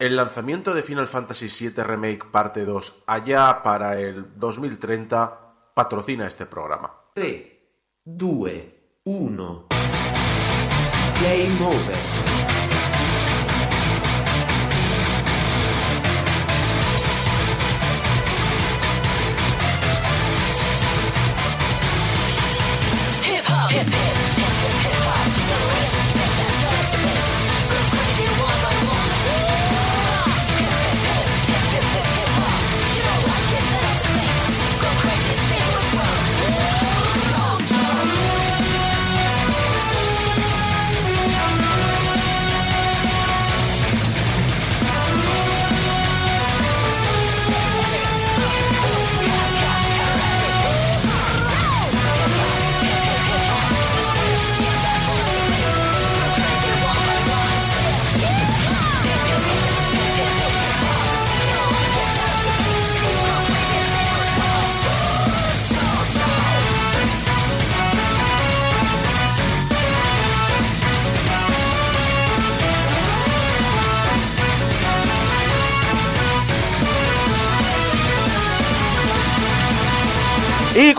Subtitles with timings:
[0.00, 6.46] El lanzamiento de Final Fantasy VII Remake Parte 2 allá para el 2030 patrocina este
[6.46, 6.94] programa.
[7.14, 7.42] 3,
[8.04, 8.50] 2,
[9.02, 9.66] 1.
[11.20, 12.57] Game over.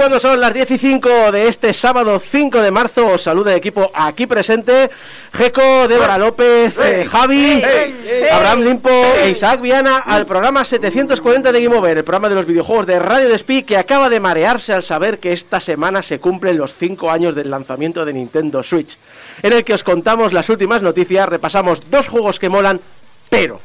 [0.09, 3.57] Cuando son las 10 y 5 de este sábado 5 de marzo, os saluda el
[3.57, 4.89] equipo aquí presente:
[5.33, 7.61] Jeco, Débora López, eh, Javi,
[8.31, 12.47] Abraham Limpo e Isaac Viana al programa 740 de Game Over, el programa de los
[12.47, 16.57] videojuegos de Radio Despí que acaba de marearse al saber que esta semana se cumplen
[16.57, 18.97] los 5 años del lanzamiento de Nintendo Switch,
[19.43, 22.81] en el que os contamos las últimas noticias, repasamos dos juegos que molan,
[23.29, 23.61] pero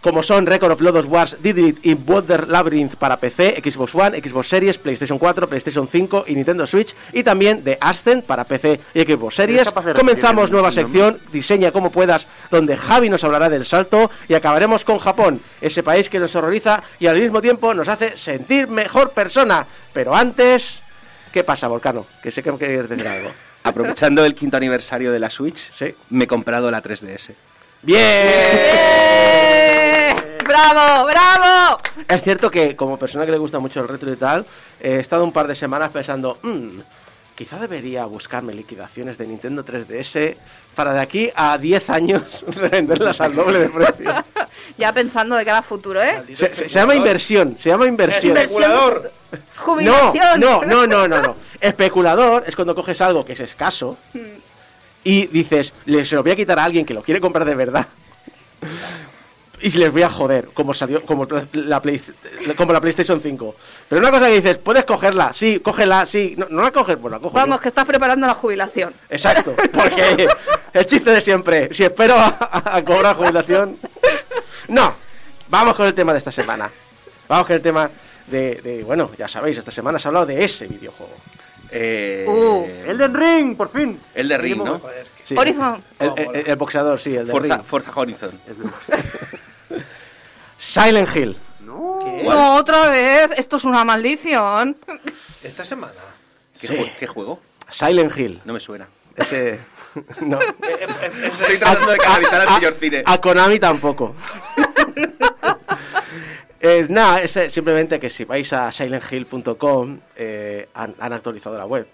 [0.00, 4.46] como son Record of Lodos Wars, Didrit y Water Labyrinth para PC, Xbox One, Xbox
[4.48, 9.02] Series, PlayStation 4, PlayStation 5 y Nintendo Switch, y también de Ascent para PC y
[9.02, 9.68] Xbox Series.
[9.96, 14.98] Comenzamos nueva sección, diseña como puedas, donde Javi nos hablará del salto y acabaremos con
[14.98, 19.66] Japón, ese país que nos horroriza y al mismo tiempo nos hace sentir mejor persona.
[19.92, 20.82] Pero antes,
[21.32, 22.06] ¿qué pasa, Volcano?
[22.22, 23.30] Que sé que me quieres decir algo.
[23.64, 25.92] Aprovechando el quinto aniversario de la Switch, Sí.
[26.10, 27.32] me he comprado la 3DS.
[27.82, 27.98] ¡Bien!
[30.56, 31.78] ¡Bravo, bravo!
[32.08, 34.46] Es cierto que como persona que le gusta mucho el retro y tal,
[34.80, 36.78] he estado un par de semanas pensando, "Mm,
[37.34, 40.34] quizá debería buscarme liquidaciones de Nintendo 3DS
[40.74, 44.14] para de aquí a 10 años venderlas al doble de precio.
[44.78, 46.22] Ya pensando de cara a futuro, ¿eh?
[46.28, 48.28] Se, se- se llama inversión, se llama inversión.
[48.28, 48.70] Inversión.
[48.72, 48.92] No,
[49.62, 50.40] Jubilación.
[50.40, 51.36] no, no, no, no, no.
[51.60, 53.96] Especulador es cuando coges algo que es escaso
[55.04, 57.54] y dices, le se lo voy a quitar a alguien que lo quiere comprar de
[57.54, 57.86] verdad.
[59.60, 62.00] Y les voy a joder, como salió, como la, Play-
[62.56, 63.56] como la PlayStation 5.
[63.88, 66.34] Pero una cosa que dices, puedes cogerla, sí, cógela, sí.
[66.36, 67.30] No, no la coges, pues la cojo.
[67.34, 67.40] yo.
[67.40, 68.94] Vamos, que estás preparando la jubilación.
[69.08, 70.28] Exacto, porque
[70.74, 73.76] el chiste de siempre, si espero a, cobrar jubilación.
[74.68, 74.94] No,
[75.48, 76.70] vamos con el tema de esta semana.
[77.28, 77.90] Vamos con el tema
[78.26, 81.14] de, de- bueno, ya sabéis, esta semana se ha hablado de ese videojuego.
[81.70, 82.66] Eh, Uh.
[82.90, 83.98] Elden Ring, por fin.
[84.14, 84.80] El de Ring, ¿no?
[85.26, 85.82] Sí, Horizon.
[85.98, 87.58] El, el- el boxeador, sí, el de Forza.
[87.64, 88.40] Forza Horizon.
[90.58, 91.36] Silent Hill.
[91.60, 93.30] No, otra vez.
[93.36, 94.76] Esto es una maldición.
[95.42, 95.92] Esta semana.
[96.60, 96.74] ¿Qué, Sí.
[96.76, 97.40] jue- qué juego?
[97.68, 98.40] Silent Hill.
[98.44, 98.86] No me suena.
[99.16, 99.58] Ese.
[100.20, 100.38] No.
[100.40, 103.02] Estoy tratando de canalizar al señor cine.
[103.06, 104.14] A Konami tampoco.
[106.60, 111.64] Eh, nada, es eh, simplemente que si vais a silenthill.com eh, han, han actualizado la
[111.64, 111.86] web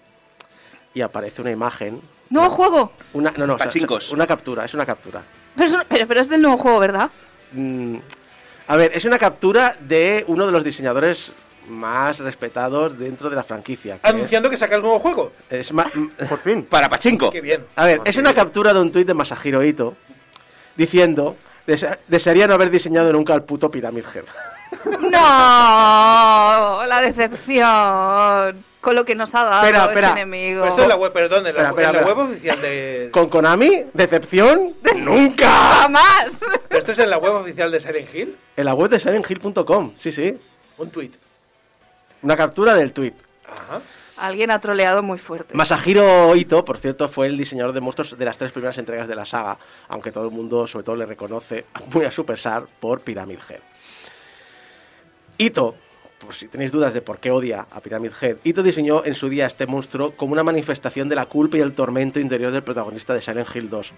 [0.93, 2.01] y aparece una imagen.
[2.33, 2.91] Nuevo juego.
[3.13, 4.11] Una, no, no, o sea, Pachincos.
[4.11, 5.21] una captura, es una captura.
[5.55, 7.09] Pero es, pero, pero es del nuevo juego, ¿verdad?
[7.51, 7.97] Mm,
[8.67, 11.31] a ver, es una captura de uno de los diseñadores
[11.67, 13.99] más respetados dentro de la franquicia.
[13.99, 15.31] que Anunciando que saca el nuevo juego.
[15.49, 15.85] es- ma-
[16.27, 16.63] Por fin.
[16.65, 17.29] Para Pachinko.
[17.29, 17.65] Qué bien.
[17.75, 19.95] A ver, es una captura de un tuit de Masahiro Ito
[20.75, 24.25] diciendo "Dese- desearía no haber diseñado nunca el puto Pyramid Head.
[24.99, 30.11] No, la decepción con lo que nos ha dado Espera, ese espera.
[30.11, 30.65] enemigo.
[30.65, 33.09] Esto es la web, perdón, en la, Espera, web oficial de.
[33.11, 33.85] ¿Con Konami?
[33.93, 34.75] ¿Decepción?
[34.97, 35.49] ¡Nunca!
[35.49, 36.39] ¡Jamás!
[36.67, 38.37] Pero esto es en la web oficial de Silent Hill.
[38.57, 40.37] En la web de silenthill.com, sí, sí.
[40.77, 41.11] Un tweet.
[42.21, 43.15] Una captura del tuit.
[43.47, 43.81] Ajá.
[44.17, 45.55] Alguien ha troleado muy fuerte.
[45.55, 49.15] Masahiro Ito, por cierto, fue el diseñador de monstruos de las tres primeras entregas de
[49.15, 49.57] la saga,
[49.87, 53.61] aunque todo el mundo, sobre todo, le reconoce muy a su pesar por Pyramid Head.
[55.37, 55.75] Ito,
[56.23, 59.29] por si tenéis dudas de por qué odia a Pyramid Head, Ito diseñó en su
[59.29, 63.13] día este monstruo como una manifestación de la culpa y el tormento interior del protagonista
[63.13, 63.93] de Silent Hill 2.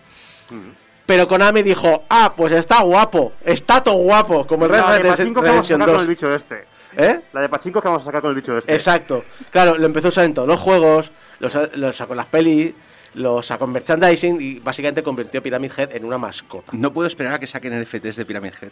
[1.05, 5.03] Pero Konami dijo, ah, pues está guapo, está todo guapo, como el Red La Dead
[5.03, 6.07] de Pachinko que vamos a Redemption sacar con el 2.
[6.07, 6.63] bicho este.
[6.97, 7.21] ¿Eh?
[7.33, 8.73] La de Pachinko que vamos a sacar con el bicho este.
[8.73, 9.23] Exacto.
[9.51, 12.25] Claro, lo empezó a usar en todos los juegos, lo, sa- lo sacó en las
[12.25, 12.73] pelis,
[13.13, 16.71] los sacó en merchandising y básicamente convirtió Pyramid Head en una mascota.
[16.73, 18.71] No puedo esperar a que saquen NFTs de Pyramid Head.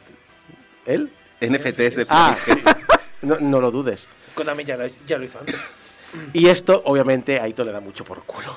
[0.87, 1.11] ¿Él?
[1.39, 2.57] NFTs de Pyramid Ah, Head.
[3.23, 4.07] no, no lo dudes.
[4.35, 5.55] Konami ya lo, ya lo hizo antes.
[6.33, 8.55] Y esto, obviamente, a Ito le da mucho por culo.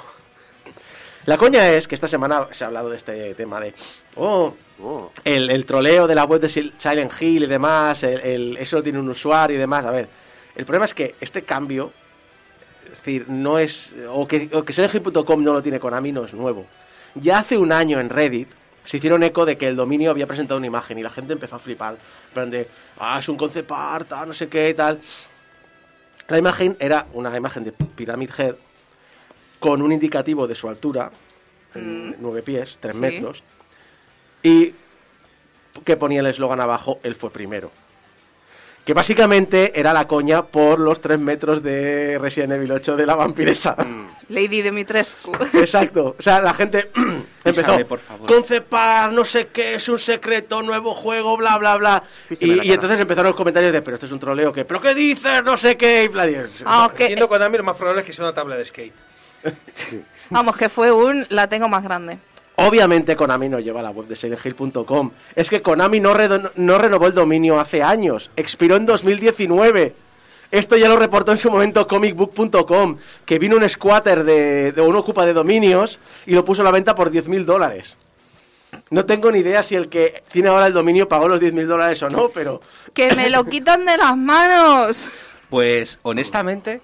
[1.25, 3.75] La coña es que esta semana se ha hablado de este tema de.
[4.17, 5.11] Oh, Oh.
[5.25, 8.83] el, el troleo de la web de Sil- Silent Hill y demás, el, el- eso
[8.83, 9.87] tiene un usuario y demás.
[9.87, 10.07] A ver,
[10.55, 11.93] el problema es que este cambio,
[12.85, 13.95] es decir, no es.
[14.11, 14.75] O que, o que
[15.39, 16.67] no lo tiene Konami, no es nuevo.
[17.15, 18.49] Ya hace un año en Reddit
[18.87, 21.57] se hicieron eco de que el dominio había presentado una imagen y la gente empezó
[21.57, 21.99] a flipar.
[22.33, 22.67] Plan de,
[22.99, 24.99] ah, es un concept art, ah, no sé qué, tal.
[26.29, 28.55] La imagen era una imagen de Pyramid Head
[29.61, 31.11] con un indicativo de su altura,
[31.75, 33.01] en nueve pies, tres Sí.
[33.01, 33.43] metros,
[34.43, 34.73] y
[35.85, 37.71] que ponía el eslogan abajo, él fue primero.
[38.87, 43.17] Que básicamente era la coña por los tres metros de Resident Evil 8 de la
[43.17, 43.75] vampiresa.
[44.29, 45.33] Lady Dimitrescu.
[45.55, 46.15] Exacto.
[46.17, 46.89] O sea, la gente
[47.45, 47.63] empezó.
[47.63, 48.29] Isabel, por favor.
[48.33, 52.03] Concepar, no sé qué, es un secreto, nuevo juego, bla, bla, bla.
[52.39, 55.43] Y, entonces empezaron los comentarios de, pero esto es un troleo, que, pero ¿qué dices?
[55.43, 56.05] No sé qué.
[56.05, 58.57] Y bla, y- Vamos que, Siendo Konami, lo más probable es que sea una tabla
[58.57, 58.95] de skate.
[60.31, 62.19] vamos, que fue un la tengo más grande.
[62.57, 65.11] Obviamente Konami no lleva la web de SilentHill.com.
[65.35, 68.31] Es que Konami no renovó el dominio hace años.
[68.37, 69.95] Expiró en 2019.
[70.51, 74.97] Esto ya lo reportó en su momento comicbook.com, que vino un squatter de, de un
[74.97, 77.99] ocupa de dominios y lo puso a la venta por 10.000 dólares.
[78.91, 82.03] No tengo ni idea si el que tiene ahora el dominio pagó los 10.000 dólares
[82.03, 82.61] o no, pero
[82.95, 85.05] ¡Que me lo quitan de las manos!
[85.51, 86.81] Pues honestamente,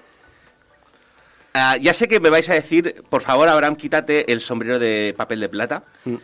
[1.55, 5.15] ah, ya sé que me vais a decir, por favor, Abraham, quítate el sombrero de
[5.17, 5.85] papel de plata.
[6.05, 6.17] Mm.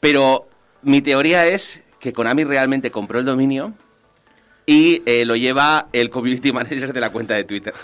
[0.00, 0.48] Pero
[0.82, 3.72] mi teoría es que Konami realmente compró el dominio
[4.66, 7.74] y eh, lo lleva el community manager de la cuenta de Twitter.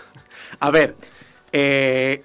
[0.58, 0.96] A ver,
[1.52, 2.22] eh,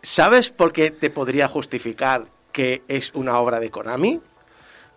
[0.00, 4.20] ¿sabes por qué te podría justificar que es una obra de Konami?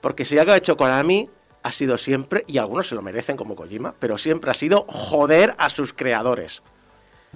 [0.02, 1.30] Porque si algo ha hecho Konami
[1.64, 5.56] ha sido siempre, y algunos se lo merecen como Kojima, pero siempre ha sido joder
[5.58, 6.62] a sus creadores.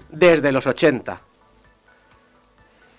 [0.10, 1.22] Desde los 80.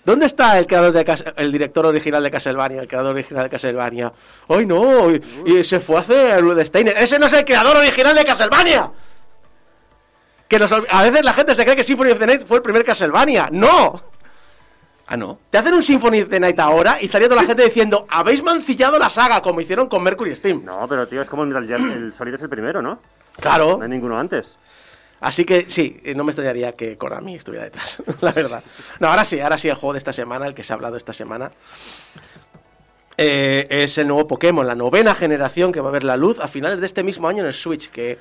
[0.03, 3.49] ¿Dónde está el creador de Cas- el director original de Castlevania, el creador original de
[3.51, 4.11] Castlevania?
[4.49, 5.11] ¡Ay no!
[5.11, 6.97] Y, y se fue a hacer el de Steiner.
[6.97, 8.89] ¡Ese no es el creador original de Castlevania!
[10.47, 12.63] Que nos a veces la gente se cree que Symphony of the Night fue el
[12.63, 13.49] primer Castlevania.
[13.51, 14.01] ¡No!
[15.07, 15.39] Ah, no.
[15.49, 18.41] Te hacen un Symphony of the Night ahora y estaría toda la gente diciendo habéis
[18.41, 20.63] mancillado la saga como hicieron con Mercury Steam.
[20.65, 22.99] No, pero tío, es como el el Solid es el primero, ¿no?
[23.39, 23.77] Claro.
[23.77, 24.57] No hay ninguno antes.
[25.21, 28.63] Así que sí, eh, no me extrañaría que Konami estuviera detrás, la verdad.
[28.99, 30.97] No, ahora sí, ahora sí el juego de esta semana, el que se ha hablado
[30.97, 31.51] esta semana,
[33.17, 36.47] eh, es el nuevo Pokémon, la novena generación que va a ver la luz a
[36.47, 38.17] finales de este mismo año en el Switch, que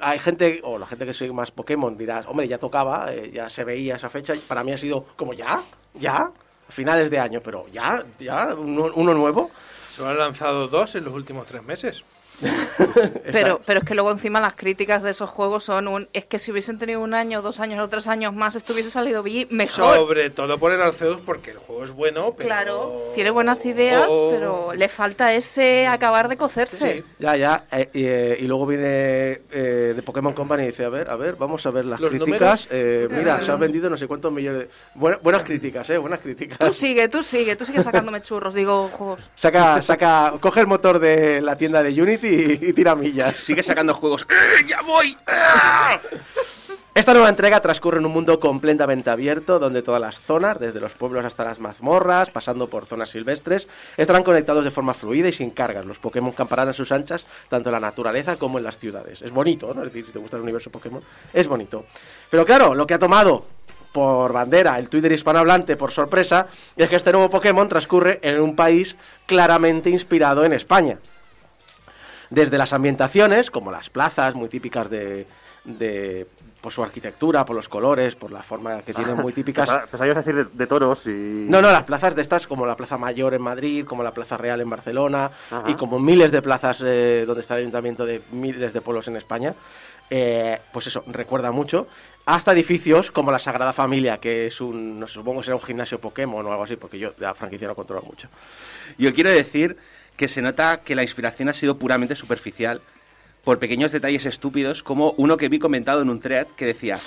[0.00, 3.50] hay gente, o la gente que sigue más Pokémon dirá, hombre, ya tocaba, eh, ya
[3.50, 5.62] se veía esa fecha, para mí ha sido como ya,
[5.92, 9.50] ya, a finales de año, pero ya, ya, uno, uno nuevo.
[9.94, 12.04] Solo han lanzado dos en los últimos tres meses.
[13.32, 16.08] Pero, pero es que luego encima las críticas de esos juegos son un...
[16.12, 18.90] Es que si hubiesen tenido un año, dos años o tres años más, esto hubiese
[18.90, 19.96] salido bien, mejor.
[19.96, 22.46] Sobre todo por el Arceus, porque el juego es bueno, pero...
[22.48, 24.30] Claro, tiene buenas ideas, Oh.
[24.32, 27.04] pero le falta ese acabar de cocerse.
[27.18, 27.64] Ya, ya.
[27.72, 31.16] eh, y, eh, y luego viene eh, de Pokémon Company y dice, a ver, a
[31.16, 32.68] ver, vamos a ver las ¿Los críticas.
[32.70, 34.68] Eh, mira, se han vendido no sé cuántos millones de...
[34.94, 36.74] Buena- buenas críticas, eh, buenas Tú críticas.
[36.74, 39.20] sigue, tú sigue, tú sigue sacándome churros, digo, juegos.
[39.34, 43.36] Saca, saca, coge el motor de la tienda de Unity y, y tira millas.
[43.36, 44.26] Sigue sacando juegos.
[44.28, 45.16] ¡Eh, ¡Ya voy!
[45.26, 45.98] ¡Ah!
[46.94, 50.92] Esta nueva entrega transcurre en un mundo completamente abierto, donde todas las zonas, desde los
[50.92, 55.48] pueblos hasta las mazmorras, pasando por zonas silvestres, estarán conectados de forma fluida y sin
[55.48, 55.86] cargas.
[55.86, 59.22] Los Pokémon camparán a sus anchas, tanto en la naturaleza como en las ciudades.
[59.22, 59.80] Es bonito, ¿no?
[59.84, 61.02] Es decir, si te gusta el universo Pokémon,
[61.32, 61.86] es bonito.
[62.28, 63.46] Pero claro, lo que ha tomado
[63.90, 68.54] por bandera el Twitter hispanohablante por sorpresa es que este nuevo Pokémon transcurre en un
[68.54, 70.98] país claramente inspirado en España
[72.32, 75.26] desde las ambientaciones, como las plazas muy típicas de,
[75.64, 76.26] de-
[76.60, 79.68] por su arquitectura, por los colores, por la forma que tienen muy típicas.
[79.68, 81.10] Pensaba ibas a decir de, de toros y...
[81.10, 84.36] No, no, las plazas de estas, como la Plaza Mayor en Madrid, como la Plaza
[84.36, 85.64] Real en Barcelona, Ajá.
[85.68, 89.16] y como miles de plazas eh, donde está el ayuntamiento de miles de pueblos en
[89.16, 89.54] España,
[90.08, 91.88] eh, pues eso, recuerda mucho.
[92.26, 95.62] Hasta edificios como la Sagrada Familia, que es un, no sé, supongo que será un
[95.62, 98.28] gimnasio Pokémon o algo así, porque yo de la franquicia no controlo mucho.
[98.98, 99.76] Yo quiero decir
[100.22, 102.80] que se nota que la inspiración ha sido puramente superficial
[103.42, 107.00] por pequeños detalles estúpidos, como uno que vi comentado en un thread que decía,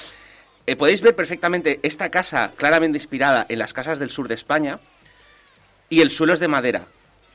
[0.67, 4.79] eh, podéis ver perfectamente esta casa claramente inspirada en las casas del sur de España
[5.87, 6.87] y el suelo es de madera.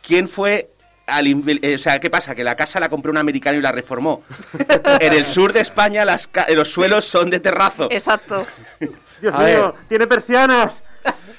[0.07, 0.69] ¿Quién fue
[1.07, 1.27] al...
[1.27, 2.35] eh, o sea, ¿qué pasa?
[2.35, 4.23] Que la casa la compró un americano y la reformó.
[5.01, 7.89] en el sur de España las ca- los suelos son de terrazo.
[7.91, 8.47] Exacto.
[8.79, 10.75] Dios mío, tiene persianas.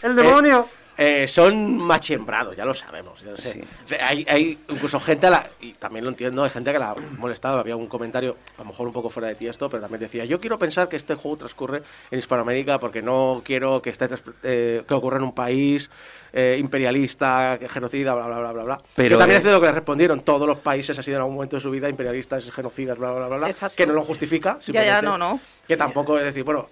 [0.02, 0.68] El demonio.
[0.68, 0.81] eh,
[1.28, 3.22] son machembrados, ya lo sabemos.
[3.22, 3.54] ya lo sé.
[3.54, 3.62] Sí.
[3.90, 6.92] De- Hay, hay incluso gente, a la, y también lo entiendo, hay gente que la
[6.92, 7.60] ha molestado.
[7.60, 10.26] Había un comentario, a lo mejor un poco fuera de ti esto, pero también decía:
[10.26, 11.82] Yo quiero pensar que este juego transcurre
[12.12, 15.90] en Hispanoamérica porque no quiero que esté tras- eh, que ocurra en un país
[16.34, 18.64] eh, imperialista, que genocida, bla, bla, bla, bla.
[18.64, 18.82] bla.
[18.96, 21.22] Pero, que también eh, es cierto que le respondieron: Todos los países han sido en
[21.22, 23.48] algún momento de su vida imperialistas, genocidas, bla, bla, bla, bla.
[23.50, 23.76] Exacto.
[23.76, 24.60] Que no lo justifica.
[24.68, 25.40] Ya, ya, no, no.
[25.68, 26.68] Que tampoco es decir, bueno.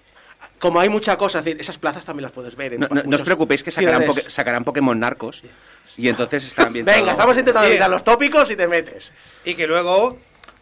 [0.59, 2.73] Como hay mucha cosa, es decir, esas plazas también las puedes ver.
[2.73, 4.25] En No, no- no os preocupéis que sacarán, ciudades.
[4.25, 5.41] poke- sacarán Pokémon narcos
[5.97, 6.85] y entonces estarán bien.
[6.85, 7.71] Venga, estamos intentando Sí.
[7.73, 9.11] evitar los tópicos y te metes.
[9.45, 10.17] Y que luego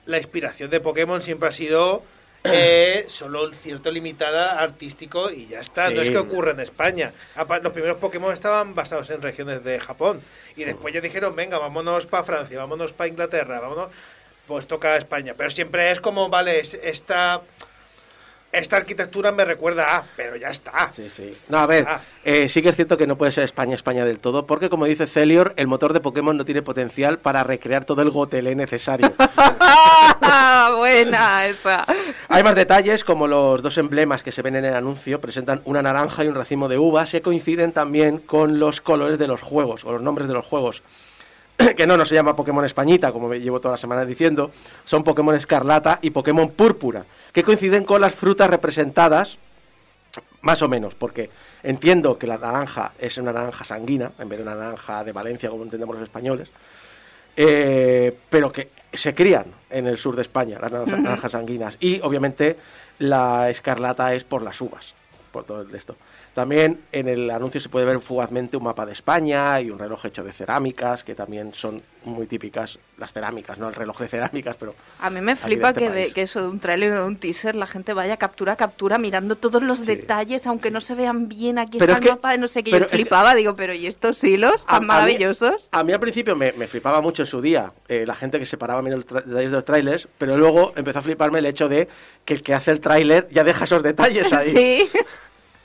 [0.06, 2.04] la inspiración de Pokémon siempre ha sido
[2.44, 5.90] eh, solo cierto limitada artístico y ya está.
[5.90, 7.12] No es que ocurra en España.
[7.62, 10.22] Los primeros Pokémon estaban basados en regiones de Japón
[10.56, 13.90] y después ya dijeron, venga, vámonos para Francia, vámonos para Inglaterra, vámonos,
[14.46, 15.34] pues toca España.
[15.36, 17.42] Pero siempre es como, vale, es- esta...
[18.58, 20.92] Esta arquitectura me recuerda a, pero ya está.
[20.92, 21.38] Sí, sí.
[21.48, 21.86] No, a ver,
[22.24, 24.86] eh, sí que es cierto que no puede ser España, España del todo, porque como
[24.86, 29.14] dice Celior, el motor de Pokémon no tiene potencial para recrear todo el gotelé necesario.
[30.78, 31.86] Buena esa.
[32.30, 35.84] Hay más detalles, como los dos emblemas que se ven en el anuncio, presentan una
[35.84, 39.86] naranja y un racimo de uvas, que coinciden también con los colores de los juegos,
[39.86, 40.82] o los nombres de los juegos.
[41.78, 44.52] que no, no se llama Pokémon Españita, como me llevo toda la semana diciendo,
[44.86, 47.06] son Pokémon Escarlata y Pokémon Púrpura,
[47.38, 49.38] que coinciden con las frutas representadas,
[50.42, 51.30] más o menos, porque
[51.62, 55.48] entiendo que la naranja es una naranja sanguina, en vez de una naranja de Valencia,
[55.52, 56.50] como entendemos los españoles,
[57.36, 61.78] eh, pero que se crían en el sur de España, las naranja- naranjas sanguinas.
[61.80, 62.58] Y obviamente
[62.98, 64.96] la escarlata es por las uvas,
[65.32, 65.96] por todo esto.
[66.38, 70.06] También en el anuncio se puede ver fugazmente un mapa de España y un reloj
[70.06, 74.56] hecho de cerámicas, que también son muy típicas, las cerámicas, no el reloj de cerámicas,
[74.60, 74.76] pero...
[75.00, 77.04] A mí me de flipa este que, de, que eso de un tráiler o de
[77.08, 80.94] un teaser la gente vaya captura a captura mirando todos los detalles, aunque no se
[80.94, 81.58] vean bien.
[81.58, 82.70] Aquí Pero está es el que- mapa de no sé qué.
[82.70, 85.70] Yo que- flipaba, digo, pero ¿y estos hilos A- a tan mí- maravillosos?
[85.72, 88.46] A mí al principio me, me flipaba mucho en su día eh, la gente que
[88.46, 91.68] se paraba mirando los detalles de los trailers, pero luego empezó a fliparme el hecho
[91.68, 91.88] de
[92.26, 94.52] que el que hace el tráiler ya deja esos detalles ahí.
[94.56, 94.90] Sí.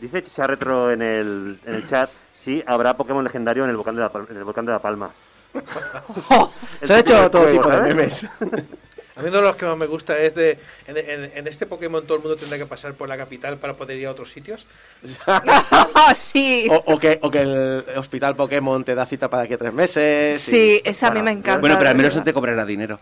[0.03, 3.95] Dice Chicha Retro en el, en el chat, sí, habrá Pokémon legendario en el volcán
[3.95, 5.11] de la, en el volcán de la Palma.
[6.83, 7.95] Se ha hecho todo juego, tipo de ¿sabes?
[7.95, 8.27] memes.
[9.15, 10.59] A mí uno de los que más me gusta es de.
[10.87, 13.75] En, en- en este Pokémon todo el mundo tendrá que pasar por la capital para
[13.75, 14.67] poder ir a otros sitios.
[16.17, 16.67] sí.
[16.71, 19.73] O, o que, o que el hospital Pokémon te da cita para aquí a tres
[19.75, 20.41] meses.
[20.41, 21.61] Sí, y- esa a mí me encanta.
[21.61, 22.99] Bueno, pero al menos no te cobrará dinero.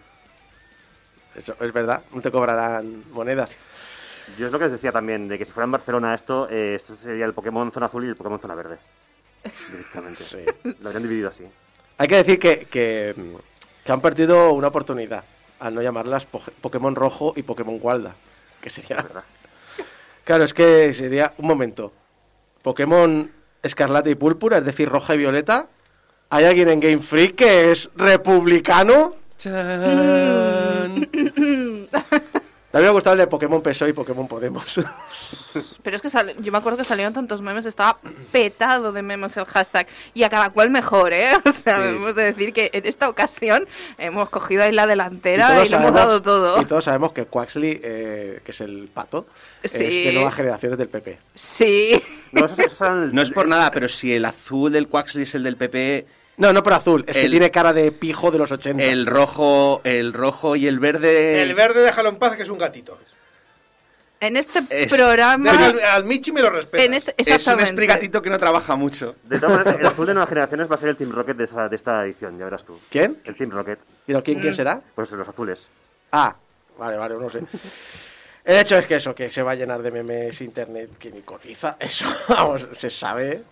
[1.37, 3.52] Eso es verdad, no te cobrarán monedas.
[4.38, 6.75] Yo es lo que os decía también, de que si fuera en Barcelona esto, eh,
[6.76, 8.78] esto sería el Pokémon Zona Azul y el Pokémon Zona Verde.
[9.70, 10.22] Directamente.
[10.22, 10.38] Sí.
[10.80, 11.44] Lo habrían dividido así.
[11.99, 13.34] Hay que decir que, que, mm,
[13.84, 15.25] que han perdido una oportunidad
[15.60, 18.14] al no llamarlas Pokémon Rojo y Pokémon Gualda.
[18.60, 18.96] Que sería.
[18.96, 19.25] verdad.
[20.25, 21.32] Claro, es que sería.
[21.38, 21.92] Un momento.
[22.62, 23.30] Pokémon
[23.62, 25.66] Escarlata y Púrpura, es decir, roja y violeta.
[26.28, 29.16] ¿Hay alguien en Game Freak que es republicano?
[32.72, 34.64] Me habría gustado el de Pokémon PSOE y Pokémon Podemos.
[35.82, 36.08] Pero es que
[36.40, 37.98] yo me acuerdo que salieron tantos memes, estaba
[38.30, 39.88] petado de memes el hashtag.
[40.14, 41.32] Y a cada cual mejor, ¿eh?
[41.44, 41.82] O sea, Sí.
[41.82, 43.66] debemos de decir que en esta ocasión
[43.98, 46.62] hemos cogido ahí la delantera y, le hemos dado todo.
[46.62, 49.26] Y todos sabemos que Quaxley, eh, que es el pato,
[49.62, 51.18] es de nuevas generaciones del PP.
[51.34, 52.00] Sí.
[52.32, 56.06] No es por nada, pero si el azul del Quaxley es el del PP,
[56.40, 58.82] No, no por azul, es que El- tiene cara de pijo de los 80.
[58.82, 61.42] el rojo, el rojo y el verde.
[61.42, 62.99] El verde déjalo en paz, que es un gatito.
[64.20, 65.50] En este Es- programa.
[65.50, 66.85] Al, al Michi me lo respeta.
[66.85, 69.16] En este, es un esprigatito que no trabaja mucho.
[69.25, 71.44] De todas maneras, el azul de nuevas generaciones va a ser el Team Rocket de,
[71.44, 72.78] esa- de esta edición, ya verás tú.
[72.90, 73.18] ¿Quién?
[73.25, 73.78] El Team Rocket.
[74.06, 74.40] ¿Pero quién, Mm.
[74.42, 74.80] quién será?
[74.94, 75.66] Pues los azules.
[76.12, 76.35] Ah,
[76.78, 77.40] vale, vale, no sé.
[78.44, 81.20] El hecho es que eso, que se va a llenar de memes internet que ni
[81.23, 83.42] cotiza, eso, vamos, se sabe.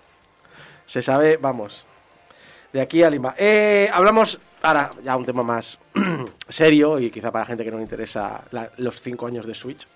[0.87, 1.85] Se sabe, vamos.
[2.73, 3.35] De aquí a Lima.
[3.39, 5.79] Eh, hablamos ahora ya un tema más
[6.49, 9.87] serio y quizá para gente que no le interesa la- los cinco años de Switch.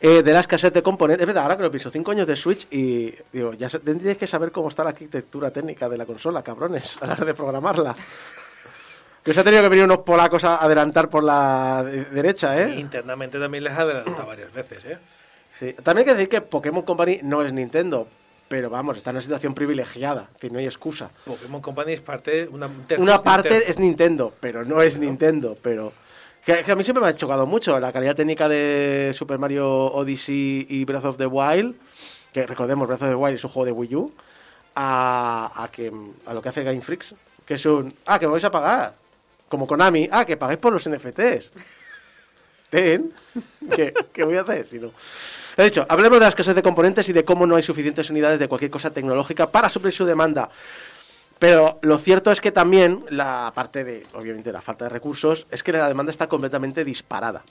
[0.00, 1.22] Eh, de la escasez de componentes.
[1.22, 4.26] Es verdad, ahora que lo pienso, cinco años de Switch y digo, ya tendríais que
[4.26, 7.96] saber cómo está la arquitectura técnica de la consola, cabrones, a la hora de programarla.
[9.22, 12.78] Que os ha tenido que venir unos polacos a adelantar por la de- derecha, ¿eh?
[12.78, 14.98] Internamente también les ha adelantado varias veces, ¿eh?
[15.58, 15.72] Sí.
[15.82, 18.06] También hay que decir que Pokémon Company no es Nintendo,
[18.48, 21.10] pero vamos, está en una situación privilegiada, decir, no hay excusa.
[21.24, 22.48] Pokémon Company es parte.
[22.48, 23.70] Una, Una parte Nintendo.
[23.70, 25.92] es Nintendo, pero no es Nintendo, pero...
[26.44, 29.86] Que, que a mí siempre me ha chocado mucho la calidad técnica de Super Mario
[29.86, 31.74] Odyssey y Breath of the Wild,
[32.32, 34.12] que recordemos, Breath of the Wild es un juego de Wii U,
[34.76, 35.92] a, a, que,
[36.24, 37.92] a lo que hace Game Freaks, que es un...
[38.06, 38.94] Ah, que me vais a pagar.
[39.48, 41.50] Como Konami, ah, que pagáis por los NFTs.
[42.70, 43.12] Ten,
[43.74, 44.92] ¿qué, qué voy a hacer si no?
[45.56, 48.38] Lo dicho, hablemos de las escasez de componentes y de cómo no hay suficientes unidades
[48.38, 50.50] de cualquier cosa tecnológica para suplir su demanda.
[51.38, 55.62] Pero lo cierto es que también, la parte de, obviamente, la falta de recursos, es
[55.62, 57.42] que la demanda está completamente disparada.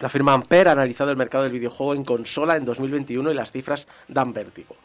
[0.00, 3.52] La firma Ampere ha analizado el mercado del videojuego en consola en 2021 y las
[3.52, 4.76] cifras dan vértigo.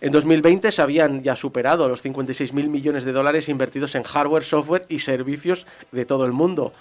[0.00, 4.86] En 2020 se habían ya superado los 56.000 millones de dólares invertidos en hardware, software
[4.88, 6.72] y servicios de todo el mundo.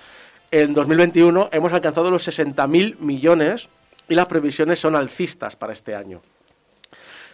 [0.52, 3.70] En 2021 hemos alcanzado los 60.000 millones
[4.07, 6.22] y las previsiones son alcistas para este año.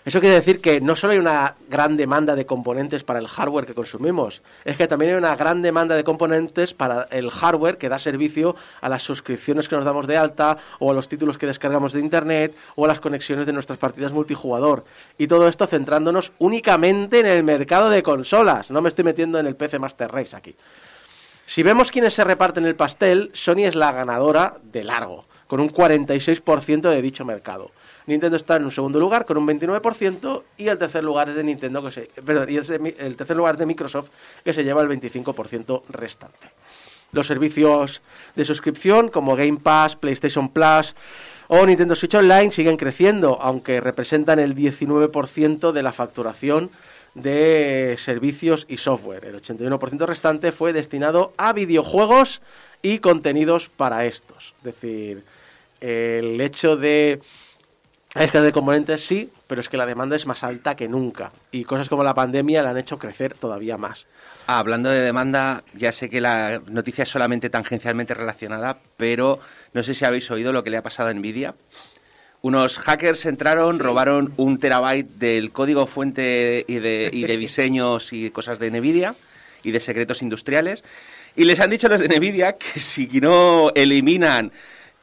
[0.06, 3.66] Eso quiere decir que no solo hay una gran demanda de componentes para el hardware
[3.66, 7.90] que consumimos, es que también hay una gran demanda de componentes para el hardware que
[7.90, 11.48] da servicio a las suscripciones que nos damos de alta, o a los títulos que
[11.48, 14.86] descargamos de Internet, o a las conexiones de nuestras partidas multijugador.
[15.18, 18.72] Y todo esto centrándonos únicamente en el mercado de consolas.
[18.72, 20.56] No me estoy metiendo en el PC Master Race aquí.
[21.46, 25.72] Si vemos quiénes se reparten el pastel, Sony es la ganadora de largo, con un
[25.74, 27.72] 46% de dicho mercado.
[28.06, 31.44] Nintendo está en un segundo lugar con un 29% y el tercer lugar es de
[31.44, 34.10] Nintendo que se, perdón, y el, tercer lugar de Microsoft
[34.46, 36.52] que se lleva el 25% restante.
[37.12, 38.02] Los servicios
[38.36, 40.94] de suscripción como Game Pass, PlayStation Plus
[41.48, 46.70] o Nintendo Switch Online siguen creciendo, aunque representan el 19% de la facturación
[47.16, 49.26] de servicios y software.
[49.26, 52.42] El 81% restante fue destinado a videojuegos
[52.84, 54.54] y contenidos para estos.
[54.60, 55.24] Es decir,
[55.82, 57.22] el hecho de
[58.16, 61.32] es que de componentes sí, pero es que la demanda es más alta que nunca.
[61.52, 64.08] Y cosas como la pandemia la han hecho crecer todavía más.
[64.48, 69.40] Ah, hablando de demanda, ya sé que la noticia es solamente tangencialmente relacionada, pero
[69.74, 71.54] no sé si habéis oído lo que le ha pasado a Nvidia.
[72.42, 78.32] Unos hackers entraron, robaron un terabyte del código fuente y de, y de diseños y
[78.32, 79.14] cosas de Nvidia
[79.62, 80.84] y de secretos industriales.
[81.36, 84.52] Y les han dicho a los de Nvidia que si no eliminan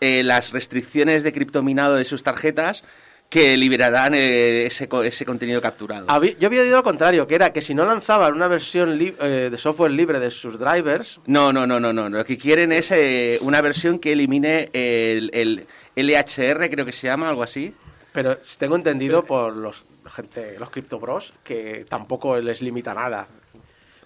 [0.00, 2.84] eh, las restricciones de criptominado de sus tarjetas
[3.30, 6.06] que liberarán eh, ese, ese contenido capturado.
[6.38, 9.58] yo había oído lo contrario, que era que si no lanzaban una versión eh, de
[9.58, 11.20] software libre de sus drivers...
[11.26, 12.10] No, no, no, no, no.
[12.10, 12.92] Lo que quieren es
[13.40, 17.74] una versión que elimine el, el LHR, creo que se llama, algo así.
[18.12, 19.82] Pero tengo entendido por los
[20.14, 23.26] gente, los CryptoBros, que tampoco les limita nada.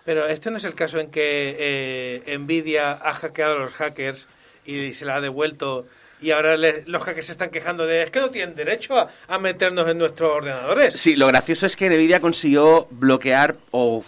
[0.04, 4.28] Pero este no es el caso en que Nvidia ha hackeado a los hackers
[4.76, 5.86] y se la ha devuelto
[6.22, 9.88] y ahora los hackers se están quejando de es que no tienen derecho a, meternos
[9.88, 10.94] en nuestros ordenadores.
[11.00, 14.04] Sí, lo gracioso es que Nvidia consiguió bloquear o,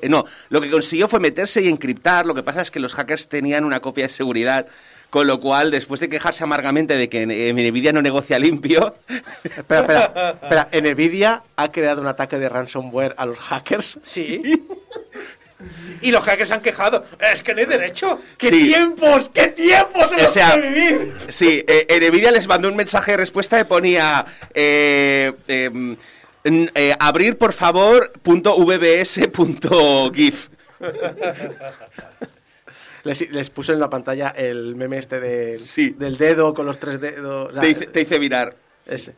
[0.00, 2.26] eh, no, lo que consiguió fue meterse y encriptar.
[2.26, 4.66] Lo que pasa es que los hackers tenían una copia de seguridad.
[5.08, 8.92] Con lo cual, después de quejarse amargamente de que Nvidia no negocia limpio...
[9.44, 10.68] espera, espera, espera.
[10.72, 14.00] ¿Nvidia ha creado un ataque de ransomware a los hackers?
[14.02, 14.42] Sí.
[16.02, 17.04] Y los hackers han quejado.
[17.32, 18.20] Es que no hay derecho.
[18.36, 19.30] ¿Qué tiempos?
[19.32, 21.14] ¿Qué tiempos hemos o vivir?
[21.28, 24.26] Sí, eh, Nvidia les mandó un mensaje de respuesta que ponía...
[24.54, 25.96] Eh, em,
[26.48, 30.48] eh, abrir por favor punto vbs punto gif.
[33.02, 35.60] Les, puso en la pantalla el meme este de,
[35.96, 37.52] del dedo con los tres dedos.
[37.58, 38.54] Te hice, te hice mirar.
[38.86, 39.14] Ese.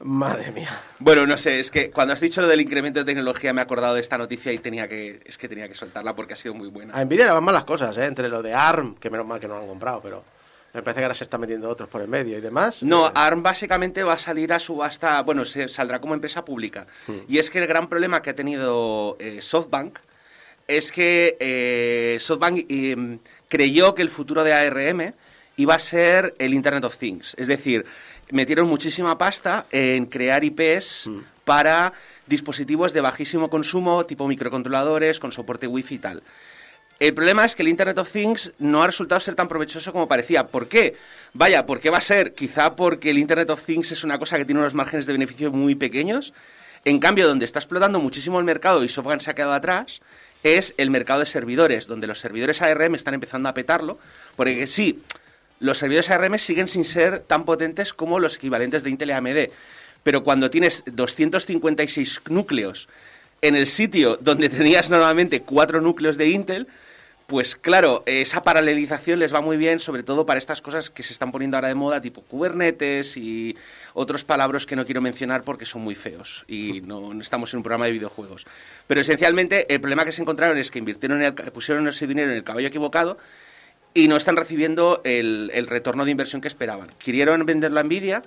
[0.00, 0.80] Madre mía.
[1.00, 3.64] Bueno, no sé, es que cuando has dicho lo del incremento de tecnología me he
[3.64, 6.54] acordado de esta noticia y tenía que, es que tenía que soltarla porque ha sido
[6.54, 6.94] muy buena.
[6.94, 8.04] A Nvidia le van mal las cosas, ¿eh?
[8.04, 10.22] Entre lo de ARM, que menos mal que no lo han comprado, pero
[10.72, 12.82] me parece que ahora se están metiendo otros por el medio y demás.
[12.84, 16.86] No, ARM básicamente va a salir a subasta, bueno, se saldrá como empresa pública.
[17.08, 17.18] Hmm.
[17.26, 19.98] Y es que el gran problema que ha tenido eh, SoftBank
[20.68, 25.14] es que eh, SoftBank em, creyó que el futuro de ARM
[25.56, 27.34] iba a ser el Internet of Things.
[27.36, 27.84] Es decir,
[28.30, 31.18] metieron muchísima pasta en crear IPs mm.
[31.44, 31.92] para
[32.26, 36.22] dispositivos de bajísimo consumo, tipo microcontroladores, con soporte wifi y tal.
[37.00, 40.08] El problema es que el Internet of Things no ha resultado ser tan provechoso como
[40.08, 40.48] parecía.
[40.48, 40.96] ¿Por qué?
[41.32, 42.34] Vaya, ¿por qué va a ser?
[42.34, 45.52] Quizá porque el Internet of Things es una cosa que tiene unos márgenes de beneficio
[45.52, 46.34] muy pequeños.
[46.84, 50.00] En cambio, donde está explotando muchísimo el mercado y SoftBank se ha quedado atrás,
[50.42, 53.98] es el mercado de servidores, donde los servidores ARM están empezando a petarlo.
[54.34, 55.00] Porque sí,
[55.60, 59.50] los servidores ARM siguen sin ser tan potentes como los equivalentes de Intel y AMD.
[60.02, 62.88] Pero cuando tienes 256 núcleos
[63.42, 66.68] en el sitio donde tenías normalmente cuatro núcleos de Intel,
[67.28, 71.12] pues claro, esa paralelización les va muy bien, sobre todo para estas cosas que se
[71.12, 73.54] están poniendo ahora de moda, tipo Kubernetes y
[73.92, 77.64] otros palabras que no quiero mencionar porque son muy feos y no, estamos en un
[77.64, 78.46] programa de videojuegos.
[78.86, 82.44] Pero esencialmente el problema que se encontraron es que invirtieron pusieron ese dinero en el
[82.44, 83.18] caballo equivocado
[83.94, 86.88] y no están recibiendo el, retorno de inversión que esperaban.
[86.98, 88.22] Quisieron vender la Nvidia,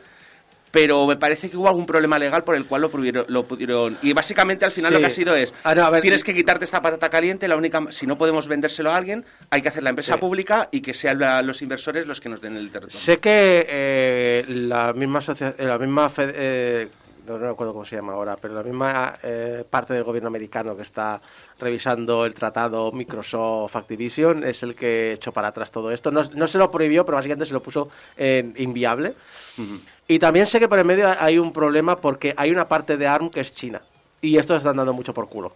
[0.71, 3.97] pero me parece que hubo algún problema legal por el cual lo pudieron, lo pudieron
[4.01, 4.93] y básicamente al final Sí.
[4.93, 7.45] lo que ha sido es Ah, no, a ver, tienes que quitarte esta patata caliente
[7.49, 10.19] la única si no podemos vendérselo a alguien hay que hacer la empresa Sí.
[10.21, 13.65] pública y que sean la- los inversores los que nos den el territorio Sé que
[13.67, 16.87] eh, la misma asocia- la misma eh,
[17.27, 20.81] no, recuerdo cómo se llama ahora, pero la misma eh, parte del gobierno americano que
[20.81, 21.21] está
[21.59, 26.11] revisando el tratado Microsoft Activision es el que echó para atrás todo esto.
[26.11, 29.13] No, no se lo prohibió, pero básicamente se lo puso en inviable.
[30.07, 33.07] Y también sé que por el medio hay un problema porque hay una parte de
[33.07, 33.81] ARM que es China.
[34.21, 35.53] Y esto están dando mucho por culo.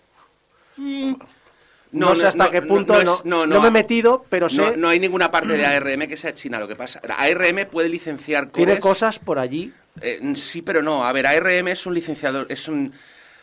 [1.92, 5.00] No, sé hasta qué punto, no, es- no, me he metido, pero sé, no hay
[5.00, 8.82] ninguna parte de ARM que sea china lo que pasa ARM puede licenciar tiene cores,
[8.82, 9.74] cosas por allí.
[10.02, 12.94] Eh, sí pero no a ver ARM es un licenciador es un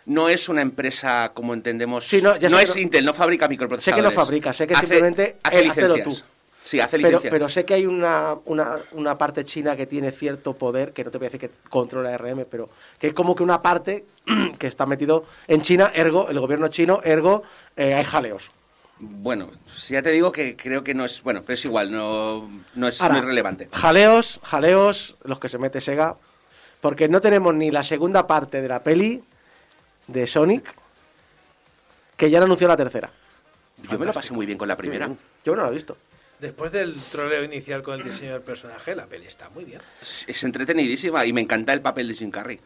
[0.07, 3.51] no es una empresa como entendemos Sí, no, ya sé es Intel no fabrica Sé
[3.51, 6.19] microprocesadores que no fabrica, sé que Hace- simplemente hace él, hazlo licencias.
[6.21, 6.27] tú.
[6.65, 10.55] sí hace Pero, pero sé que hay una, una, una parte china que tiene cierto
[10.55, 13.43] poder, que no te voy a decir que controla RM, pero que es como que
[13.45, 14.05] una parte
[14.59, 17.45] que está metido en China, ergo, el gobierno chino, ergo,
[17.77, 18.51] eh, hay jaleos.
[18.99, 21.23] Bueno, si ya te digo que creo que no es.
[21.23, 23.69] Bueno, pero es igual, no, no es Ahora, muy relevante.
[23.73, 26.17] Jaleos, jaleos, los que se mete Sega,
[26.83, 29.23] porque no tenemos ni la segunda parte de la peli
[30.09, 30.75] de Sonic,
[32.17, 33.09] que ya han anunciado la tercera.
[33.89, 35.09] Yo me lo pasé muy bien con la primera.
[35.45, 35.97] Yo no la he visto.
[36.41, 39.81] Después del troleo inicial con el diseño del personaje, la peli está muy bien.
[40.01, 42.59] Es, es entretenidísima y me encanta el papel de Jim Carrey.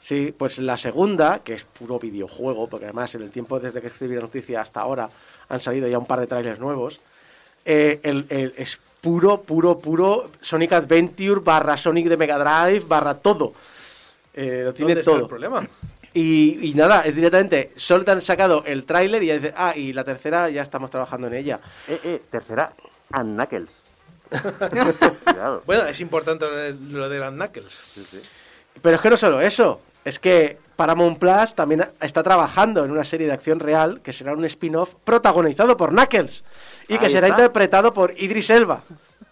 [0.00, 3.86] Sí, pues la segunda, que es puro videojuego, porque además en el tiempo desde que
[3.86, 5.08] escribí la noticia hasta ahora
[5.48, 6.98] han salido ya un par de trailers nuevos,
[7.64, 13.14] eh, el- el- es puro, puro, puro Sonic Adventure barra Sonic de Mega Drive barra
[13.14, 13.52] todo.
[14.32, 15.20] Eh, lo tiene ¿Dónde está todo.
[15.22, 15.66] el problema?
[16.14, 19.74] Y, y nada, es directamente, solo te han sacado el tráiler y ya dices, ah,
[19.74, 21.60] y la tercera ya estamos trabajando en ella.
[21.88, 22.72] Eh, eh, tercera,
[23.10, 23.72] and Knuckles.
[25.66, 27.80] Bueno, es importante lo de, lo de las Knuckles.
[27.92, 28.20] Sí, sí.
[28.80, 33.04] Pero es que no solo eso, es que Paramount Plus también está trabajando en una
[33.04, 36.44] serie de acción real que será un spin-off protagonizado por Knuckles
[36.88, 37.42] y que será está.
[37.42, 38.82] interpretado por Idris Elba.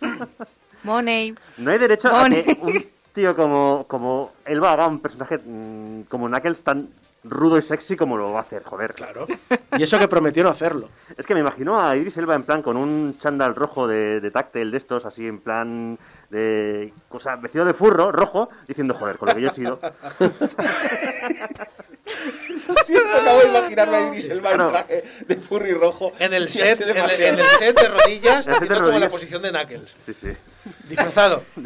[0.82, 1.34] Money.
[1.58, 6.28] No hay derecho a que un tío como, como Elba haga un personaje mm, como
[6.28, 6.88] Knuckles tan
[7.24, 8.94] rudo y sexy como lo va a hacer, joder.
[8.94, 9.26] Claro.
[9.76, 10.88] Y eso que prometió no hacerlo.
[11.18, 14.30] Es que me imagino a Idris Elba en plan con un chándal rojo de, de
[14.30, 15.98] táctil de estos, así en plan
[16.30, 19.80] de cosa vestido de furro, rojo, diciendo, joder, con lo que yo he sido.
[22.84, 24.70] Siempre acabo de imaginarme a Idris Elba en Claro.
[24.70, 26.12] traje de furry rojo.
[26.18, 28.74] En el set, en el, en el set de rodillas, En el set de haciendo
[28.74, 29.10] como la rodillas.
[29.10, 29.94] posición de Knuckles.
[30.06, 30.28] Sí, sí.
[30.88, 31.42] Disfrazado.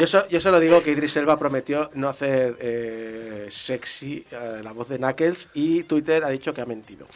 [0.00, 4.72] Yo, so- yo solo digo que Idris Elba prometió no hacer eh, sexy eh, la
[4.72, 7.06] voz de Knuckles y Twitter ha dicho que ha mentido.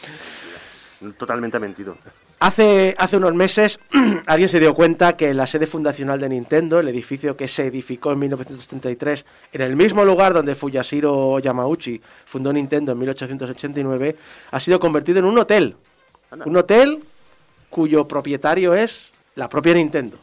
[1.17, 1.97] Totalmente mentido.
[2.39, 3.81] Hace, hace unos meses
[4.27, 8.13] alguien se dio cuenta que la sede fundacional de Nintendo, el edificio que se edificó
[8.13, 14.17] en 1933 en el mismo lugar donde Fuyashiro Yamauchi fundó Nintendo en 1889,
[14.51, 15.77] ha sido convertido en un hotel.
[16.45, 17.03] Un hotel
[17.71, 20.19] cuyo propietario es la propia Nintendo.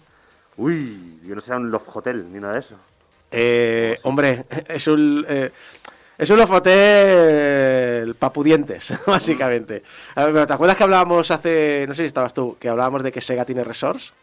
[0.58, 2.76] Uy, yo no sea un Love Hotel ni nada de eso.
[3.32, 5.26] Eh, hombre, es un...
[5.28, 5.50] eh,
[6.24, 9.84] es un hotel papudientes, básicamente.
[10.16, 13.12] A ver, ¿Te acuerdas que hablábamos hace, no sé si estabas tú, que hablábamos de
[13.12, 14.14] que Sega tiene resorts?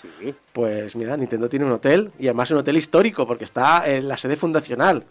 [0.00, 0.34] Sí.
[0.52, 4.16] Pues mira, Nintendo tiene un hotel y además un hotel histórico porque está en la
[4.16, 5.04] sede fundacional.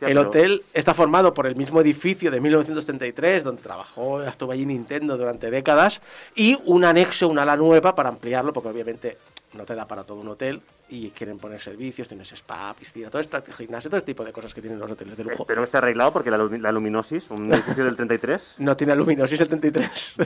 [0.00, 4.52] Ya, el pero- hotel está formado por el mismo edificio de 1933 donde trabajó, estuvo
[4.52, 6.02] allí Nintendo durante décadas
[6.34, 9.16] y un anexo, una ala nueva para ampliarlo porque obviamente
[9.54, 13.20] no te da para todo un hotel y quieren poner servicios, tienes spa, piscina, todo
[13.20, 15.42] este gimnasio, todo este tipo de cosas que tienen los hoteles de lujo.
[15.42, 19.38] Espero que esté arreglado porque la, la luminosis, un edificio del 33, No tiene luminosis
[19.38, 20.16] 73.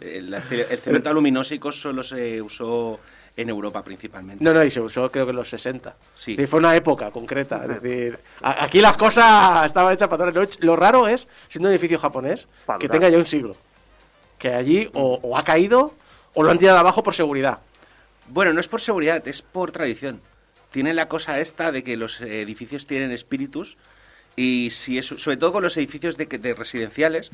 [0.00, 2.98] El, el cemento aluminósico solo se usó
[3.36, 4.44] en Europa principalmente.
[4.44, 5.94] No, no, y se usó creo que en los 60.
[6.14, 6.36] Sí.
[6.38, 7.64] Y fue una época concreta.
[7.64, 10.58] Es decir, aquí las cosas estaban hechas para noches.
[10.60, 12.46] Lo raro es, siendo un edificio japonés,
[12.78, 13.56] que tenga ya un siglo.
[14.38, 15.94] Que allí o, o ha caído
[16.34, 17.60] o lo han tirado abajo por seguridad.
[18.28, 20.20] Bueno, no es por seguridad, es por tradición.
[20.70, 23.76] Tiene la cosa esta de que los edificios tienen espíritus
[24.36, 27.30] y si es, sobre todo con los edificios de, de residenciales,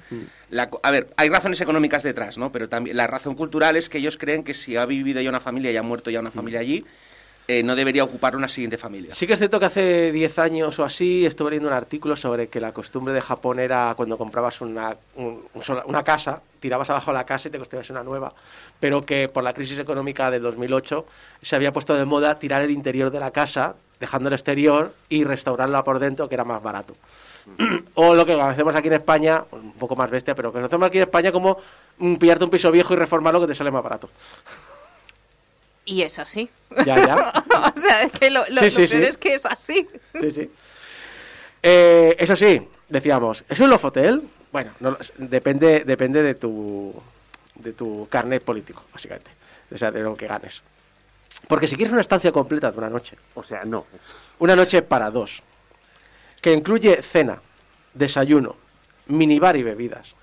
[0.51, 2.53] la co- a ver, hay razones económicas detrás, ¿no?
[2.53, 5.41] Pero también la razón cultural es que ellos creen que si ha vivido ya una
[5.41, 6.85] familia y ha muerto ya una familia allí,
[7.49, 9.13] eh, no debería ocupar una siguiente familia.
[9.15, 12.49] Sí que es cierto que hace 10 años o así estuve leyendo un artículo sobre
[12.49, 14.79] que la costumbre de Japón era cuando comprabas un-
[15.87, 18.33] una casa, tirabas abajo la casa y te construías una nueva,
[18.81, 21.07] pero que por la crisis económica del 2008
[21.43, 25.25] se había puesto de moda tirar el interior de la casa, dejando el exterior y
[25.25, 26.97] restaurarla por dentro, que era más barato.
[27.95, 30.87] o lo que hacemos aquí en España, un poco más bestia, pero que lo hacemos
[30.89, 31.59] aquí en España como
[31.99, 34.09] mm, pillarte un piso viejo y reformarlo que te sale más barato.
[35.85, 36.49] Y es así.
[36.87, 37.33] Ya, ya.
[37.77, 39.09] o sea, es que lo, lo- Sí, lo sí, peor sí.
[39.09, 39.89] es que es así.
[40.21, 40.51] Sí, sí.
[41.63, 44.23] Eh, eso sí, decíamos, ¿es un Love Hotel?
[44.53, 46.95] Bueno, no, depende, depende de tu
[47.63, 49.31] de tu carnet político, básicamente.
[49.73, 50.63] O sea, de lo que ganes.
[51.49, 53.87] Porque si quieres una estancia completa de una noche, O sea, no.
[54.41, 55.43] una noche para dos,
[56.41, 57.41] que incluye cena,
[57.95, 58.57] desayuno,
[59.07, 60.15] minibar y bebidas,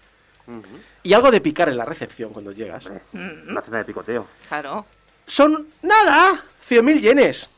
[1.04, 4.28] y algo de picar en la recepción cuando llegas, Una cena de picoteo.
[4.47, 4.86] Claro.
[5.26, 7.50] son nada, 100.000 yenes,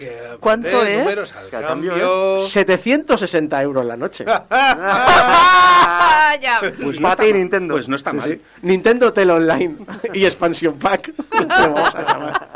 [0.00, 1.36] Que ¿Cuánto es?
[1.36, 2.38] al Que a cambio, cambio.
[2.48, 4.24] 760 euros la noche.
[4.26, 6.60] ¡Ah, ya!
[6.82, 7.74] Pues para ti, Nintendo.
[7.74, 8.30] Pues no está Sí, mal.
[8.30, 8.40] sí.
[8.62, 9.76] Nintendo Hotel Online
[10.14, 11.12] y Expansion Pack.
[11.48, 12.48] Vamos a llamar.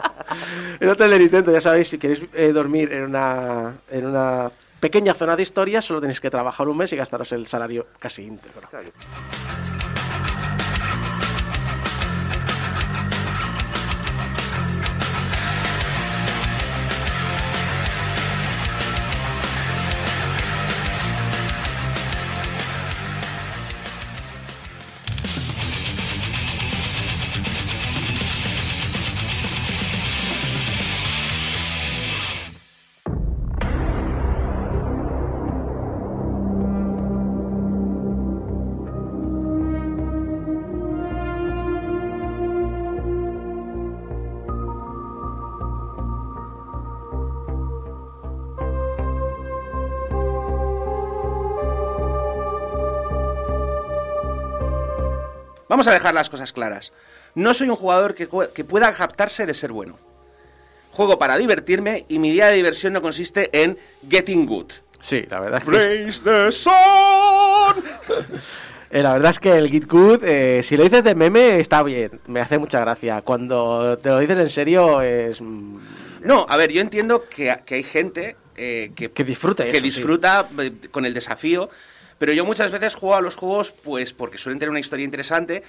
[0.81, 5.13] El hotel de Nintendo, ya sabéis, si queréis eh, dormir en una, en una pequeña
[5.13, 8.63] zona de historia, solo tenéis que trabajar un mes y gastaros el salario casi íntegro.
[55.75, 56.93] Vamos a dejar las cosas claras.
[57.35, 59.99] No soy un jugador que, que pueda captarse de ser bueno.
[60.93, 63.77] Juego para divertirme y mi día de diversión no consiste en
[64.09, 64.71] getting good.
[65.01, 66.73] Sí, la verdad es que, Praise the sun.
[68.93, 71.83] eh, la verdad es que el Git Good, eh, si lo dices de meme, está
[71.83, 72.21] bien.
[72.29, 73.23] Me hace mucha gracia.
[73.23, 75.41] Cuando te lo dices en serio, es.
[75.41, 75.77] mm,
[76.23, 79.79] No, a ver, yo entiendo que, que hay gente eh, que, Que disfrute que eso,
[79.79, 79.83] sí.
[79.83, 81.69] disfruta eh, con el desafío,
[82.19, 85.63] pero yo muchas veces juego a los juegos pues porque suelen tener una historia interesante.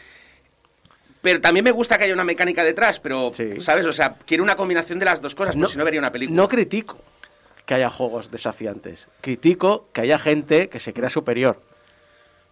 [1.21, 3.59] Pero también me gusta que haya una mecánica detrás, pero, Sí.
[3.59, 3.85] ¿sabes?
[3.87, 6.35] O sea, quiero una combinación de las dos cosas, porque si no vería una película.
[6.39, 6.99] No critico
[7.65, 9.07] que haya juegos desafiantes.
[9.21, 11.59] Critico que haya gente que se crea superior.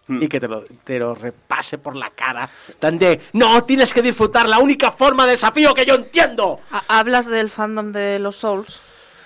[0.08, 0.22] Hmm.
[0.22, 2.50] Y que te lo, te lo repase por la cara.
[2.80, 6.60] Tan de, no, tienes que disfrutar la única forma de desafío que yo entiendo.
[6.72, 8.80] Ha- Hablas del fandom de los Souls.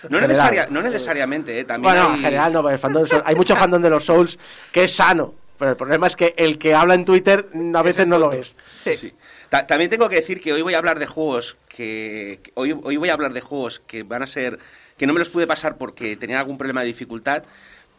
[0.04, 0.28] No, general.
[0.28, 1.64] necesaria- no necesariamente, ¿eh?
[1.64, 4.04] También Bueno, hay- en general no, el fandom de Souls- hay mucho fandom de los
[4.04, 4.38] Souls
[4.72, 5.34] que es sano.
[5.58, 8.54] Pero el problema es que el que habla en Twitter a veces no lo es.
[8.84, 8.92] Sí.
[8.94, 9.12] Sí.
[9.48, 12.96] Ta- También tengo que decir que hoy voy a hablar de juegos que, hoy, hoy
[12.96, 14.60] voy a hablar de juegos que van a ser
[14.96, 17.42] que no me los pude pasar porque tenía algún problema de dificultad,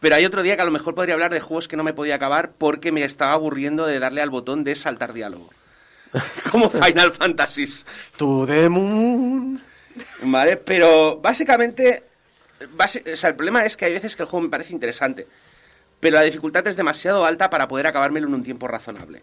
[0.00, 1.92] pero hay otro día que a lo mejor podría hablar de juegos que no me
[1.92, 5.50] podía acabar porque me estaba aburriendo de darle al botón de saltar diálogo.
[6.50, 7.84] Como Final Fantasies.
[8.16, 9.60] To the moon.
[10.22, 10.56] ¿Vale?
[10.56, 12.04] Pero básicamente,
[12.60, 15.26] o sea, el problema es que hay veces que el juego me parece interesante,
[15.98, 19.22] pero la dificultad es demasiado alta para poder acabármelo en un tiempo razonable.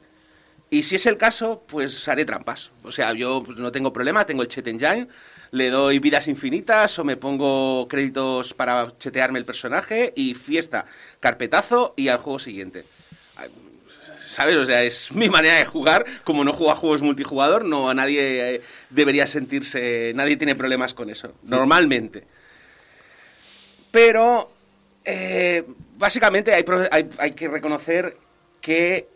[0.70, 2.72] Y si es el caso, pues haré trampas.
[2.84, 5.08] O sea, yo pues, no tengo problema, tengo el Chet Engine,
[5.52, 10.86] le doy vidas infinitas o me pongo créditos para chetearme el personaje y fiesta,
[11.22, 12.86] carpetazo y al juego siguiente.
[14.28, 14.56] ¿Sabes?
[14.58, 16.06] O sea, es mi manera de jugar.
[16.24, 20.12] Como no juego a juegos multijugador, no a nadie eh, debería sentirse.
[20.16, 21.34] Nadie tiene problemas con eso.
[21.44, 22.26] Normalmente.
[23.92, 24.52] Pero.
[25.06, 25.64] eh,
[25.98, 28.18] básicamente hay, hay, hay que reconocer
[28.62, 29.08] que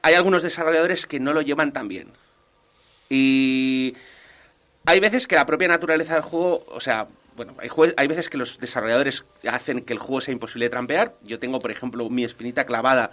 [0.00, 2.08] hay algunos desarrolladores que no lo llevan tan bien.
[3.10, 3.94] Y.
[4.84, 8.36] Hay veces que la propia naturaleza del juego, o sea, bueno, hay, hay veces que
[8.36, 11.14] los desarrolladores hacen que el juego sea imposible de trampear.
[11.22, 13.12] Yo tengo, por ejemplo, mi espinita clavada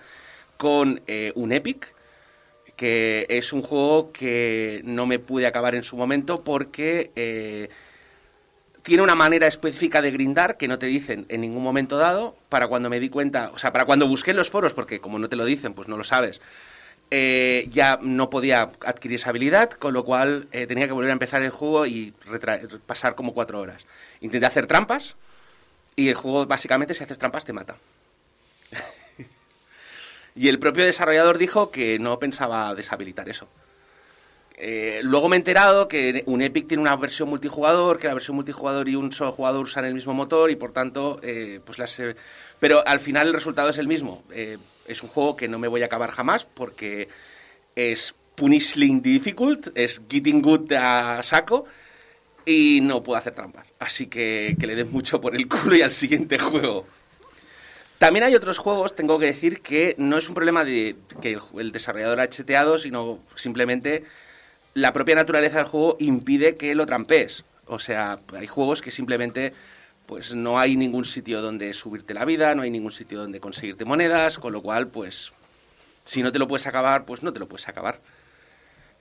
[0.60, 1.96] con eh, un Epic,
[2.76, 7.70] que es un juego que no me pude acabar en su momento porque eh,
[8.84, 12.36] tiene una manera específica de grindar que no te dicen en ningún momento dado.
[12.50, 15.18] Para cuando me di cuenta, o sea, para cuando busqué en los foros, porque como
[15.18, 16.42] no te lo dicen, pues no lo sabes,
[17.10, 21.14] eh, ya no podía adquirir esa habilidad, con lo cual eh, tenía que volver a
[21.14, 22.14] empezar el juego y
[22.86, 23.86] pasar como cuatro horas.
[24.20, 25.16] Intenté hacer trampas
[25.96, 27.78] y el juego básicamente si haces trampas te mata.
[30.36, 33.48] y el propio desarrollador dijo que no pensaba deshabilitar eso.
[34.62, 38.36] Eh, luego me he enterado que un Epic tiene una versión multijugador, que la versión
[38.36, 41.98] multijugador y un solo jugador usan el mismo motor y por tanto, eh, pues las...
[42.00, 42.16] eh,
[42.60, 44.24] pero al final el resultado es el mismo.
[44.86, 47.08] Es un juego que no me voy a acabar jamás porque
[47.76, 51.66] es punishing difficult, es getting good a saco
[52.46, 53.66] y no puedo hacer trampas.
[53.80, 56.86] Así que que le den mucho por el culo y al siguiente juego.
[58.00, 61.74] También hay otros juegos, tengo que decir, que no es un problema de que el,
[61.74, 64.06] desarrollador ha cheteado, sino simplemente
[64.74, 67.44] la propia naturaleza del juego impide que lo trampees.
[67.66, 69.54] O sea, hay juegos que simplemente
[70.06, 73.84] pues no hay ningún sitio donde subirte la vida, no hay ningún sitio donde conseguirte
[73.84, 75.34] monedas, con lo cual, pues,
[76.06, 78.00] si no te lo puedes acabar, pues no te lo puedes acabar.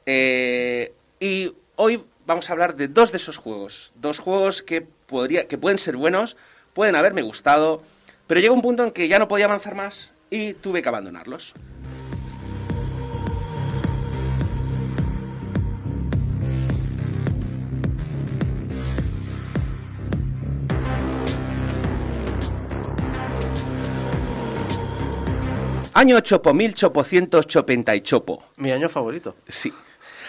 [0.07, 3.93] Eh, y hoy vamos a hablar de dos de esos juegos.
[3.95, 6.37] Dos juegos que, podría, que pueden ser buenos,
[6.75, 7.83] pueden haberme gustado,
[8.29, 11.55] pero llega un punto en que ya no podía avanzar más y tuve que abandonarlos.
[25.95, 28.45] Año chopo, mil chopocientos chopenta y chopo.
[28.57, 29.35] Mi año favorito.
[29.49, 29.73] Sí.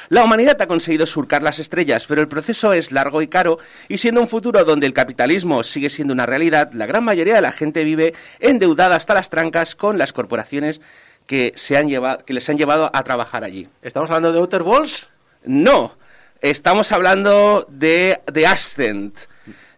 [0.10, 4.00] La humanidad ha conseguido surcar las estrellas, pero el proceso es largo y caro, y
[4.00, 7.52] siendo un futuro donde el capitalismo sigue siendo una realidad, la gran mayoría de la
[7.52, 10.82] gente vive endeudada hasta las trancas con las corporaciones
[11.28, 13.70] que, se han llevado, que les han llevado a trabajar allí.
[13.84, 15.10] ¿Estamos hablando de Outer Worlds?
[15.44, 15.96] No,
[16.42, 19.16] estamos hablando de, de Ascent,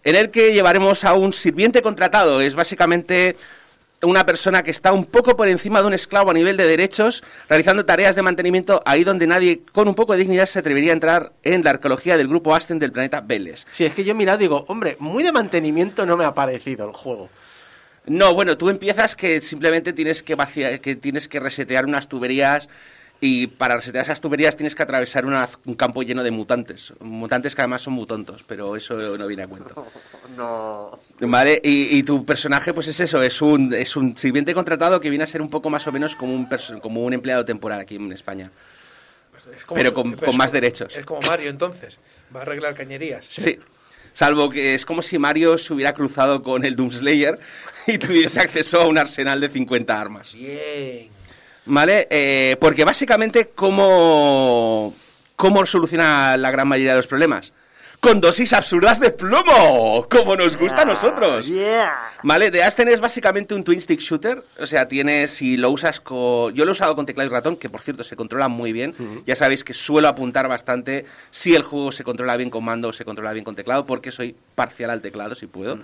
[0.05, 2.39] en el que llevaremos a un sirviente contratado.
[2.39, 3.35] Es básicamente
[4.03, 7.23] una persona que está un poco por encima de un esclavo a nivel de derechos,
[7.47, 10.93] realizando tareas de mantenimiento ahí donde nadie con un poco de dignidad se atrevería a
[10.93, 13.67] entrar en la arqueología del grupo Aston del planeta Veles.
[13.71, 16.33] Sí, es que yo he mirado y digo, hombre, muy de mantenimiento no me ha
[16.33, 17.29] parecido el juego.
[18.05, 22.67] No, bueno, tú empiezas que simplemente tienes que vaciar, que tienes que resetear unas tuberías
[23.23, 26.91] y para resetear esas tuberías tienes que atravesar una- un campo lleno de mutantes.
[26.99, 29.85] Mutantes que además son muy tontos, pero eso no viene a cuento.
[30.35, 30.97] No.
[31.19, 35.09] Vale, y, y tu personaje, pues es eso, es un, es un sirviente contratado que
[35.09, 36.47] viene a ser un poco más o menos como un,
[36.81, 38.49] como un empleado temporal aquí en España.
[39.57, 40.95] Es como- Pero con- con más derechos.
[40.95, 41.99] Es como Mario, entonces.
[42.33, 43.25] Va a arreglar cañerías.
[43.29, 43.59] Sí.
[44.13, 47.39] Salvo que es como si Mario se hubiera cruzado con el Doomslayer
[47.87, 50.33] y tuviese acceso a un arsenal de 50 armas.
[50.33, 51.09] Bien.
[51.73, 52.05] ¿Vale?
[52.09, 54.93] Eh, porque básicamente, ¿cómo,
[55.37, 57.53] ¿cómo soluciona la gran mayoría de los problemas?
[58.01, 61.47] Con dosis absurdas de plomo, como nos gusta a nosotros.
[61.47, 62.11] Yeah.
[62.23, 66.01] Vale, The Ascent es básicamente un twin stick shooter, o sea, tienes, si lo usas
[66.01, 66.53] con...
[66.53, 68.93] Yo lo he usado con teclado y ratón, que por cierto se controla muy bien,
[69.25, 72.93] ya sabéis que suelo apuntar bastante si el juego se controla bien con mando o
[72.93, 75.79] se controla bien con teclado, porque soy parcial al teclado si puedo.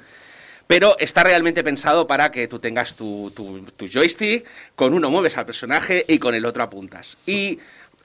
[0.68, 5.38] Pero está realmente pensado para que tú tengas tu, tu- tu joystick, con uno mueves
[5.38, 7.18] al personaje y con el otro apuntas.
[7.26, 7.60] Y,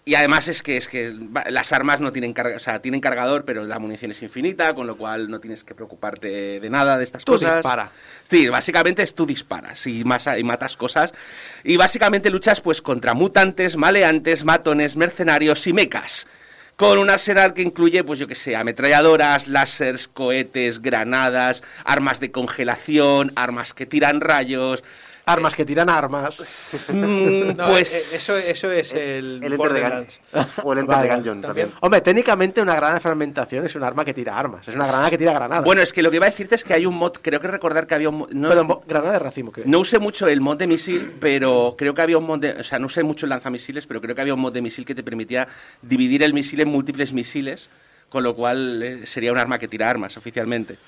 [0.05, 1.13] y además es que, es que
[1.51, 4.87] las armas no tienen carga, o sea, tienen cargador, pero la munición es infinita, con
[4.87, 7.57] lo cual no tienes que preocuparte de nada de estas Tú cosas.
[7.57, 7.91] dispara.
[8.31, 11.13] Sí, básicamente es tú disparas y, masa- y matas cosas.
[11.65, 16.27] Y básicamente luchas pues contra mutantes, maleantes, matones, mercenarios y mecas.
[16.77, 22.33] Con un arsenal que incluye, pues yo que sé, ametralladoras, láseres, cohetes, granadas, armas de
[22.33, 24.83] congelación, armas que tiran rayos.
[25.25, 26.87] Armas que tiran armas.
[26.93, 30.21] Mm, No, pues eh, eso, eso es el, El Borderlands.
[30.65, 31.69] O el Enter Vale, Gungeon también.
[31.69, 31.73] también.
[31.81, 34.67] Hombre, técnicamente una granada de fragmentación es un arma que tira armas.
[34.67, 35.65] Es una granada que tira granadas.
[35.65, 37.47] Bueno, es que lo que iba a decirte es que hay un mod, creo que
[37.47, 39.65] recordar que había un mod, no, Pero granada de racimo, creo.
[39.69, 42.65] no usé mucho el mod de misil, pero creo que había un mod de, o
[42.65, 44.95] sea, no usé mucho el lanzamisiles, pero creo que había un mod de misil que
[44.95, 45.47] te permitía
[45.83, 47.71] dividir el misil en múltiples misiles,
[48.09, 50.79] con lo cual eh, sería un arma que tira armas oficialmente.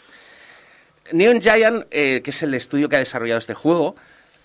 [1.12, 3.94] Neon Giant, eh, que es el estudio que ha desarrollado este juego,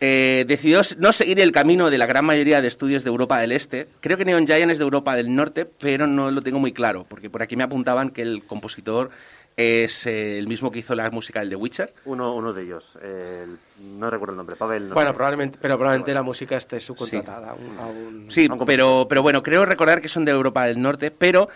[0.01, 3.51] eh, decidió no seguir el camino de la gran mayoría de estudios de Europa del
[3.51, 3.87] Este.
[3.99, 7.05] Creo que Neon Giant es de Europa del Norte, pero no lo tengo muy claro,
[7.09, 9.09] porque por aquí me apuntaban que el compositor
[9.57, 11.93] es eh, el mismo que hizo la música del The Witcher.
[12.05, 12.97] Uno, uno de ellos.
[13.03, 13.57] el-
[13.99, 14.55] no recuerdo el nombre.
[14.55, 14.87] Pavel.
[14.89, 15.15] No bueno, sé.
[15.15, 19.43] probablemente, pero probablemente la música esté subcontratada a un- a un- Sí, pero, pero bueno,
[19.43, 21.49] creo recordar que son de Europa del Norte, pero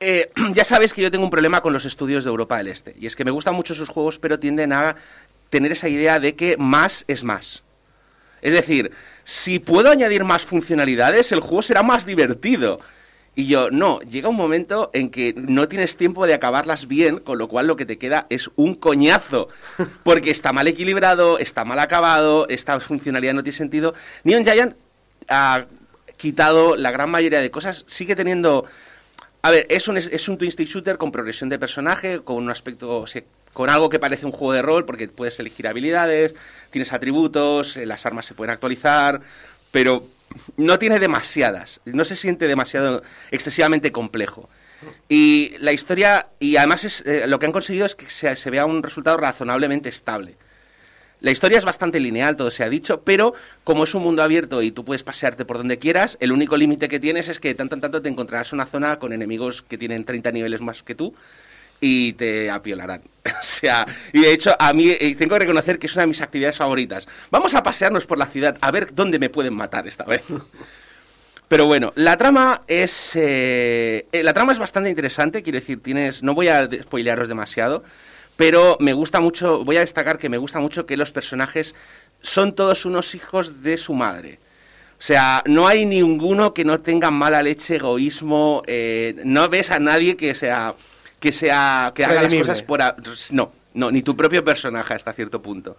[0.00, 2.94] eh, ya sabéis que yo tengo un problema con los estudios de Europa del Este.
[3.00, 4.94] Y es que me gustan mucho sus juegos, pero tienden a
[5.50, 7.62] tener esa idea de que más es más.
[8.42, 8.92] Es decir,
[9.24, 12.78] si puedo añadir más funcionalidades, el juego será más divertido.
[13.36, 17.38] Y yo, no, llega un momento en que no tienes tiempo de acabarlas bien, con
[17.38, 19.48] lo cual lo que te queda es un coñazo.
[20.04, 23.94] Porque está mal equilibrado, está mal acabado, esta funcionalidad no tiene sentido.
[24.22, 24.76] Neon Giant
[25.28, 25.64] ha
[26.16, 28.66] quitado la gran mayoría de cosas, sigue teniendo...
[29.42, 32.50] A ver, es un, es un twin stick shooter con progresión de personaje, con un
[32.50, 33.04] aspecto,
[33.54, 36.34] con algo que parece un juego de rol, porque puedes elegir habilidades,
[36.70, 39.22] tienes atributos, eh, las armas se pueden actualizar,
[39.70, 40.06] pero
[40.56, 44.50] no tiene demasiadas, no se siente demasiado excesivamente complejo.
[45.08, 48.50] Y la historia, y además es, eh, lo que han conseguido es que se, se
[48.50, 50.36] vea un resultado razonablemente estable.
[51.20, 54.60] La historia es bastante lineal, todo se ha dicho, pero como es un mundo abierto
[54.60, 57.76] y tú puedes pasearte por donde quieras, el único límite que tienes es que tanto
[57.76, 61.14] en tanto te encontrarás una zona con enemigos que tienen 30 niveles más que tú
[61.86, 63.02] y te apiolarán.
[63.26, 66.08] o sea, y de hecho a mí eh, tengo que reconocer que es una de
[66.08, 67.06] mis actividades favoritas.
[67.30, 70.22] Vamos a pasearnos por la ciudad a ver dónde me pueden matar esta vez.
[71.48, 76.22] Pero bueno, la trama es eh, eh, la trama es bastante interesante, quiero decir, tienes
[76.22, 77.84] no voy a spoilearos demasiado,
[78.34, 81.74] pero me gusta mucho, voy a destacar que me gusta mucho que los personajes
[82.22, 84.38] son todos unos hijos de su madre.
[84.98, 89.78] O sea, no hay ninguno que no tenga mala leche, egoísmo, eh, no ves a
[89.78, 90.74] nadie que sea
[91.24, 92.96] que sea que haga las cosas por a-
[93.30, 95.78] no, no, ni tu propio personaje hasta cierto punto.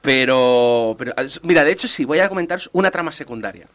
[0.00, 1.12] Pero, pero
[1.42, 3.66] mira, de hecho sí, voy a comentar una trama secundaria.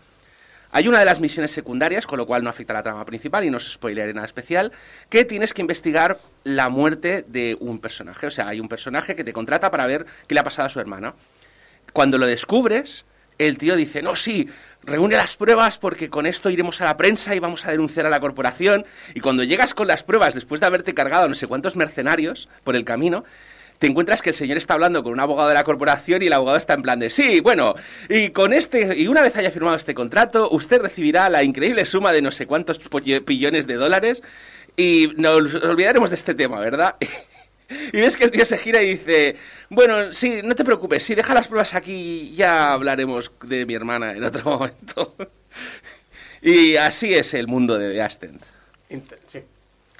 [0.71, 3.43] Hay una de las misiones secundarias, con lo cual no afecta a la trama principal
[3.43, 4.71] y no os spoilearé nada especial,
[5.09, 8.25] que tienes que investigar la muerte de un personaje.
[8.27, 10.69] O sea, hay un personaje que te contrata para ver qué le ha pasado a
[10.69, 11.13] su hermana.
[11.93, 13.05] Cuando lo descubres,
[13.39, 14.47] el tío dice, no, sí,
[14.83, 18.09] reúne las pruebas porque con esto iremos a la prensa y vamos a denunciar a
[18.09, 18.85] la corporación.
[19.13, 22.75] Y cuando llegas con las pruebas, después de haberte cargado no sé cuántos mercenarios por
[22.75, 23.23] el camino,
[23.79, 26.33] te encuentras que el señor está hablando con un abogado de la corporación y el
[26.33, 27.75] abogado está en plan de sí, bueno,
[28.09, 32.11] y con este, y una vez haya firmado este contrato, usted recibirá la increíble suma
[32.11, 32.77] de no sé cuántos
[33.25, 34.21] pillones de dólares
[34.75, 36.95] y nos olvidaremos de este tema, ¿verdad?
[37.93, 39.35] Y ves que el tío se gira y dice,
[39.69, 44.11] bueno, sí, no te preocupes, si deja las pruebas aquí ya hablaremos de mi hermana
[44.13, 45.15] en otro momento.
[46.41, 48.41] y así es el mundo de The Ascent.
[49.27, 49.39] Sí.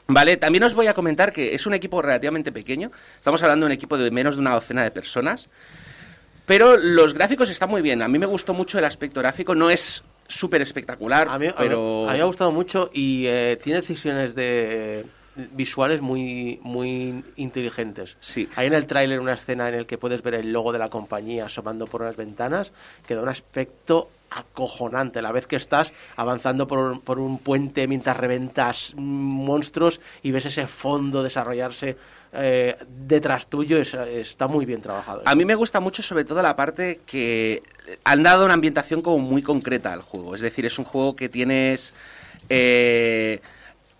[0.08, 2.92] Vale, también os voy a comentar que es un equipo relativamente pequeño.
[3.16, 5.48] Estamos hablando de un equipo de menos de una docena de personas.
[6.48, 8.02] Pero los gráficos están muy bien.
[8.02, 9.54] A mí me gustó mucho el aspecto gráfico.
[9.54, 12.10] No es súper espectacular, A mí, a mí- pero...
[12.10, 15.06] a mí me ha gustado mucho y eh, tiene decisiones de
[15.52, 18.18] visuales muy muy inteligentes.
[18.20, 18.48] Sí.
[18.56, 20.90] Hay en el tráiler una escena en el que puedes ver el logo de la
[20.90, 22.72] compañía asomando por unas ventanas
[23.08, 27.88] que da un aspecto acojonante la vez que estás avanzando por un, por un puente
[27.88, 31.98] mientras reventas monstruos y ves ese fondo desarrollarse
[32.34, 35.24] eh, detrás tuyo es- está muy bien trabajado.
[35.26, 37.64] A mí me gusta mucho sobre todo la parte que
[38.04, 40.36] han dado una ambientación como muy concreta al juego.
[40.36, 41.94] Es decir, es un juego que tienes...
[42.50, 43.42] eh,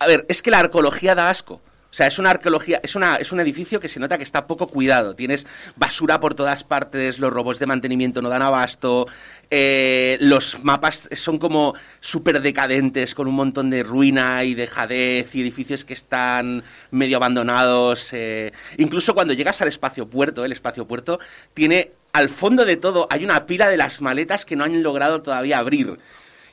[0.00, 1.54] A ver, es que la arqueología da asco.
[1.54, 4.46] O sea, es una arqueología, es, una, es un edificio que se nota que está
[4.46, 5.14] poco cuidado.
[5.14, 5.46] Tienes
[5.76, 9.08] basura por todas partes, los robots de mantenimiento no dan abasto,
[9.50, 15.40] eh, los mapas son como súper decadentes, con un montón de ruina y dejadez y
[15.42, 18.10] edificios que están medio abandonados.
[18.12, 18.52] eh.
[18.78, 21.18] Incluso cuando llegas al espacio puerto, el espacio puerto
[21.52, 25.22] tiene al fondo de todo hay una pila de las maletas que no han logrado
[25.22, 25.98] todavía abrir.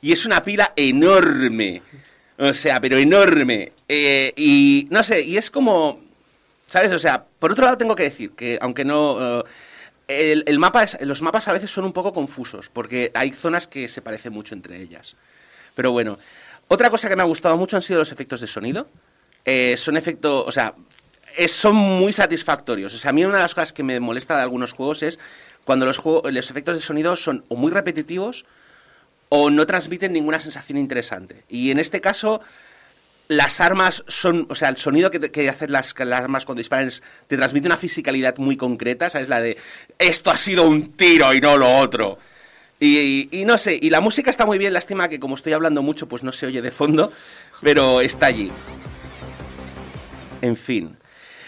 [0.00, 1.82] Y es una pila enorme.
[2.38, 3.72] O sea, pero enorme.
[3.88, 6.00] Eh, y no sé, y es como.
[6.66, 6.92] ¿Sabes?
[6.92, 9.40] O sea, por otro lado tengo que decir que, aunque no.
[10.08, 13.66] eh, el, mapa es- los mapas a veces son un poco confusos, porque hay zonas
[13.66, 15.16] que se parecen mucho entre ellas.
[15.74, 16.18] Pero bueno,
[16.68, 18.88] otra cosa que me ha gustado mucho han sido los efectos de sonido.
[19.44, 20.74] Eh, son efectos, o sea,
[21.46, 22.92] son muy satisfactorios.
[22.94, 25.18] O sea, a mí una de las cosas que me molesta de algunos juegos es
[25.64, 28.44] cuando los, juegos, los efectos de sonido son o muy repetitivos
[29.30, 31.44] o no transmiten ninguna sensación interesante.
[31.48, 32.40] Y en este caso,
[33.28, 37.02] las armas son, o sea, el sonido que, que hacen las, armas cuando disparan es-
[37.26, 39.28] te transmite una fisicalidad muy concreta, ¿sabes?
[39.28, 39.58] La de,
[39.98, 42.18] esto ha sido un tiro y no lo otro.
[42.80, 45.52] Y, y- y no sé, y la música está muy bien, lástima que como estoy
[45.52, 47.12] hablando mucho, pues no se oye de fondo,
[47.60, 48.50] pero está allí.
[50.40, 50.96] En fin.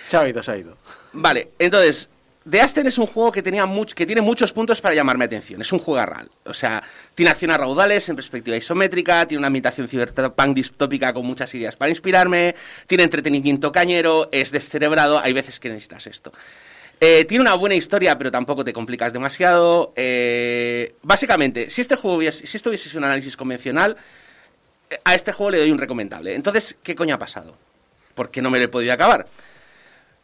[0.09, 0.77] Se ha ido, se ha ido.
[1.13, 2.11] Vale, entonces,
[2.51, 5.61] The Ascent es un juego que, tenía much- que tiene muchos puntos para llamarme atención.
[5.61, 6.29] Es un juego real.
[6.45, 6.83] O sea,
[7.15, 11.77] tiene acción a raudales en perspectiva isométrica, tiene una ambientación cyberpunk distópica con muchas ideas
[11.77, 12.55] para inspirarme,
[12.87, 16.33] tiene entretenimiento cañero, es descerebrado, hay veces que necesitas esto.
[17.01, 19.93] Eh, tiene una buena historia, pero tampoco te complicas demasiado.
[19.97, 23.97] Eh, básicamente, si este juego hubiese, si esto hubiese sido un análisis convencional,
[24.91, 26.35] eh, a este juego le doy un recomendable.
[26.35, 27.57] Entonces, ¿qué coño ha pasado?
[28.15, 29.27] ¿Por qué no me lo he podido acabar?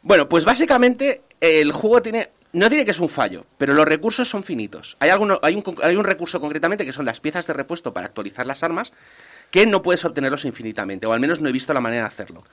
[0.06, 2.30] Bueno, pues básicamente el juego tiene.
[2.52, 4.96] No tiene que es un fallo, pero los recursos son finitos.
[5.00, 8.06] Hay, alguno, hay, un, hay un recurso concretamente que son las piezas de repuesto para
[8.06, 8.92] actualizar las armas,
[9.50, 12.44] que no puedes obtenerlos infinitamente, o al menos no he visto la manera de hacerlo.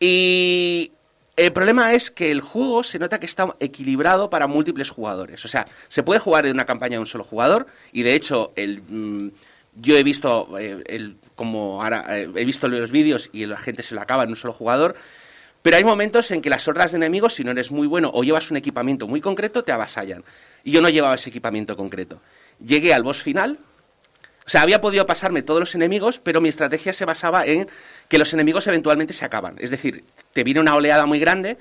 [0.00, 0.90] Y
[1.36, 5.44] el problema es que el juego se nota que está equilibrado para múltiples jugadores.
[5.44, 8.52] O sea, se puede jugar en una campaña de un solo jugador, y de hecho,
[8.56, 9.30] el, mm,
[9.76, 13.84] yo he visto eh, el, como ahora, eh, he visto los vídeos y la gente
[13.84, 14.96] se lo acaba en un solo jugador.
[15.66, 18.22] Pero hay momentos en que las hordas de enemigos, si no eres muy bueno o
[18.22, 20.22] llevas un equipamiento muy concreto, te avasallan.
[20.62, 22.22] Y yo no llevaba ese equipamiento concreto.
[22.64, 23.58] Llegué al boss final.
[24.46, 27.68] O sea, había podido pasarme todos los enemigos, pero mi estrategia se basaba en
[28.08, 29.56] que los enemigos eventualmente se acaban.
[29.58, 31.58] Es decir, te viene una oleada muy grande,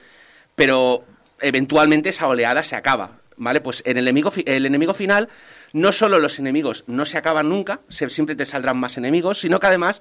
[0.56, 1.04] pero
[1.42, 3.18] eventualmente esa oleada se acaba.
[3.38, 3.60] ¿Vale?
[3.60, 5.30] Pues en el enemigo, el enemigo final,
[5.74, 9.60] no solo los enemigos no se acaban nunca, se- siempre te saldrán más enemigos, sino
[9.60, 10.00] que además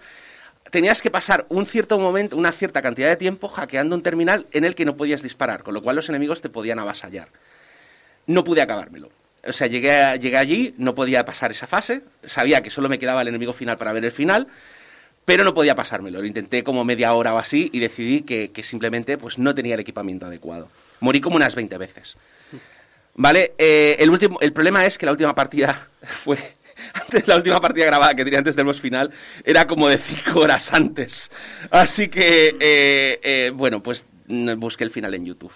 [0.71, 4.65] tenías que pasar un cierto momento, una cierta cantidad de tiempo hackeando un terminal en
[4.65, 7.29] el que no podías disparar, con lo cual los enemigos te podían avasallar.
[8.27, 9.11] No pude acabármelo.
[9.47, 12.99] O sea, llegué, a- llegué allí, no podía pasar esa fase, sabía que solo me
[12.99, 14.49] quedaba el enemigo final para ver el final,
[15.27, 16.21] pero no podía pasármelo.
[16.21, 19.75] Lo intenté como media hora o así y decidí que, que simplemente pues, no tenía
[19.75, 20.69] el equipamiento adecuado.
[21.01, 22.17] Morí como unas 20 veces.
[23.17, 25.89] Vale, eh, el, último, el problema es que la última partida
[26.25, 26.39] fue...
[26.95, 29.11] Antes, la última partida grabada que tenía antes del boss final
[29.45, 31.31] era como de 5 horas antes.
[31.71, 35.53] Así que, eh, eh, bueno, pues mm, busqué el final en YouTube.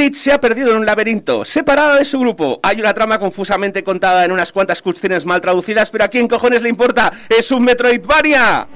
[0.00, 2.58] Didilit se ha perdido en un laberinto, separado de su grupo.
[2.62, 6.62] Hay una trama confusamente contada en unas cuantas cutscenes mal traducidas, pero ¿a quién cojones
[6.62, 7.12] le importa?
[7.28, 8.66] ¡Es un Metroidvania!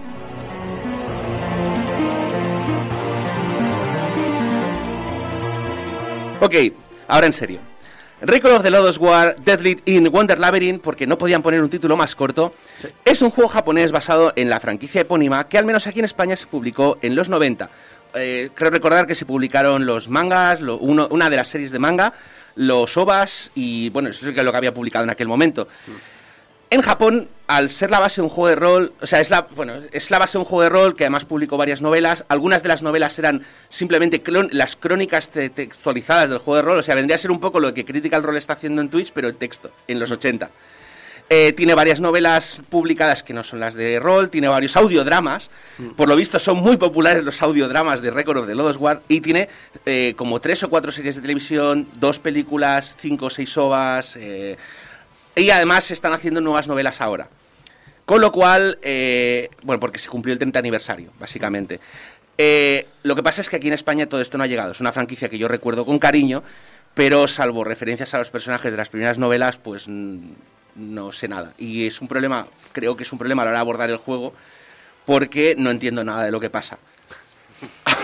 [6.43, 6.55] Ok,
[7.09, 7.75] ahora en serio.
[8.20, 11.97] Record of the Lodos War, Deadlit in Wonder Labyrinth, porque no podían poner un título
[11.97, 12.55] más corto,
[13.05, 16.37] es un juego japonés basado en la franquicia epónima que al menos aquí en España
[16.37, 17.68] se publicó en los 90.
[18.15, 22.12] Eh, creo recordar que se publicaron los mangas, una de las series de manga,
[22.57, 25.67] los ovas y bueno, eso es lo que había publicado en aquel momento.
[26.71, 29.43] En Japón, al ser la base de un juego de rol, o sea, es la,
[29.55, 32.25] bueno, es la base de un juego de rol que además publicó varias novelas.
[32.29, 36.79] Algunas de las novelas eran simplemente clon- las crónicas te- textualizadas del juego de rol.
[36.79, 39.12] O sea, vendría a ser un poco lo que Critical Role está haciendo en Twitch,
[39.12, 40.51] pero en texto, en los 80.
[41.31, 45.51] Eh, tiene varias novelas publicadas que no son las de rol, tiene varios audiodramas.
[45.97, 49.20] Por lo visto son muy populares los audiodramas de Record of the Lodos War y
[49.20, 49.49] tiene
[49.87, 54.16] eh, como tres o cuatro series de televisión, dos películas, cinco o seis ovas.
[54.16, 54.57] eh,
[55.37, 57.29] y además se están haciendo nuevas novelas ahora.
[58.05, 58.79] Con lo cual,
[59.62, 61.81] bueno, porque se cumplió el 30 aniversario, básicamente.
[63.03, 64.72] Lo que pasa es que aquí en España todo esto no ha llegado.
[64.72, 66.45] Es una franquicia que yo recuerdo con cariño,
[66.93, 70.18] pero salvo referencias a los personajes de las primeras novelas, pues mm,
[70.77, 71.55] no sé nada.
[71.59, 73.97] Y es un problema, creo que es un problema a la hora de abordar el
[73.97, 74.35] juego,
[75.05, 76.79] porque no entiendo nada de lo que pasa.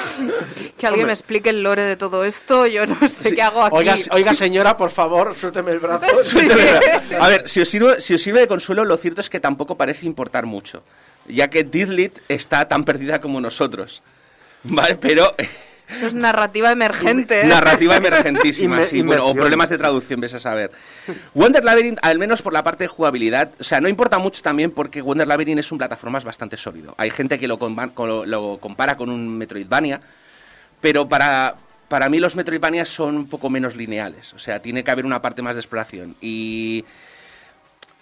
[0.77, 3.77] Que alguien me explique el lore de todo esto, yo no sé qué hago aquí.
[3.77, 6.07] Oiga, oiga, señora, por favor, suélteme el brazo.
[6.23, 6.47] Sí.
[7.18, 9.77] A ver, si os, sirve, si os sirve de consuelo, lo cierto es que tampoco
[9.77, 10.83] parece importar mucho,
[11.27, 14.03] ya que Didlit está tan perdida como nosotros.
[14.62, 14.97] ¿Vale?
[14.97, 15.35] Pero
[15.91, 17.43] Eso es narrativa emergente.
[17.43, 17.47] ¿eh?
[17.47, 20.70] narrativa emergentísima, sí, bueno, o problemas de traducción, ves a saber.
[21.34, 24.70] Wonder Labyrinth, al menos por la parte de jugabilidad, o sea, no importa mucho también
[24.70, 26.95] porque Wonder Labyrinth es un plataformas bastante sólido.
[26.99, 30.01] Hay gente que lo, compara con un Metroidvania,
[30.80, 31.57] pero para,
[31.88, 34.32] para mí los Metroidvanias son un poco menos lineales.
[34.34, 36.16] O sea, tiene que haber una parte más de exploración.
[36.20, 36.84] Y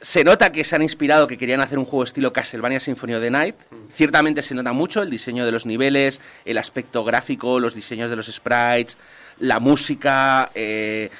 [0.01, 3.22] se nota que se han inspirado, que querían hacer un juego estilo Castlevania Symphony of
[3.22, 3.57] the Night.
[3.92, 8.16] Ciertamente se nota mucho el diseño de los niveles, el aspecto gráfico, los diseños de
[8.16, 8.96] los sprites,
[9.38, 10.51] la música.
[10.55, 11.11] eh,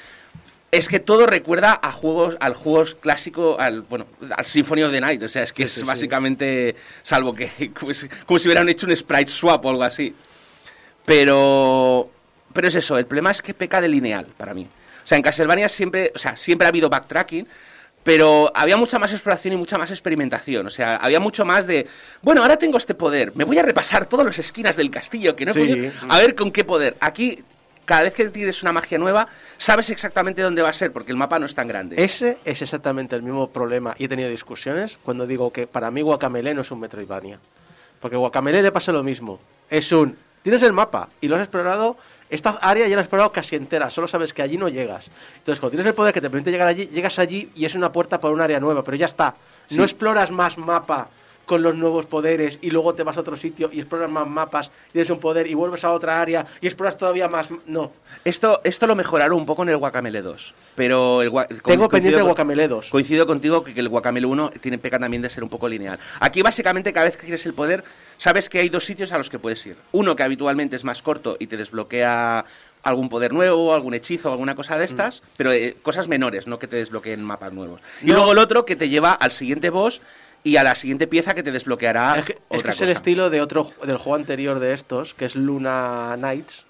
[0.71, 5.01] es que todo recuerda a juegos, al juegos clásico, al bueno, al Symphony of the
[5.01, 5.23] Night.
[5.23, 9.31] O sea, es que es básicamente, salvo que pues, como si hubieran hecho un sprite
[9.31, 10.15] swap o algo así.
[11.05, 12.11] Pero,
[12.53, 14.69] pero es eso, el problema es que peca de lineal para mí.
[15.03, 17.49] O sea, en Castlevania siempre, o sea, siempre ha habido backtracking,
[18.05, 20.67] pero había mucha más exploración y mucha más experimentación.
[20.67, 21.87] O sea, había mucho más de,
[22.23, 25.45] bueno, ahora tengo este poder, me voy a repasar todas las esquinas del castillo que
[25.45, 25.61] no he Sí.
[25.61, 26.97] podido- a ver con qué poder.
[27.01, 27.43] Aquí,
[27.85, 31.17] cada vez que tienes una magia nueva, sabes exactamente dónde va a ser, porque el
[31.19, 32.03] mapa no es tan grande.
[32.03, 36.01] Ese es exactamente el mismo problema y he tenido discusiones cuando digo que para mí
[36.03, 37.39] Guacamele no es un Metroidvania.
[38.01, 39.41] Porque Guacamele le pasa lo mismo.
[39.69, 40.17] Es un...
[40.43, 41.97] Tienes el mapa y lo has explorado,
[42.31, 45.11] esta área ya la has explorado casi entera, solo sabes que allí no llegas.
[45.39, 47.91] Entonces cuando tienes el poder que te permite llegar allí, llegas allí y es una
[47.93, 49.35] puerta para un área nueva, pero ya está.
[49.71, 51.09] No exploras más mapa
[51.49, 54.71] con los nuevos poderes y luego te vas a otro sitio y exploras más mapas
[54.91, 57.49] y tienes un poder y vuelves a otra área y exploras todavía más...
[57.67, 57.91] No.
[58.25, 61.33] Esto, esto lo mejoraron un poco en el Guacamele 2, pero el
[61.65, 62.91] Tengo pendiente el Guacamele 2.
[62.91, 65.99] Coincido contigo que el Guacamele 1 tiene peca también de ser un poco lineal.
[66.21, 67.83] Aquí básicamente cada vez que quieres el poder,
[68.19, 69.77] sabes que hay dos sitios a los que puedes ir.
[69.93, 72.45] Uno que habitualmente es más corto y te desbloquea
[72.83, 76.67] algún poder nuevo, algún hechizo, alguna cosa de estas, pero eh, cosas menores, no que
[76.67, 77.81] te desbloqueen mapas nuevos.
[78.03, 80.01] Y luego el otro que te lleva al siguiente boss
[80.45, 82.89] y a la siguiente pieza que te desbloqueará es que, es, otra que es el
[82.91, 86.67] estilo de otro del juego anterior de estos, que es Luna Knights,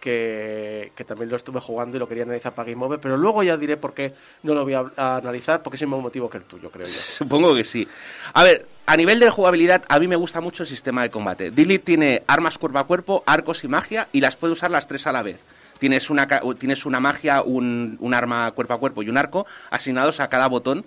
[0.00, 3.42] que, que también lo estuve jugando y lo quería analizar para Game Over, pero luego
[3.42, 6.30] ya diré por qué no lo voy a, a analizar, porque es el mismo motivo
[6.30, 6.92] que el tuyo, creo yo.
[6.92, 7.86] Supongo que sí.
[8.32, 11.50] A ver, a nivel de jugabilidad, a mí me gusta mucho el sistema de combate.
[11.50, 15.06] Dilit tiene armas cuerpo a cuerpo, arcos y magia, y las puede usar las tres
[15.06, 15.38] a la vez.
[15.78, 16.28] Tienes una,
[16.58, 20.46] tienes una magia, un, un arma cuerpo a cuerpo y un arco asignados a cada
[20.46, 20.84] botón.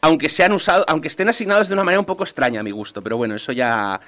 [0.00, 3.02] Aunque sean usado, aunque estén asignados de una manera un poco extraña a mi gusto,
[3.02, 4.00] pero bueno, eso ya.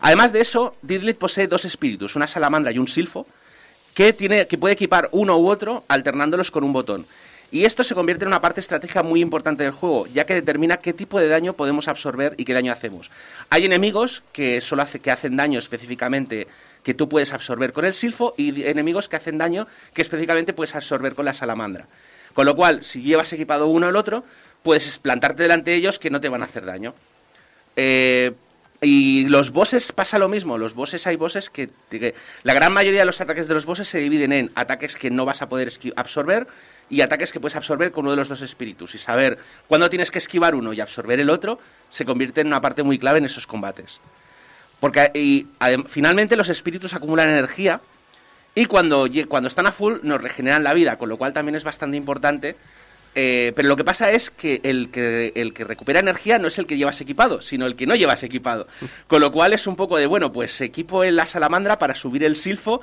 [0.00, 3.26] Además de eso, Didlit posee dos espíritus, una salamandra y un silfo,
[3.94, 7.06] que, tiene, que puede equipar uno u otro alternándolos con un botón.
[7.52, 10.76] Y esto se convierte en una parte estratégica muy importante del juego, ya que determina
[10.76, 13.10] qué tipo de daño podemos absorber y qué daño hacemos.
[13.50, 16.46] Hay enemigos que solo que hacen daño específicamente
[16.84, 20.76] que tú puedes absorber con el silfo y enemigos que hacen daño que específicamente puedes
[20.76, 21.88] absorber con la salamandra.
[22.34, 24.24] Con lo cual, si llevas equipado uno el otro,
[24.62, 26.94] puedes plantarte delante de ellos que no te van a hacer daño.
[27.76, 28.32] Eh,
[28.82, 30.56] y los bosses pasa lo mismo.
[30.56, 31.70] Los bosses hay bosses que,
[32.42, 35.26] La gran mayoría de los ataques de los bosses se dividen en ataques que no
[35.26, 36.46] vas a poder absorber
[36.88, 38.94] y ataques que puedes absorber con uno de los dos espíritus.
[38.94, 39.38] Y saber
[39.68, 41.58] cuándo tienes que esquivar uno y absorber el otro
[41.90, 44.00] se convierte en una parte muy clave en esos combates.
[44.80, 45.46] Porque
[45.86, 47.82] finalmente los espíritus acumulan energía
[48.54, 51.64] y cuando, cuando están a full nos regeneran la vida, con lo cual también es
[51.64, 52.56] bastante importante
[53.14, 56.58] eh, pero lo que pasa es que el, que el que recupera energía no es
[56.58, 58.66] el que llevas equipado, sino el que no llevas equipado.
[59.08, 62.24] Con lo cual es un poco de, bueno, pues equipo en la salamandra para subir
[62.24, 62.80] el silfo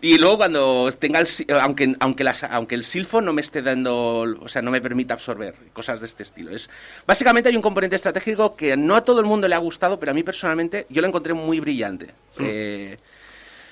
[0.00, 1.28] y luego cuando tenga el
[1.60, 5.14] aunque aunque las, aunque el silfo no me esté dando, o sea, no me permita
[5.14, 6.50] absorber cosas de este estilo.
[6.50, 6.68] Es
[7.06, 10.12] básicamente hay un componente estratégico que no a todo el mundo le ha gustado, pero
[10.12, 12.06] a mí personalmente yo lo encontré muy brillante.
[12.36, 12.44] Mm.
[12.44, 12.98] Eh,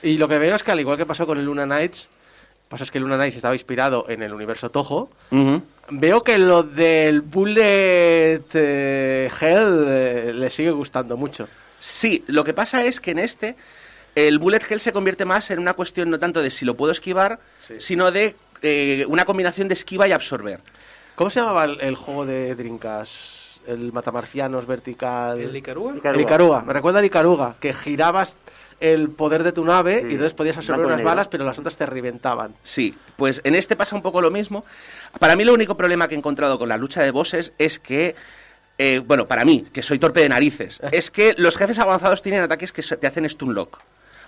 [0.02, 2.08] y lo que veo es que al igual que pasó con el Luna Nights,
[2.68, 5.10] pasa es que el Luna Nights estaba inspirado en el universo Toho.
[5.90, 11.48] Veo que lo del Bullet eh, Hell eh, le sigue gustando mucho.
[11.78, 13.56] Sí, lo que pasa es que en este
[14.14, 16.92] el Bullet Hell se convierte más en una cuestión no tanto de si lo puedo
[16.92, 17.40] esquivar,
[17.78, 20.60] sino de eh, una combinación de esquiva y absorber.
[21.14, 23.60] ¿Cómo se llamaba el, juego de Drinkas?
[23.66, 25.40] El Matamarcianos vertical.
[25.40, 26.10] ¿El Icaruga?
[26.12, 26.62] El Icaruga.
[26.62, 28.36] Me recuerda al Icaruga, que girabas
[28.84, 31.86] el poder de tu nave y entonces podías absorber unas balas, pero las otras te
[31.86, 32.54] reventaban.
[32.62, 34.64] Sí, pues en este pasa un poco lo mismo.
[35.18, 38.14] Para mí lo único problema que he encontrado con la lucha de bosses es que
[38.76, 42.42] eh, bueno, para mí, que soy torpe de narices, es que los jefes avanzados tienen
[42.42, 43.78] ataques que te hacen stun lock.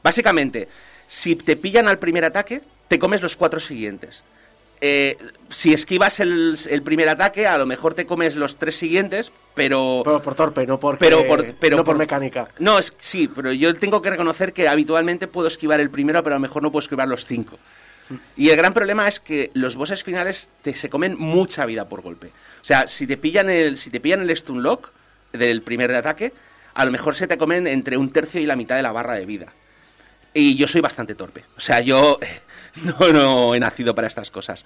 [0.02, 0.68] Básicamente,
[1.06, 4.22] si te pillan al primer ataque, te comes los cuatro siguientes.
[4.80, 5.16] Eh,
[5.48, 10.02] si esquivas el, primer ataque, a lo mejor te comes los tres siguientes, pero...
[10.04, 11.22] Pero por torpe, no, por, pero
[11.76, 12.48] no por, mecánica.
[12.58, 16.34] No, es, sí, pero yo tengo que reconocer que habitualmente puedo esquivar el primero, pero
[16.36, 17.58] a lo mejor no puedo esquivar los cinco.
[18.36, 22.02] Y el gran problema es que los bosses finales te, se comen mucha vida por
[22.02, 22.28] golpe.
[22.28, 24.90] O sea, si te pillan el, si te pillan el stun lock
[25.32, 26.32] del primer ataque,
[26.74, 29.14] a lo mejor se te comen entre un tercio y la mitad de la barra
[29.14, 29.52] de vida.
[30.34, 31.44] Y yo soy bastante torpe.
[31.56, 32.18] O sea, yo
[33.00, 34.64] no, no he nacido para estas cosas.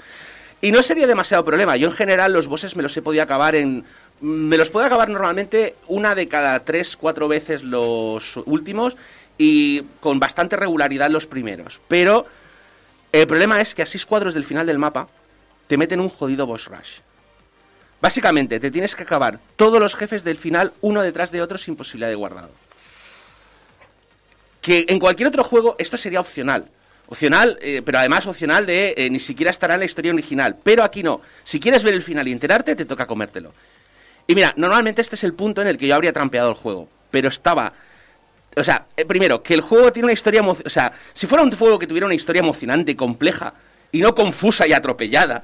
[0.62, 1.76] Y no sería demasiado problema.
[1.76, 3.84] Yo en general los bosses me los he podido acabar en...
[4.20, 8.96] Me los puedo acabar normalmente una de cada tres, cuatro veces los últimos
[9.38, 11.80] y con bastante regularidad los primeros.
[11.88, 12.26] Pero
[13.12, 15.08] el problema es que a seis cuadros del final del mapa
[15.66, 16.98] te meten un jodido boss rush.
[18.02, 21.76] Básicamente, te tienes que acabar todos los jefes del final uno detrás de otro sin
[21.76, 22.50] posibilidad de guardado.
[24.60, 26.68] Que en cualquier otro juego esto sería opcional.
[27.10, 30.56] Opcional, eh, pero además opcional de eh, ni siquiera estará en la historia original.
[30.62, 31.20] Pero aquí no.
[31.42, 33.52] Si quieres ver el final y enterarte, te toca comértelo.
[34.28, 36.88] Y mira, normalmente este es el punto en el que yo habría trampeado el juego.
[37.10, 37.72] Pero estaba.
[38.56, 40.40] O sea, eh, primero, que el juego tiene una historia.
[40.42, 43.54] O sea, si fuera un juego que tuviera una historia emocionante, compleja,
[43.90, 45.42] y no confusa y atropellada,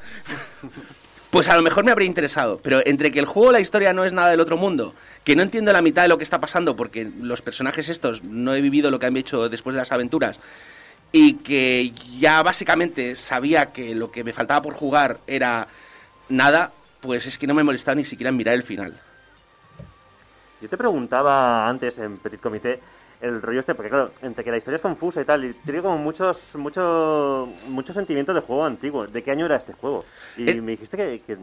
[1.31, 2.61] pues a lo mejor me habría interesado.
[2.63, 4.95] Pero entre que el juego, la historia no es nada del otro mundo,
[5.25, 8.55] que no entiendo la mitad de lo que está pasando porque los personajes estos no
[8.55, 10.39] he vivido lo que han hecho después de las aventuras
[11.13, 15.69] y que ya básicamente sabía que lo que me faltaba por jugar era
[16.29, 18.99] nada, pues es que no me molestaba ni siquiera en mirar el final.
[20.61, 22.81] Yo te preguntaba antes en Petit Comité
[23.21, 25.81] el rollo este, porque claro, entre que la historia es confusa y tal, y tiene
[25.81, 29.07] como muchos, muchos, muchos sentimientos de juego antiguo.
[29.07, 30.05] ¿De qué año era este juego?
[30.37, 30.97] Y eh, me dijiste
[31.27, 31.37] que,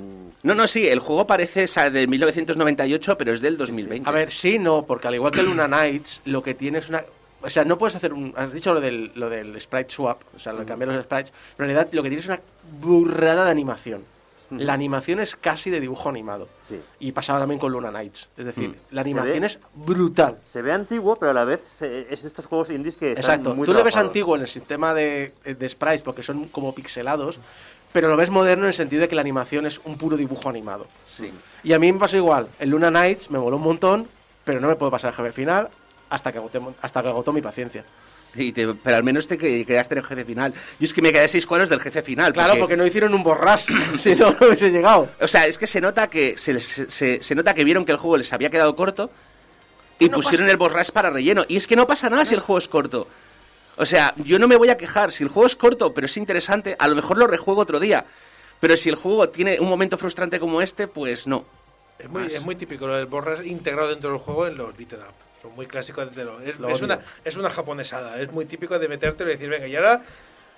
[0.44, 4.08] No, no, sí, el juego parece de 1998, pero es del 2020.
[4.08, 7.04] A ver, sí, no, porque al igual que Luna Nights, lo que tiene es una
[7.44, 8.34] o sea, no puedes hacer un.
[8.36, 11.34] Has dicho lo del, lo del sprite swap, o sea, lo de cambiar los sprites,
[11.56, 12.42] pero en realidad lo que tienes es una
[12.80, 14.06] burrada de animación.
[14.52, 16.48] La animación es casi de dibujo animado.
[16.70, 16.80] Sí.
[17.00, 18.30] Y pasaba también con Luna Nights.
[18.38, 20.38] Es decir, la animación es brutal.
[20.52, 23.14] Se ve antiguo, pero a la vez es de estos juegos indies que.
[23.14, 23.56] Exacto.
[23.56, 27.40] Muy Tú lo ves antiguo en el sistema de, de sprites porque son como pixelados,
[27.92, 30.50] pero lo ves moderno en el sentido de que la animación es un puro dibujo
[30.50, 30.86] animado.
[31.04, 31.32] Sí.
[31.64, 32.48] Y a mí me pasó igual.
[32.60, 34.08] El Luna Nights me moló un montón,
[34.44, 35.70] pero no me puedo pasar el jefe final
[36.14, 36.40] hasta que,
[36.82, 37.84] hasta que agotó mi paciencia.
[38.56, 40.54] pero al menos te quedaste en el jefe final.
[40.80, 42.34] Y es que me quedé seis cuadros del jefe final.
[42.34, 43.66] Claro, porque no hicieron un borras,
[43.98, 45.10] si no, no hubiese llegado.
[45.20, 48.18] O sea, es que se nota que se, se, nota que vieron que el juego
[48.18, 49.10] les había quedado corto
[49.98, 51.46] y pusieron el borras para relleno.
[51.48, 53.08] Y es que no pasa nada si el juego es corto.
[53.78, 55.12] O sea, yo no me voy a quejar.
[55.12, 58.06] Si el juego es corto, pero es interesante, a lo mejor lo rejuego otro día.
[58.60, 61.44] Pero si el juego tiene un momento frustrante como este, pues no.
[61.98, 65.00] Es muy, es muy típico lo del borras integrado dentro del juego en los beaten
[65.00, 65.23] up.
[65.44, 68.20] Son muy clásicos de lo- es, Lo es una, es una japonesada.
[68.20, 70.02] Es muy típico de metértelo y decir, venga, y ahora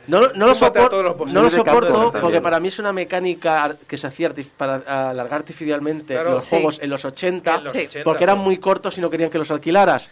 [0.07, 2.59] No, lo- no lo, Túmbate a sopor- todos los bosses no lo soporto porque para
[2.59, 6.31] mí es una mecánica que se hacía artif- para alargar artificialmente Claro.
[6.31, 6.49] los Sí.
[6.51, 7.79] juegos en los 80 en los Sí.
[7.88, 8.43] 80, porque eran ¿no?
[8.43, 10.07] muy cortos y no querían que los alquilaras.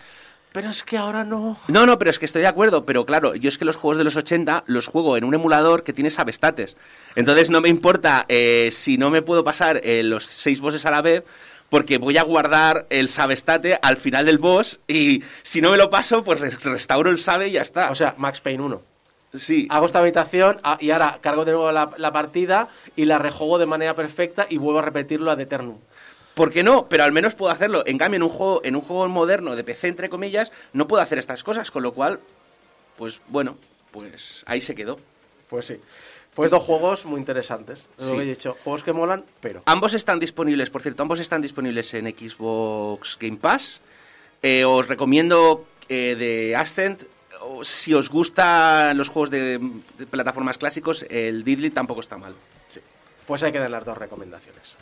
[0.51, 1.57] Pero es que ahora no.
[1.67, 3.97] No, no, pero es que estoy de acuerdo, pero claro, yo es que los juegos
[3.99, 6.75] de los 80 los juego en un emulador que tiene sabestates.
[7.15, 10.91] Entonces no me importa eh, si no me puedo pasar eh, los seis bosses a
[10.91, 11.23] la vez,
[11.73, 15.89] porque voy a guardar el sabestate al final del boss y si no me lo
[15.89, 17.89] paso, pues re- restauro el sabe y ya está.
[17.89, 18.81] O sea, Max Payne 1.
[19.33, 19.65] sí.
[19.71, 23.57] Hago esta habitación ah, y ahora cargo de nuevo la, la partida y la rejuego
[23.57, 25.79] de manera perfecta y vuelvo a repetirlo ad eternum.
[26.35, 26.85] ¿Por qué no?
[26.89, 27.81] Pero al menos puedo hacerlo.
[27.87, 31.01] En cambio, en un juego, en un juego moderno de PC, entre comillas, no puedo
[31.01, 32.19] hacer estas cosas, con lo cual,
[32.99, 33.57] pues bueno,
[33.89, 34.99] pues ahí se quedó.
[35.49, 35.77] Pues sí.
[36.35, 37.87] Pues dos juegos muy interesantes.
[37.97, 38.57] Es lo que he dicho.
[38.63, 39.61] Juegos que molan, pero.
[39.65, 43.81] Ambos están disponibles, por cierto, ambos están disponibles en Xbox Game Pass.
[44.41, 47.03] Eh, os recomiendo eh, de Ascent.
[47.41, 49.59] o Si os gustan los juegos de,
[49.97, 52.33] de plataformas clásicos, el Diddly tampoco está mal.
[53.27, 54.75] Pues hay que dar las dos recomendaciones.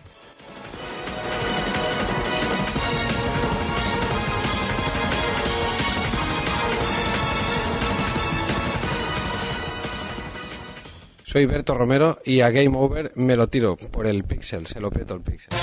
[11.32, 14.92] Soy Berto Romero y a Game Over me lo tiro por el pixel, se lo
[14.92, 15.58] peto el pixel.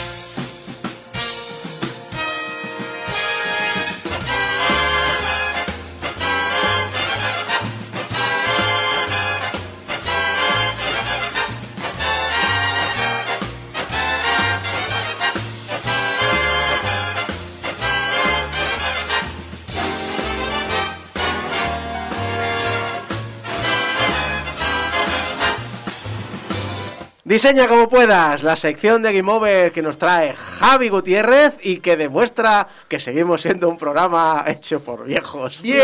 [27.38, 31.96] Diseña como puedas la sección de Game Over que nos trae Javi Gutiérrez y que
[31.96, 35.62] demuestra que seguimos siendo un programa hecho por viejos.
[35.62, 35.78] ¡Bien!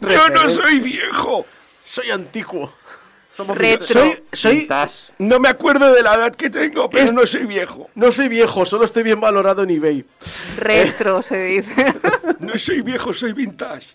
[0.00, 1.44] Yo no soy viejo.
[1.82, 2.72] Soy antiguo.
[3.48, 3.84] Retro.
[4.00, 5.12] Soy, soy, Vintage.
[5.18, 7.90] No me acuerdo de la edad que tengo, pero Es- no soy viejo.
[7.96, 10.04] no soy viejo, solo estoy bien valorado en eBay.
[10.56, 11.74] Retro se dice.
[12.38, 13.88] No soy viejo, soy vintage.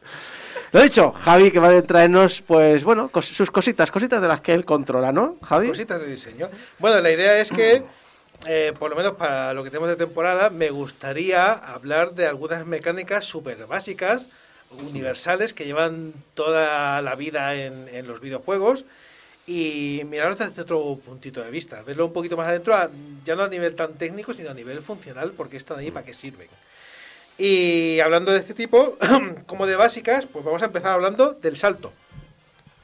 [0.73, 4.39] Lo dicho, Javi que va a traernos, pues bueno, cos- sus cositas, cositas de las
[4.39, 5.67] que él controla, ¿no, Javi?
[5.67, 6.49] cositas de diseño.
[6.79, 7.83] Bueno, la idea es que,
[8.47, 12.65] eh, por lo menos para lo que tenemos de temporada, me gustaría hablar de algunas
[12.65, 14.23] mecánicas súper básicas,
[14.69, 18.85] universales, que llevan toda la vida en, los videojuegos
[19.45, 22.73] y mirarlos desde otro puntito de vista, verlo un poquito más adentro,
[23.25, 26.13] ya no a nivel tan técnico, sino a nivel funcional, porque están ahí, para qué
[26.13, 26.47] sirven.
[27.43, 28.97] Y hablando de este tipo,
[29.47, 31.91] como de básicas, pues vamos a empezar hablando del salto.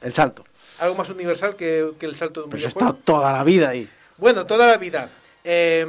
[0.02, 0.44] El salto.
[0.80, 2.90] Algo más universal que, que el salto de un Pues he videojuego.
[2.90, 3.88] estado toda la vida ahí.
[4.16, 5.10] Bueno, toda la vida.
[5.44, 5.86] Eh,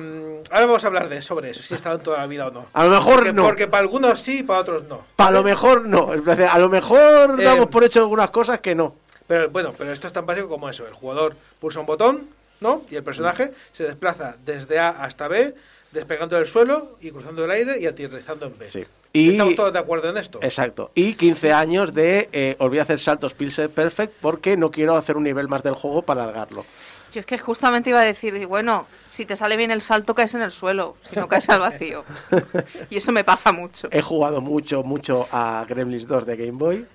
[0.51, 2.67] ahora vamos a hablar de sobre eso, si estaban toda la vida o no.
[2.73, 3.43] A lo mejor porque, no.
[3.43, 5.01] Porque para algunos sí, para otros no.
[5.15, 6.11] Para lo mejor no.
[6.11, 8.93] A lo mejor Eh, damos por hecho algunas cosas que no.
[9.25, 10.85] Pero bueno, pero esto es tan básico como eso.
[10.87, 12.83] El jugador pulsa un botón, ¿no?
[12.91, 15.55] Y el personaje se desplaza desde A hasta B,
[15.91, 18.69] despegando del suelo y cruzando el aire y aterrizando en B.
[18.69, 18.85] Sí.
[19.11, 20.39] Y, ¿Estamos todos de acuerdo en esto?
[20.41, 20.91] exacto.
[20.93, 24.95] Y 15 años de eh, os voy a hacer saltos Pixel Perfect porque no quiero
[24.95, 26.63] hacer un nivel más del juego para alargarlo.
[27.11, 30.35] Yo es que justamente iba a decir, bueno, si te sale bien el salto caes
[30.35, 32.03] en el suelo, si no caes al vacío.
[32.91, 33.87] Y eso me pasa mucho.
[33.91, 36.85] He jugado mucho, mucho a Gremlins 2 de Game Boy.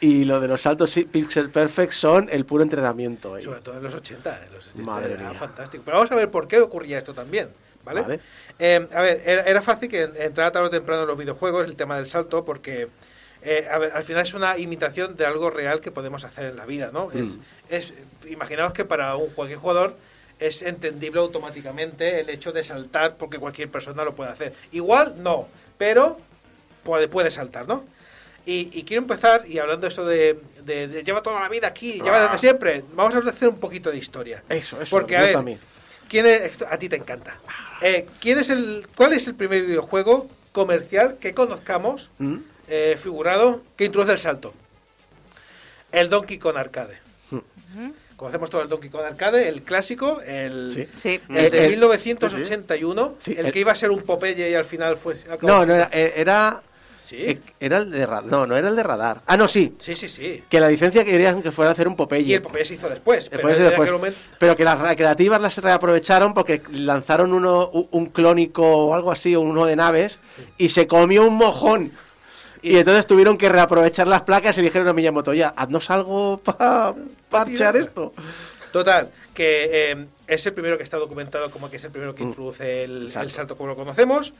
[0.00, 3.34] Y lo de los saltos Pixel Perfect son el puro entrenamiento.
[3.34, 3.44] ahí.
[3.44, 4.44] Sobre todo en los 80.
[4.46, 5.38] En los 80 Madre era mía.
[5.38, 5.84] fantástico.
[5.86, 7.48] Pero vamos a ver por qué ocurría esto también.
[7.84, 8.02] ¿Vale?
[8.02, 8.20] Vale.
[8.58, 11.76] Eh, a ver, era, era fácil que entrara tarde o temprano en los videojuegos el
[11.76, 12.88] tema del salto porque
[13.42, 16.56] eh, a ver, al final es una imitación de algo real que podemos hacer en
[16.56, 17.10] la vida, ¿no?
[17.12, 17.40] Es, Mm.
[17.70, 17.94] es,
[18.28, 19.96] imaginaos que para un, cualquier jugador
[20.38, 24.52] es entendible automáticamente el hecho de saltar porque cualquier persona lo puede hacer.
[24.72, 26.18] Igual no, pero
[26.82, 27.84] puede, puede saltar, ¿no?
[28.46, 31.94] Y, y quiero empezar, y hablando eso de, de- de lleva toda la vida aquí,
[32.02, 34.42] lleva desde siempre, vamos a hacer un poquito de historia.
[34.48, 34.90] Eso, eso.
[34.90, 35.58] Porque, a ver, también.
[36.10, 37.36] ¿Quién es, esto a ti te encanta.
[37.80, 42.36] Eh, ¿quién es el, ¿Cuál es el primer videojuego comercial que conozcamos, ¿Mm?
[42.68, 44.52] eh, figurado, que introduce el salto?
[45.92, 46.98] El Donkey Kong Arcade.
[48.16, 50.86] Conocemos todo el Donkey Kong Arcade, el clásico, el, Sí.
[51.00, 51.20] Sí.
[51.30, 54.66] el de El- 1981, Sí, el, el- que iba a ser un Popeye y al
[54.66, 55.14] final fue...
[55.40, 56.62] No, no era, eh, era.
[57.10, 58.24] Sí, eh, Era el de radar.
[58.26, 59.20] No, no era el de radar.
[59.26, 59.74] Ah, no, sí.
[59.80, 60.44] sí, sí, sí.
[60.48, 62.22] Que la licencia querían que fuera a hacer un Popeye.
[62.24, 63.28] Y el Popeye se hizo después.
[63.28, 63.80] Pero Después- en después.
[63.88, 69.10] aquel momento- Pero que las recreativas las reaprovecharon porque lanzaron uno, un clónico o algo
[69.10, 70.20] así, o uno de naves,
[70.56, 71.90] y se comió un mojón.
[72.62, 76.94] Y entonces tuvieron que reaprovechar las placas y dijeron a Miyamoto, ya, haznos algo para
[77.28, 77.76] parchear tirar.
[77.76, 78.12] esto.
[78.70, 82.22] Total, que eh, es el primero que está documentado como que es el primero que
[82.22, 82.28] Mm.
[82.28, 83.30] introduce el, el Salto.
[83.34, 83.56] salto.
[83.56, 84.32] como lo conocemos.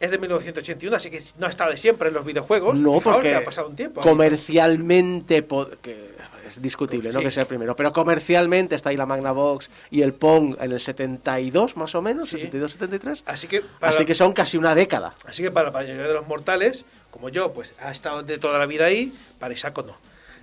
[0.00, 2.78] Es de 1981, así que no ha estado de siempre en los videojuegos.
[2.78, 4.00] No, Fijaos porque que ha pasado un tiempo.
[4.00, 5.44] comercialmente
[5.82, 6.10] que
[6.46, 7.26] es discutible, Pues no sí.
[7.26, 10.80] que sea el primero, pero comercialmente está ahí la Magnavox y el Pong en el
[10.80, 12.36] 72 más o menos, Sí.
[12.36, 13.22] 72 73.
[13.26, 15.14] Así que para, Así que son casi una década.
[15.26, 18.58] así que para la mayoría de los mortales, como yo, pues ha estado de toda
[18.58, 19.96] la vida ahí, para Isaac no.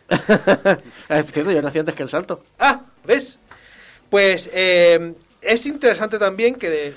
[1.10, 2.43] es cierto, yo nací antes que el salto.
[2.60, 3.38] Ah, ¿ves?
[4.10, 6.93] Pues eh, es interesante también que,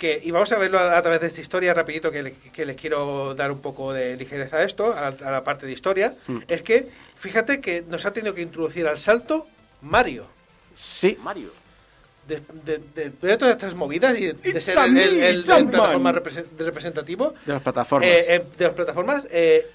[0.00, 2.64] que, y vamos a verlo a, a través de esta historia rapidito, que le, que
[2.64, 6.14] le quiero dar un poco de ligereza a esto, a, a la parte de historia,
[6.26, 6.38] Mm.
[6.48, 9.46] es que fíjate que nos ha tenido que introducir al salto
[9.82, 10.26] Mario.
[10.74, 11.50] Sí, Mario.
[12.26, 16.12] De, de, de- de todas estas movidas y de It's ser el, el- el- plataforma
[16.12, 18.08] representativo de las plataformas.
[18.08, 19.66] eh, eh, de las plataformas, eh,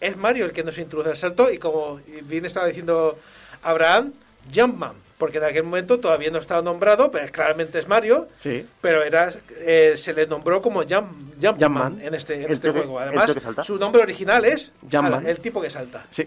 [0.00, 3.18] es Mario el que nos introduce al salto y como bien estaba diciendo
[3.62, 4.12] Abraham,
[4.54, 8.66] Jumpman, porque en aquel momento todavía no estaba nombrado, pero claramente es Mario, sí.
[8.80, 12.00] pero era eh, se le nombró como Jump, Jumpman, Jumpman.
[12.00, 12.98] en este, en este juego.
[12.98, 13.30] Además,
[13.64, 15.26] su nombre original es Jumpman.
[15.26, 16.06] el tipo que salta.
[16.10, 16.26] Sí.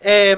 [0.00, 0.36] Eh,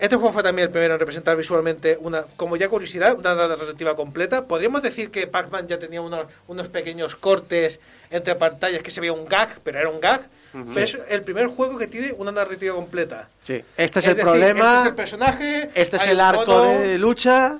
[0.00, 3.94] este juego fue también el primero en representar visualmente una, como ya curiosidad, una narrativa
[3.94, 4.46] completa.
[4.46, 9.12] Podríamos decir que Pac-Man ya tenía unos, unos pequeños cortes entre pantallas que se veía
[9.12, 10.22] un gag, pero era un gag.
[10.52, 13.28] Pero es el primer juego que tiene una narrativa completa.
[13.40, 13.62] Sí.
[13.76, 14.64] Este es, el decir, problema.
[14.76, 15.70] Este es el personaje.
[15.74, 17.58] Este es el arco de lucha.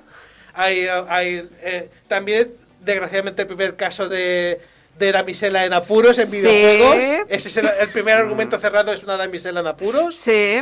[0.53, 4.59] Hay, hay, eh, también, desgraciadamente, el primer caso de,
[4.99, 6.41] de damisela en apuros en Sí.
[6.41, 7.27] videojuegos.
[7.29, 10.15] Ese es el, el primer argumento cerrado, es una damisela en apuros.
[10.15, 10.61] Sí.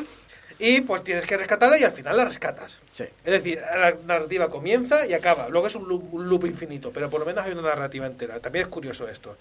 [0.61, 2.77] Y pues tienes que rescatarla y al final la rescatas.
[2.91, 3.05] Sí.
[3.23, 5.47] Es decir, la narrativa comienza y acaba.
[5.49, 8.39] Luego es un loop, un loop infinito, pero por lo menos hay una narrativa entera.
[8.39, 9.37] También es curioso esto.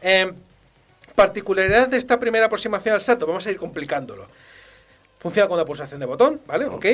[0.00, 0.32] Eh,
[1.14, 4.26] particularidad de esta primera aproximación al salto, vamos a ir complicándolo.
[5.18, 6.66] Funciona con una pulsación de botón, ¿vale?
[6.66, 6.86] Ok.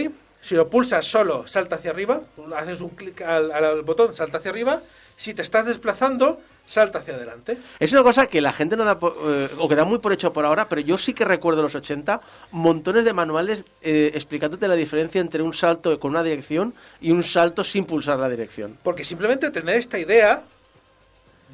[0.42, 2.20] Si lo pulsas solo, salta hacia arriba.
[2.56, 4.80] Haces un clic al, al botón, salta hacia arriba.
[5.16, 7.58] Si te estás desplazando, salta hacia adelante.
[7.78, 10.12] Es una cosa que la gente no da por- eh, o que da muy por
[10.14, 14.12] hecho por ahora, pero yo sí que recuerdo en los 80 montones de manuales eh,
[14.14, 18.30] explicándote la diferencia entre un salto con una dirección y un salto sin pulsar la
[18.30, 18.78] dirección.
[18.82, 20.42] Porque simplemente tener esta idea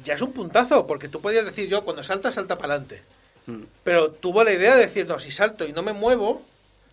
[0.03, 3.01] ya es un puntazo, porque tú podías decir yo, cuando salta, salta para adelante.
[3.45, 3.63] Mm.
[3.83, 6.43] Pero tuvo la idea de decir, no, si salto y no me muevo,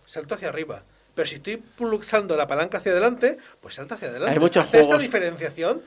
[0.05, 0.83] salto hacia arriba.
[1.13, 4.33] Pero si estoy pulsando la palanca hacia adelante, pues salta hacia adelante.
[4.33, 5.81] Hay muchos Hace esta juegos- diferenciación.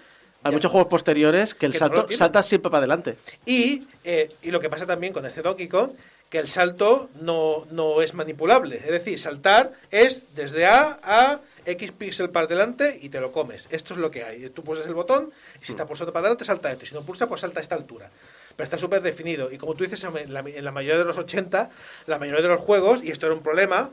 [0.45, 0.57] Hay ya.
[0.57, 3.16] muchos juegos posteriores que el Que salto salta siempre para adelante.
[3.45, 5.91] Y, eh, y lo que pasa también con este Donkey Kong,
[6.31, 8.77] que el salto no, no es manipulable.
[8.77, 11.41] Es decir, saltar es desde A a
[11.71, 13.69] X píxel para adelante y te lo comes.
[13.71, 14.49] Esto es lo que hay.
[14.51, 16.87] Tú pulsas el botón y si está pulsando para adelante salta esto.
[16.87, 18.11] Si no pulsa, pues salta a esta altura.
[18.57, 19.53] Pero está súper definido.
[19.53, 21.71] Y como tú dices, en la, en la mayoría de los 80,
[22.07, 23.91] la mayoría de los juegos, y esto era un problema,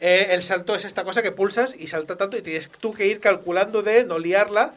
[0.00, 3.06] eh, el salto es esta cosa que pulsas y salta tanto y tienes tú que
[3.06, 4.74] ir calculando de no liarla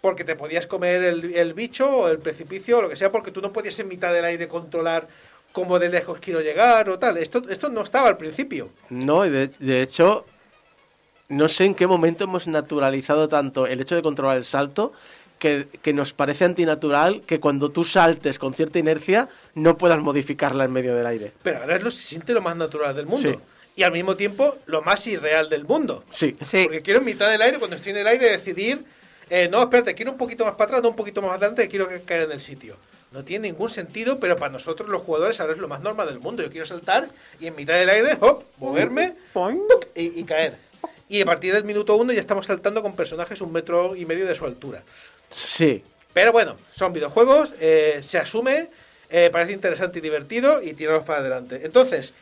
[0.00, 3.32] porque te podías comer el, el bicho o el precipicio o lo que sea, porque
[3.32, 5.08] tú no podías en mitad del aire controlar
[5.52, 7.16] cómo de lejos quiero llegar o tal.
[7.16, 8.70] Esto, esto no estaba al principio.
[8.90, 10.24] No, y de, de hecho,
[11.28, 14.92] no sé en qué momento hemos naturalizado tanto el hecho de controlar el salto
[15.38, 20.64] que, que nos parece antinatural que cuando tú saltes con cierta inercia no puedas modificarla
[20.64, 21.32] en medio del aire.
[21.42, 23.30] Pero ahora es lo, se siente lo más natural del mundo.
[23.30, 23.36] Sí.
[23.76, 26.02] Y al mismo tiempo lo más irreal del mundo.
[26.10, 26.36] Sí.
[26.40, 26.64] Sí.
[26.64, 28.84] Porque quiero en mitad del aire, cuando estoy en el aire, decidir,
[29.30, 31.88] eh, no, espérate, quiero un poquito más para atrás, no un poquito más adelante, quiero
[31.88, 32.76] que caer en el sitio.
[33.12, 36.18] No tiene ningún sentido, pero para nosotros los jugadores ahora es lo más normal del
[36.18, 36.42] mundo.
[36.42, 37.08] Yo quiero saltar
[37.38, 39.14] y en mitad del aire, hop, moverme
[39.94, 40.67] y caer.
[41.08, 44.26] Y a partir del minuto uno ya estamos saltando con personajes un metro y medio
[44.26, 44.82] de su altura.
[45.30, 45.82] Sí.
[46.12, 48.68] Pero bueno, son videojuegos, eh, se asume,
[49.10, 51.60] eh, parece interesante y divertido y tiramos para adelante.
[51.64, 52.12] Entonces,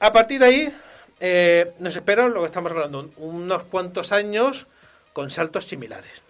[0.00, 0.74] a partir de ahí,
[1.20, 4.66] eh, nos esperan lo que estamos hablando, unos cuantos años
[5.12, 6.22] con saltos similares.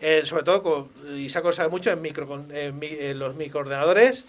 [0.00, 3.36] Eh, sobre todo, con, y Saco lo sabe mucho, en, micro, con- en en los
[3.36, 4.24] microordenadores,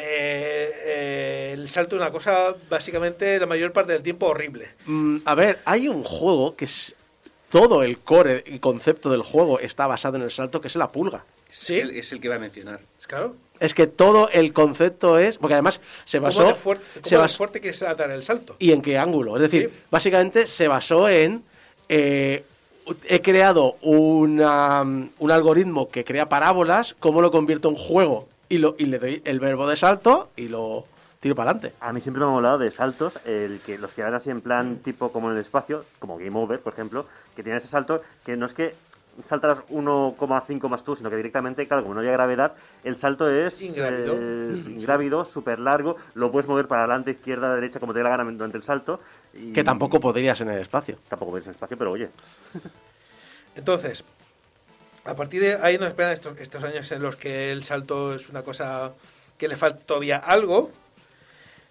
[0.00, 4.70] eh, eh, el salto es una cosa básicamente la mayor parte del tiempo horrible.
[4.86, 6.94] Mm, a ver, hay un juego que es...
[7.50, 10.92] Todo el core y concepto del juego está basado en el salto, que es la
[10.92, 11.24] pulga.
[11.48, 11.78] Sí.
[11.78, 12.80] El- es el que iba a mencionar.
[13.06, 13.36] Claro.
[13.58, 15.38] Es que todo el concepto es...
[15.38, 16.44] Porque además se ¿Cómo basó...
[16.46, 18.54] de fuerte, cómo se de basó- fuerte quieres dar el salto?
[18.58, 19.36] y en qué ángulo.
[19.36, 19.80] Es decir, Sí.
[19.90, 21.42] básicamente se basó en.
[21.88, 22.44] eh,
[23.06, 28.58] he creado una, mm, un algoritmo que crea parábolas, cómo lo convierto en juego y,
[28.58, 30.86] lo, y le doy el verbo de salto y lo
[31.20, 31.76] tiro para adelante.
[31.80, 34.40] A mí siempre me ha molado de saltos, el que los que eran así en
[34.40, 38.02] plan tipo como en el espacio, como Game Over, por ejemplo, que tienen ese salto
[38.24, 38.74] que no es que
[39.26, 42.52] saltas 1,5 más tú, sino que directamente, claro, como no había gravedad,
[42.84, 44.14] el salto es Ingrávido.
[44.16, 48.10] eh, ingrávido, súper largo, lo puedes mover para adelante, izquierda, derecha, como te dé la
[48.10, 49.00] gana durante el salto.
[49.34, 50.98] y- Que tampoco podrías en el espacio.
[51.08, 52.08] Tampoco ves el espacio, pero oye.
[53.56, 54.04] Entonces,
[55.08, 58.28] A partir de ahí nos esperan estos, estos años en los que el salto es
[58.28, 58.92] una cosa
[59.38, 60.70] que le falta todavía algo.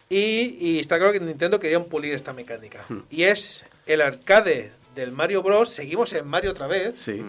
[0.10, 2.86] Y, y está claro que Nintendo quería pulir esta mecánica.
[3.10, 5.70] Y es el arcade del Mario Bros.
[5.70, 6.98] Seguimos en Mario otra vez.
[6.98, 7.22] Sí.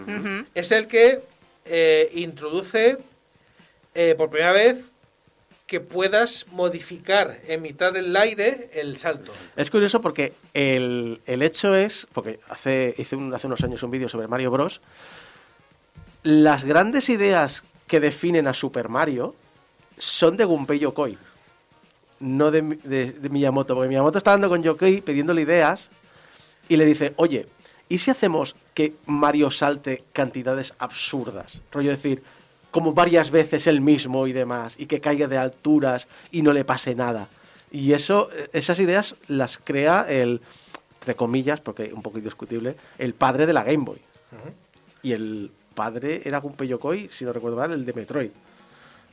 [0.55, 1.21] Es el que
[1.65, 2.97] eh, introduce
[3.95, 4.91] eh, por primera vez
[5.67, 9.31] que puedas modificar en mitad del aire el salto.
[9.55, 13.91] Es curioso porque el, el hecho es, porque hace, hice un- hace unos años un
[13.91, 14.81] vídeo sobre Mario Bros.
[16.23, 19.35] Las grandes ideas que definen a Super Mario
[19.97, 21.17] son de Gunpei Yokoi,
[22.19, 25.89] no de, Mi- de- de Miyamoto, porque Miyamoto está hablando con Yokoi pidiéndole ideas
[26.67, 27.47] y le dice, oye,
[27.87, 31.61] ¿y si hacemos que Mario salte cantidades absurdas?
[31.71, 32.21] Rollo decir,
[32.71, 36.65] como varias veces el mismo y demás, y que caiga de alturas y no le
[36.65, 37.27] pase nada.
[37.71, 40.41] Y eso, esas ideas las crea el,
[40.99, 43.99] entre comillas, porque un poco discutible, el padre de la Game Boy.
[45.01, 45.51] Y el
[45.83, 48.31] padre era Gunpei Yokoi, si no recuerdo mal, el de Metroid.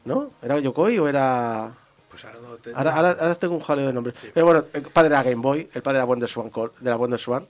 [0.05, 0.33] ¿No?
[0.43, 1.71] ¿Era Yokoi o era...?
[2.11, 4.12] Pues ahora no te- Ahora, ahora, ahora tengo un jaleo de nombre.
[4.35, 6.51] Pero bueno, el padre de la Game Boy, el padre de la Wonder Swan,
[6.81, 7.47] de la Wonder Swan.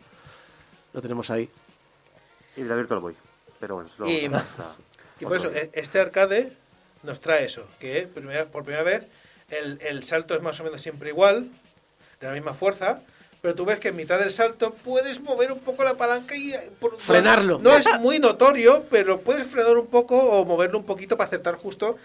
[0.92, 1.48] Lo tenemos ahí.
[2.56, 3.14] Y de la Virtual Boy.
[3.60, 4.30] Pero bueno, es lo Y-
[5.20, 5.58] Y por eso, otro.
[5.60, 6.52] e- este arcade
[7.02, 9.06] nos trae eso, que primera- por primera vez
[9.50, 11.48] el, el salto es más o menos siempre igual,
[12.20, 13.00] de la misma fuerza,
[13.46, 16.52] pero tú ves que en mitad del salto puedes mover un poco la palanca y...
[16.52, 17.60] eh, por- Frenarlo.
[17.60, 21.54] No, es muy notorio, pero puedes frenar un poco o moverlo un poquito para acertar
[21.54, 21.96] justo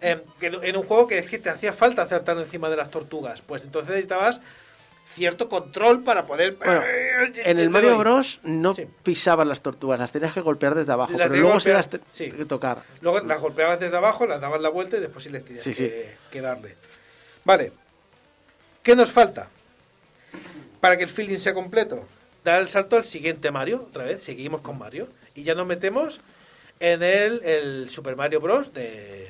[0.00, 3.40] eh, en, un juego que es que te hacía falta acertar encima de las tortugas.
[3.42, 4.40] Pues entonces necesitabas
[5.14, 6.56] cierto control para poder...
[6.56, 7.96] Bueno, en el Mario.
[7.96, 8.40] Bros.
[8.42, 8.88] no Sí.
[9.04, 11.88] pisabas las tortugas, las tenías que golpear desde abajo, Las pero luego que sí las
[11.88, 12.32] golpear, sí.
[12.32, 12.78] que tocar.
[13.02, 15.74] Luego las golpeabas desde abajo, las dabas la vuelta y después sí les tenías Sí,
[15.74, 16.74] que, que darle.
[17.44, 17.70] Vale.
[18.82, 19.48] ¿Qué nos falta?
[20.80, 22.06] Para que el feeling sea completo.
[22.44, 25.08] Dar el salto al siguiente Mario, otra vez, seguimos con Mario.
[25.34, 26.20] Y ya nos metemos
[26.80, 28.72] en el, el Super Mario Bros.
[28.72, 29.28] de,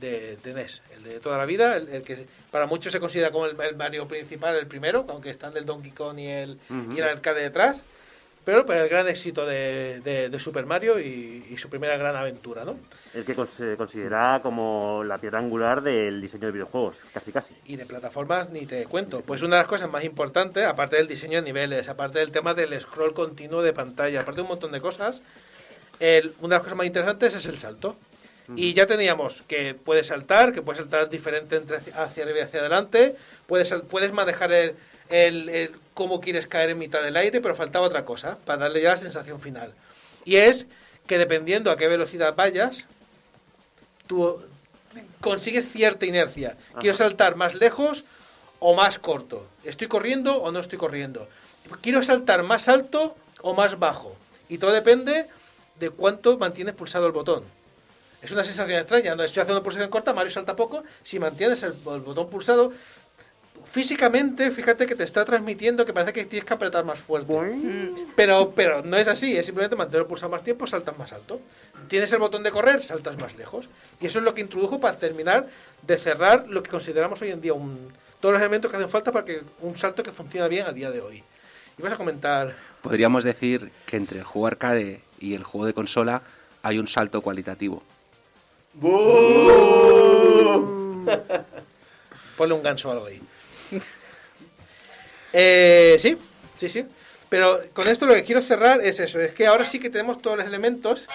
[0.00, 3.30] de, de NES, el de toda la vida, el, el que para muchos se considera
[3.30, 6.58] como el, el Mario principal, el primero, aunque están del Donkey Kong y el,
[6.94, 7.78] y el arcade detrás.
[8.48, 12.16] Pero, pero el gran éxito de, de- de Super Mario y, y su primera gran
[12.16, 12.78] aventura, ¿no?
[13.12, 17.52] El que se considera como la piedra angular del diseño de videojuegos, casi casi.
[17.66, 19.20] Y de plataformas ni te cuento.
[19.20, 22.54] Pues una de las cosas más importantes, aparte del diseño de niveles, aparte del tema
[22.54, 25.20] del scroll continuo de pantalla, aparte de un montón de cosas,
[26.00, 27.96] el- una de las cosas más interesantes es el salto.
[28.56, 32.42] Y ya teníamos que puedes saltar, que puedes saltar diferente entre hacia hacia arriba y
[32.44, 33.14] hacia adelante,
[33.46, 34.74] puedes, puedes manejar el,
[35.10, 38.82] el- el cómo quieres caer en mitad del aire, pero faltaba otra cosa para darle
[38.82, 39.74] ya la sensación final.
[40.24, 40.66] Y es
[41.08, 42.84] que dependiendo a qué velocidad vayas,
[44.06, 44.40] tú
[45.20, 46.56] consigues cierta inercia.
[46.78, 48.04] Quiero saltar más lejos
[48.60, 49.48] o más corto.
[49.64, 51.28] ¿Estoy corriendo o no estoy corriendo?
[51.80, 54.14] Quiero saltar más alto o más bajo.
[54.48, 55.26] Y todo depende
[55.80, 57.42] de cuánto mantienes pulsado el botón.
[58.22, 59.16] Es una sensación extraña.
[59.16, 60.84] No estoy haciendo pulsación corta, Mario salta poco.
[61.02, 62.72] Si mantienes el, el botón pulsado,
[63.70, 67.32] físicamente, fíjate que te está transmitiendo que parece que tienes que apretar más fuerte.
[68.16, 71.40] Pero, pero no es así, es simplemente mantener pulsado más tiempo, saltas más alto.
[71.88, 73.68] Tienes el botón de correr, saltas más lejos.
[74.00, 75.46] Y eso es lo que introdujo para terminar
[75.82, 79.12] de cerrar lo que consideramos hoy en día un, todos los elementos que hacen falta
[79.12, 81.22] para que un salto que funciona bien a día de hoy.
[81.78, 82.56] Y vas a comentar.
[82.82, 86.22] Podríamos decir que entre el juego arcade y el juego de consola
[86.62, 87.82] hay un salto cualitativo.
[92.36, 93.20] Ponle un ganso o algo ahí.
[95.32, 96.16] Eh, sí,
[96.58, 96.86] sí, sí.
[97.28, 100.22] Pero con esto lo que quiero cerrar es eso, es que ahora sí que tenemos
[100.22, 101.06] todos los elementos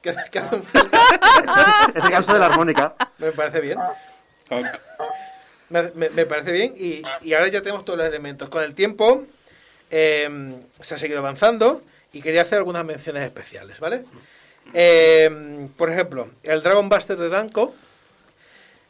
[0.00, 1.00] que, que hacen falta.
[1.94, 2.94] Es el caso de la armónica.
[3.18, 3.78] Me parece bien.
[5.68, 8.48] Me, me- me parece bien y, y ahora ya tenemos todos los elementos.
[8.48, 9.24] Con el tiempo
[9.90, 14.04] eh, se ha seguido avanzando y quería hacer algunas menciones especiales, ¿vale?
[14.74, 17.74] Eh, por ejemplo, el Dragon Buster de Danko,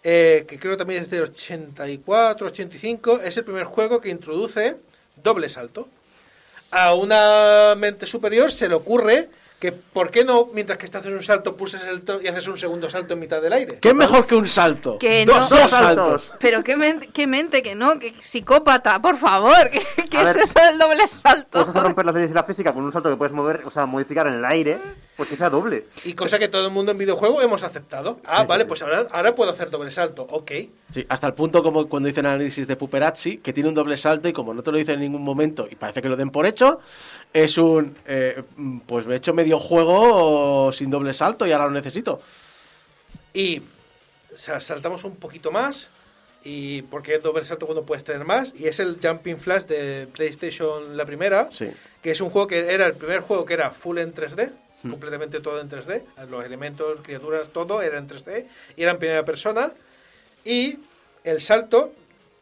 [0.09, 4.77] eh, que creo también es del 84, 85, es el primer juego que introduce
[5.23, 5.89] doble salto.
[6.71, 9.29] A una mente superior se le ocurre
[9.59, 12.47] que, ¿por qué no, mientras que estás haciendo un salto, pulses el to- y haces
[12.47, 13.79] un segundo salto en mitad del aire?
[13.81, 14.97] ¿Qué es mejor que un salto?
[14.99, 15.57] Que dos, no.
[15.57, 16.35] dos saltos.
[16.39, 19.71] Pero qué, men- qué mente, que no, que psicópata, por favor,
[20.11, 21.49] que A es ver, eso del doble salto.
[21.51, 23.71] Puedes hacer romper las leyes de la física con un salto que puedes mover, o
[23.71, 24.79] sea, modificar en el aire,
[25.17, 25.87] pues que sea doble.
[26.05, 28.21] Y cosa que todo el mundo en videojuego hemos aceptado.
[28.25, 30.27] Ah, vale, pues ahora, ahora puedo hacer doble salto.
[30.31, 30.53] Ok.
[30.93, 34.29] Sí, hasta el punto como cuando dicen análisis de Puperazzi, que tiene un doble salto
[34.29, 36.45] y como no te lo dicen en ningún momento y parece que lo den por
[36.47, 36.81] hecho,
[37.33, 38.43] es un, eh,
[38.87, 42.21] pues me he hecho medio juego sin doble salto y ahora lo necesito.
[43.33, 43.63] Y
[44.35, 45.89] sa- saltamos un poquito más.
[46.49, 48.53] Y porque es doble salto cuando puedes tener más.
[48.57, 51.49] Y es el Jumping Flash de PlayStation la primera.
[51.51, 51.69] Sí.
[52.01, 54.53] Que es un juego que era el primer juego que era full en 3D.
[54.91, 56.03] Completamente todo en 3D.
[56.29, 59.73] Los elementos, criaturas, todo era en 3D y era en primera persona.
[60.45, 60.79] Y
[61.25, 61.93] el salto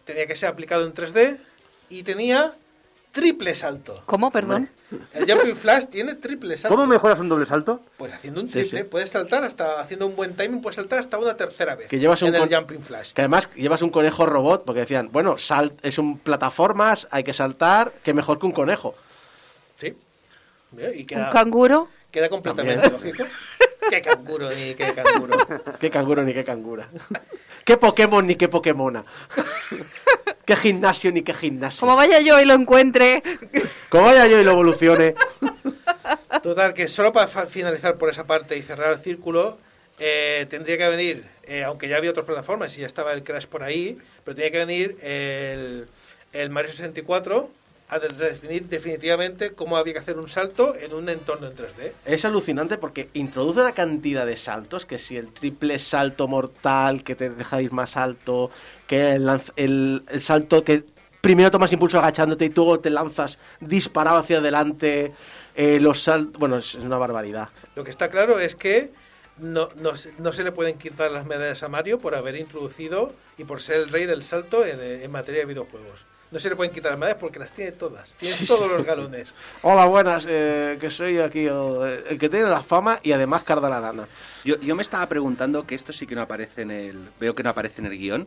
[0.05, 1.39] tenía que ser aplicado en 3D
[1.89, 2.55] y tenía
[3.13, 4.03] triple salto.
[4.07, 4.69] ¿Cómo, perdón?
[5.13, 6.75] El Jumping Flash tiene triple salto.
[6.77, 7.81] ¿Cómo mejoras un doble salto?
[7.97, 8.89] Pues haciendo un triple, sí.
[8.89, 12.23] puedes saltar hasta haciendo un buen timing, puedes saltar hasta una tercera vez Que llevas
[12.23, 13.13] un en el con- Jumping Flash.
[13.13, 17.33] Que además llevas un conejo robot, porque decían, bueno, sal es un plataformas, hay que
[17.33, 18.95] saltar, que mejor que un conejo.
[19.81, 19.97] Sí.
[20.73, 21.31] ¿Un queda,
[22.15, 22.15] canguro?
[22.15, 23.25] queda completamente lógico.
[23.91, 25.39] qué canguro ni qué canguro.
[25.81, 26.89] Qué canguro ni qué cangura.
[27.65, 29.05] qué Pokémon ni qué Pokémona.
[30.45, 31.81] qué gimnasio ni qué gimnasio.
[31.81, 33.23] Como vaya yo y lo encuentre.
[33.89, 35.15] Como vaya yo y lo evolucione.
[36.43, 39.59] Total, que solo para finalizar por esa parte y cerrar el círculo,
[39.99, 43.47] eh, tendría que venir, eh, aunque ya había otras plataformas y ya estaba el Crash
[43.47, 45.87] por ahí, pero tenía que venir el,
[46.33, 47.49] el Mario 64
[47.95, 51.93] a de- definir definitivamente cómo había que hacer un salto en un entorno en 3D.
[52.05, 57.15] Es alucinante porque introduce una cantidad de saltos, que si el triple salto mortal, que
[57.15, 58.51] te deja ir más alto,
[58.87, 60.85] que el, el- el salto que
[61.21, 65.13] primero tomas impulso agachándote y luego te lanzas disparado hacia adelante,
[65.57, 66.39] eh, los saltos...
[66.39, 67.49] Bueno, es una barbaridad.
[67.77, 68.91] Lo que está claro es que
[69.39, 73.13] no, no, se- no se le pueden quitar las medallas a Mario por haber introducido
[73.39, 76.05] y por ser el rey del salto en, en materia de videojuegos.
[76.35, 79.33] No se le pueden quitar las medallas porque las tiene todas, tiene todos los galones.
[79.63, 83.79] Hola, buenas, eh, que soy aquí el que tiene la fama y además carda la
[83.79, 84.09] lana.
[84.45, 87.09] Yo, yo me estaba preguntando, que esto sí que no aparece en el...
[87.21, 88.27] Veo que no aparece en el guion.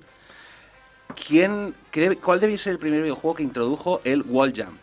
[1.28, 4.82] ¿Quién, qué debe- ¿Cuál debía ser el primer videojuego que introdujo el wall jump?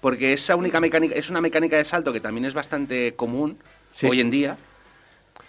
[0.00, 3.58] Porque esa única mecánica, es una mecánica de salto que también es bastante común
[3.90, 4.06] Sí.
[4.06, 4.56] hoy en día.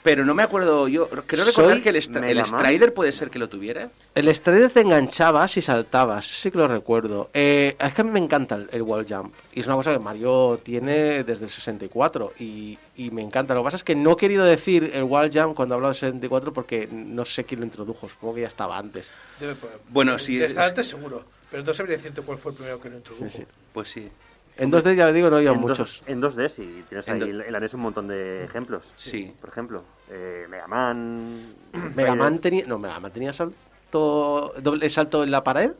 [0.05, 2.45] Pero no me acuerdo, yo creo Soy recordar que el, Stra- el.
[2.45, 3.89] Strider puede ser que lo tuviera.
[4.13, 7.31] El Strider te enganchabas y saltabas, sí que lo recuerdo.
[7.33, 9.33] Eh, es que a mí me encanta el, el wall jump.
[9.53, 13.53] Y es una cosa que Mario tiene desde el 64 y, y me encanta.
[13.55, 15.95] Lo que pasa es que no he querido decir el wall jump cuando hablo del
[15.95, 18.07] 64 porque no sé quién lo introdujo.
[18.07, 19.07] Supongo que ya estaba antes.
[19.39, 22.79] Debe poder- Bueno, sí, es- antes seguro, pero no sabría decirte cuál fue el primero
[22.79, 23.27] que lo introdujo.
[23.27, 23.43] Sí, sí.
[23.73, 24.07] Pues sí.
[24.57, 25.77] En 2D ya le digo, no había en, muchos.
[25.99, 28.83] Dos, en 2D sí, tienes En ahí do- en la NES un montón de ejemplos.
[28.95, 29.33] Sí.
[29.41, 31.53] Por ejemplo, eh, Mega Man...
[31.95, 32.65] Mega Man tenía...
[32.65, 34.53] No, Mega Man tenía salto...
[34.59, 35.71] Doble salto en la pared.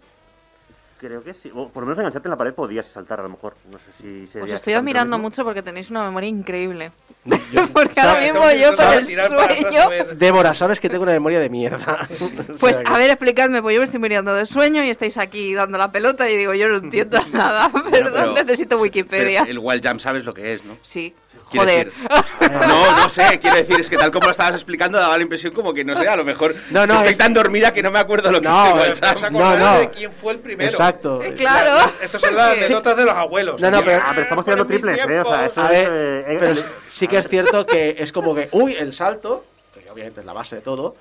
[0.97, 1.51] Creo que sí.
[1.53, 3.55] O por lo menos engancharte en la pared podías saltar a lo mejor.
[3.69, 6.91] No sé si sería Os estoy admirando mucho porque tenéis una memoria increíble.
[7.51, 10.15] Yo- Porque ahora mismo yo con el sueño...
[10.15, 12.07] Débora, sabes que tengo una memoria de mierda.
[12.53, 15.53] O Pues a ver, explicadme, pues yo me estoy muriendo de sueño y estáis aquí
[15.53, 19.41] dando la pelota y digo, yo no entiendo nada, perdón, Pero- necesito Wikipedia.
[19.41, 20.78] pero el wall jump sabes lo que es, ¿no?
[20.82, 21.13] Sí,
[21.63, 21.91] Quiero joder.
[21.91, 25.23] decir- no, no sé, quiero decir, es que tal como lo estabas explicando daba la
[25.23, 27.81] impresión como que, no sé, a lo mejor No, no, estoy es- tan dormida que
[27.83, 28.75] no me acuerdo lo que No,
[29.31, 29.79] No, no.
[29.79, 30.69] de quién fue el primero.
[30.69, 31.21] Exacto.
[31.21, 31.91] Eh, claro.
[32.01, 33.61] Estas son las anécdotas de los abuelos.
[33.61, 35.19] No, no, pero- Ah, pero estamos tirando triples, ¿eh?
[35.19, 38.35] O sea, esto A es, eh, pero eh, sí que es cierto que es como
[38.35, 40.95] que, uy, el salto, que obviamente es la base de todo,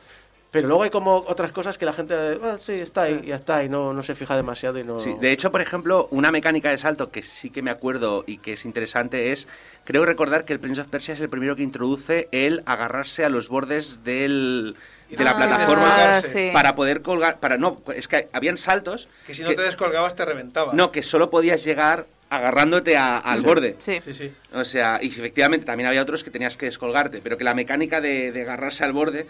[0.55, 3.63] pero luego hay como otras cosas que la gente, "Ah, sí, está ahí, ya está,
[3.65, 5.01] y no, no se fija demasiado y no...
[5.01, 8.39] Sí, de hecho, por ejemplo, una mecánica de salto que sí que me acuerdo y
[8.39, 9.47] que es interesante es,
[9.85, 13.29] creo recordar que el Prince of Persia es el primero que introduce el agarrarse a
[13.29, 14.77] los bordes del,
[15.11, 16.51] de la Ah, plataforma sí.
[16.53, 20.25] para poder colgar, para no, es que habían saltos Que si no te descolgabas te
[20.25, 20.73] reventaba.
[20.73, 23.77] no, que solo podías llegar agarrándote a- al borde.
[23.79, 24.01] Sí.
[24.05, 24.33] Sí, sí.
[24.53, 28.01] O sea, y efectivamente también había otros que tenías que descolgarte, pero que la mecánica
[28.01, 29.27] de, de agarrarse al borde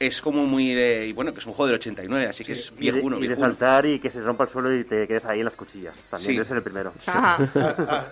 [0.00, 1.06] es como muy de...
[1.08, 3.28] Y bueno, que es un juego del 89, así que es y de, viejuno, y
[3.28, 5.94] de saltar y que se rompa el suelo y te quedes ahí en las cuchillas.
[6.08, 6.32] También Sí.
[6.32, 6.94] debe ser el primero.
[7.06, 7.36] Ajá.
[7.54, 7.58] A-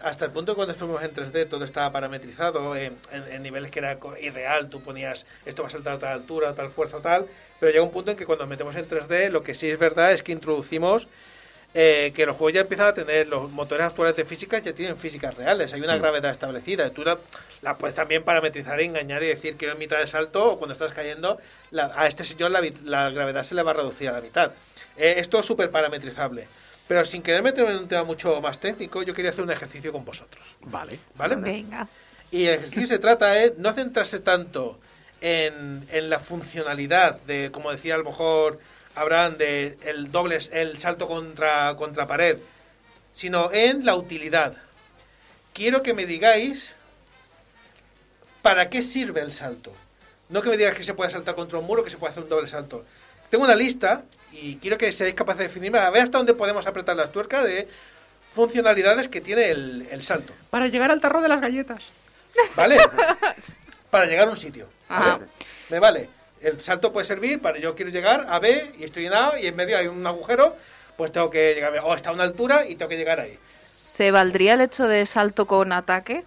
[0.05, 3.70] a- hasta el punto cuando estuvimos en 3D todo estaba parametrizado en, en- en niveles
[3.70, 6.68] que era co- irreal, tú ponías esto va a saltar a tal altura, a tal
[6.68, 7.24] fuerza tal,
[7.59, 10.12] pero llega un punto en que cuando metemos en 3D lo que sí es verdad
[10.12, 11.09] es que introducimos
[11.75, 14.97] eh, que los juegos ya empiezan a tener, los motores actuales de física ya tienen
[14.97, 17.19] físicas reales, hay una gravedad establecida, tú la,
[17.62, 20.93] la puedes también parametrizar, engañar y decir que en mitad de salto o cuando estás
[20.93, 21.39] cayendo,
[21.70, 24.53] la- a este señor la, la gravedad se le va a reducir a la mitad.
[24.97, 26.49] Eh, esto es súper parametrizable.
[26.89, 29.93] Pero sin querer meterme en un tema mucho más técnico, yo quería hacer un ejercicio
[29.93, 30.43] con vosotros.
[30.62, 30.99] Vale.
[31.16, 31.36] ¿Vale?
[31.36, 31.86] Venga.
[32.31, 34.78] Y el ejercicio se trata de no centrarse tanto
[35.20, 38.59] en, en la funcionalidad de, como decía a lo mejor
[39.01, 42.39] Abraham, de el doble, el salto contra, contra pared,
[43.15, 44.55] sino en la utilidad.
[45.53, 46.70] Quiero que me digáis
[48.43, 49.73] para qué sirve el salto.
[50.29, 52.23] No que me digas que se puede saltar contra un muro, que se puede hacer
[52.23, 52.85] un doble salto.
[53.31, 56.66] Tengo una lista y quiero que seáis capaces de definirme, a ver hasta dónde podemos
[56.66, 57.69] apretar las tuercas de
[58.35, 60.33] funcionalidades que tiene el, el salto.
[60.51, 61.83] Para llegar al tarro de las galletas.
[62.55, 62.79] ¿Vale?
[63.91, 64.69] para llegar a un sitio.
[64.89, 65.20] Ajá.
[65.70, 66.09] Me vale.
[66.40, 69.47] El salto puede servir para yo quiero llegar a B y estoy en A y
[69.47, 70.56] en medio hay un agujero,
[70.97, 71.81] pues tengo que llegar a B.
[71.81, 73.39] O está a una altura y tengo que llegar ahí.
[73.65, 76.24] ¿Se valdría el hecho de salto con ataque?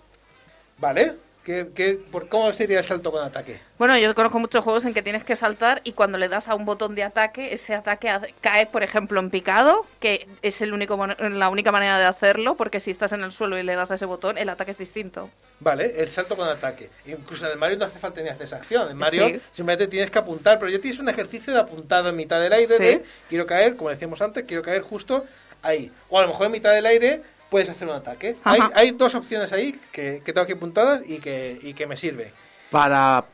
[0.77, 1.15] ¿Vale?
[1.43, 3.59] ¿Qué, qué, por, ¿Cómo sería el salto con ataque?
[3.80, 6.53] Bueno, yo conozco muchos juegos en que tienes que saltar y cuando le das a
[6.53, 8.11] un botón de ataque, ese ataque
[8.41, 12.80] cae, por ejemplo, en picado, que es el único, la única manera de hacerlo, porque
[12.80, 15.31] si estás en el suelo y le das a ese botón, el ataque es distinto.
[15.59, 16.91] Vale, el salto con ataque.
[17.07, 18.91] Incluso en el Mario no hace falta ni hacer esa acción.
[18.91, 19.41] En Mario Sí.
[19.53, 22.77] simplemente tienes que apuntar, pero ya tienes un ejercicio de apuntado en mitad del aire.
[22.77, 22.84] Sí.
[22.84, 25.26] de quiero caer, como decíamos antes, quiero caer justo
[25.63, 25.91] ahí.
[26.09, 28.37] O a lo mejor en mitad del aire puedes hacer un ataque.
[28.45, 31.97] Hay, hay dos opciones ahí que, que tengo aquí apuntadas y que, y que me
[31.97, 32.31] sirve.
[32.71, 33.25] Para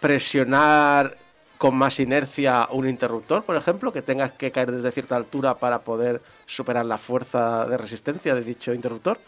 [0.00, 1.18] presionar
[1.58, 5.82] con más inercia un interruptor, por ejemplo, que tengas que caer desde cierta altura para
[5.82, 9.18] poder superar la fuerza de resistencia de dicho interruptor.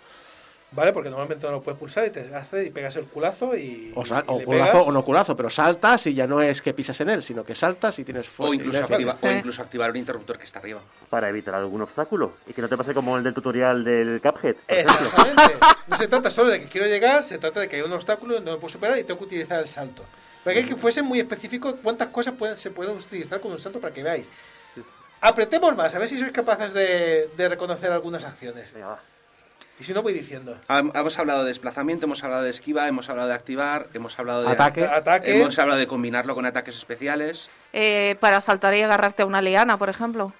[0.74, 0.90] ¿Vale?
[0.94, 3.92] Porque normalmente no lo puedes pulsar y te hace y pegas el culazo y.
[3.94, 4.86] O, sal- y o le culazo pegas.
[4.88, 7.54] o no culazo, pero saltas y ya no es que pisas en él, sino que
[7.54, 8.50] saltas y tienes fuerza.
[8.50, 9.36] O incluso, activa- o Eh.
[9.38, 10.80] incluso activar un interruptor que está arriba.
[11.10, 12.32] Para evitar algún obstáculo.
[12.46, 14.54] Y que no te pase como el del tutorial del Cuphead.
[14.56, 14.94] por ejemplo.
[15.08, 15.54] Exactamente.
[15.88, 18.34] No se trata solo de que quiero llegar, se trata de que hay un obstáculo
[18.34, 20.02] donde no me puedo superar y tengo que utilizar el salto.
[20.42, 23.78] Pero hay que fuese muy específico cuántas cosas pueden, se pueden utilizar con un salto
[23.78, 24.24] para que veáis.
[25.20, 28.72] Apretemos más, a ver si sois capaces de, de reconocer algunas acciones.
[28.72, 29.00] Venga, va.
[29.82, 30.56] Y si no, voy diciendo.
[30.68, 34.52] Hemos hablado de desplazamiento, hemos hablado de esquiva, hemos hablado de activar, hemos hablado de
[34.52, 34.84] Ataque.
[34.84, 35.36] Ataque.
[35.40, 37.50] hemos hablado de combinarlo con ataques especiales.
[37.72, 40.32] Eh, para saltar y agarrarte a una liana, por ejemplo.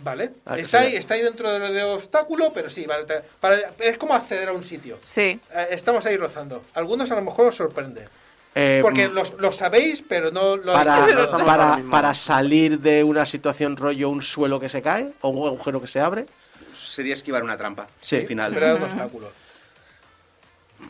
[0.00, 0.32] Vale.
[0.44, 0.88] Ah, está, sí.
[0.88, 3.04] ahí, está ahí dentro de lo de obstáculo, pero sí, vale.
[3.06, 4.98] te- para- es como acceder a un sitio.
[5.00, 5.40] Sí.
[5.54, 6.62] Eh, estamos ahí rozando.
[6.74, 8.06] Algunos a lo mejor os sorprende.
[8.54, 11.06] Eh, Porque mm, los, los sabéis, pero no lo para,
[11.42, 15.80] para, para salir de una situación rollo un suelo que se cae o un agujero
[15.80, 16.26] que se abre.
[16.88, 17.86] Sería esquivar una trampa.
[18.00, 18.16] Sí.
[18.16, 18.50] Al final.
[18.52, 19.30] Superar un obstáculo.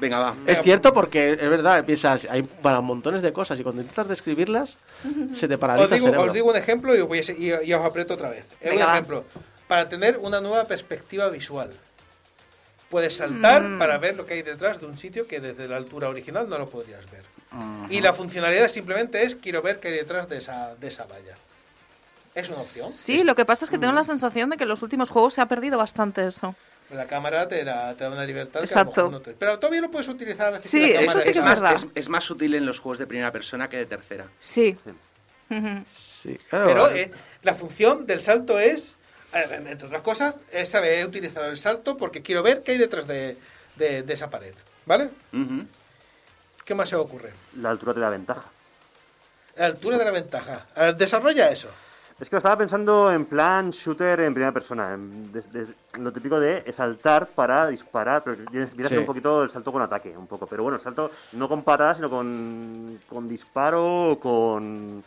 [0.01, 0.35] Venga, va.
[0.47, 4.77] Es cierto porque es verdad, piensas, hay para montones de cosas y cuando intentas describirlas
[5.33, 6.27] se te paraliza Os digo, el cerebro.
[6.29, 8.45] os digo un ejemplo y os, voy a y- y os aprieto otra vez.
[8.61, 8.93] Es un va.
[8.93, 9.25] ejemplo.
[9.67, 11.71] Para tener una nueva perspectiva visual.
[12.91, 13.79] Puedes saltar Mm.
[13.79, 16.59] para ver lo que hay detrás de un sitio que desde la altura original no
[16.59, 17.25] lo podrías ver.
[17.91, 21.35] Y la funcionalidad simplemente es quiero ver qué hay detrás de esa, de esa valla.
[22.39, 22.91] Es una opción.
[22.93, 25.35] Sí, lo que pasa es que tengo la sensación de que en los últimos juegos
[25.35, 26.55] se ha perdido bastante eso.
[26.91, 28.91] La cámara te da, te da una libertad que a lo Exacto.
[29.07, 29.33] mejor no te...
[29.33, 30.71] Pero todavía lo puedes utilizar a veces.
[30.71, 31.75] Sí, la eso cámara sí que es, más, verdad.
[31.77, 34.27] es- es más útil en los juegos de primera persona que de tercera.
[34.39, 34.79] Sí.
[35.87, 37.03] Sí, claro, Pero vale.
[37.03, 37.11] eh,
[37.43, 38.95] la función del salto es,
[39.35, 42.79] eh, entre otras cosas, esta vez he utilizado el salto porque quiero ver qué hay
[42.79, 43.37] detrás de,
[43.77, 44.55] de- de esa pared.
[44.87, 45.11] ¿Vale?
[46.65, 47.33] ¿Qué más se ocurre?
[47.57, 48.45] La altura te da ventaja.
[49.57, 50.67] La altura de la ventaja.
[50.77, 51.69] Eh, Desarrolla eso.
[52.21, 54.95] Es que lo estaba pensando en plan shooter en primera persona.
[54.95, 55.67] en- de- de-
[56.01, 59.01] lo típico de saltar para disparar, pero viene viene a ser Sí.
[59.01, 60.47] un poquito el salto con ataque, un poco.
[60.47, 65.03] Pero bueno, el salto no con parada, sino con, con disparo o con...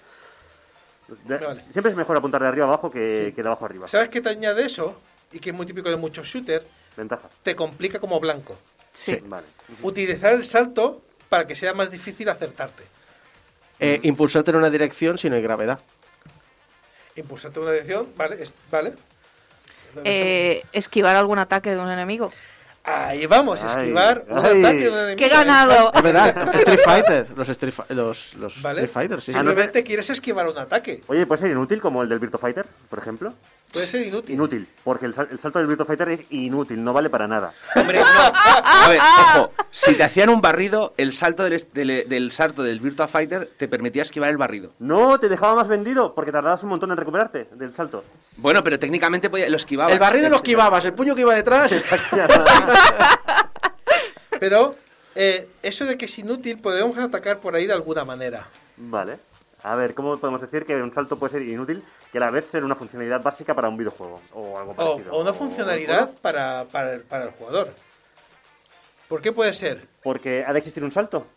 [1.26, 1.62] de- Vale.
[1.72, 3.34] Siempre es mejor apuntar de arriba abajo que, Sí.
[3.34, 3.88] que de abajo arriba.
[3.90, 4.98] ¿Sabes qué te añade eso?
[5.34, 6.66] Y que es muy típico de muchos shooters.
[6.96, 7.28] Ventaja.
[7.44, 8.58] Te complica como blanco.
[8.94, 9.18] Sí.
[9.26, 9.48] Vale.
[9.82, 12.84] Utilizar el salto para que sea más difícil acertarte.
[13.80, 15.80] Eh, impulsarte en una dirección si no hay gravedad.
[17.16, 18.42] Impulsarte una dirección, ¿vale?
[18.42, 18.94] es- ¿Vale?
[20.06, 22.32] Eh, esquivar algún ataque de un enemigo.
[22.84, 24.60] Ahí vamos, Ay, esquivar un ay.
[24.60, 25.18] ataque de un enemigo.
[25.18, 25.92] ¡Qué ganado!
[25.94, 28.82] Es verdad, Street Fighter, los Street, los, los ¿Vale?
[28.86, 29.34] Street Fighter, sí.
[29.34, 31.04] Simplemente quieres esquivar un ataque.
[31.08, 33.34] Oye, ¿puede ser inútil como el del Virtua Fighter, por ejemplo?
[33.72, 34.35] Puede ser inútil.
[34.35, 37.53] Inútil, porque el, sal- el salto del Virtua Fighter es inútil, no vale para nada.
[37.76, 38.06] Hombre, no.
[38.06, 39.52] A ver, ojo.
[39.69, 43.69] Si te hacían un barrido, el salto del, del, del salto del Virtua Fighter te
[43.69, 44.72] permitía esquivar el barrido.
[44.80, 48.03] No, te dejaba más vendido, porque tardabas un montón en recuperarte del salto.
[48.38, 49.91] Bueno, pero técnicamente podía- lo esquivaba.
[49.91, 51.73] El barrido lo esquivabas, el puño que iba detrás.
[54.39, 54.76] Pero
[55.15, 58.48] eh, eso de que es inútil, podemos atacar por ahí de alguna manera.
[58.77, 59.19] Vale.
[59.64, 61.84] A ver, ¿cómo podemos decir que un salto puede ser inútil
[62.14, 64.22] y a la vez ser una funcionalidad básica para un videojuego?
[64.34, 65.14] O algo parecido.
[65.14, 67.74] o una funcionalidad para, para, el, para el jugador.
[69.08, 69.88] ¿Por qué puede ser?
[70.04, 71.28] Porque ha de existir un salto.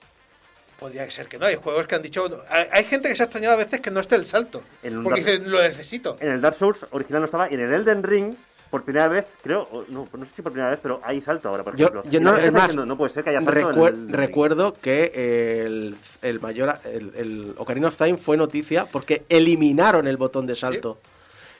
[0.78, 1.46] Podría ser que no.
[1.46, 2.44] Hay juegos que han dicho.
[2.48, 4.62] Hay, gente que se ha extrañado a veces que no esté el salto.
[4.82, 6.16] En Porque Dark- dicen, lo necesito.
[6.20, 8.34] En el Dark Souls original no estaba y en el Elden Ring,
[8.74, 11.48] por primera vez, creo, o no, no sé si por primera vez, pero hay salto
[11.48, 12.10] ahora, por Yo, ejemplo.
[12.10, 15.62] yo no, es más, diciendo, no puede ser que haya salto en el recuerdo que
[15.64, 20.56] el, el mayor, el, el Ocarina of Time fue noticia porque eliminaron el botón de
[20.56, 20.98] salto.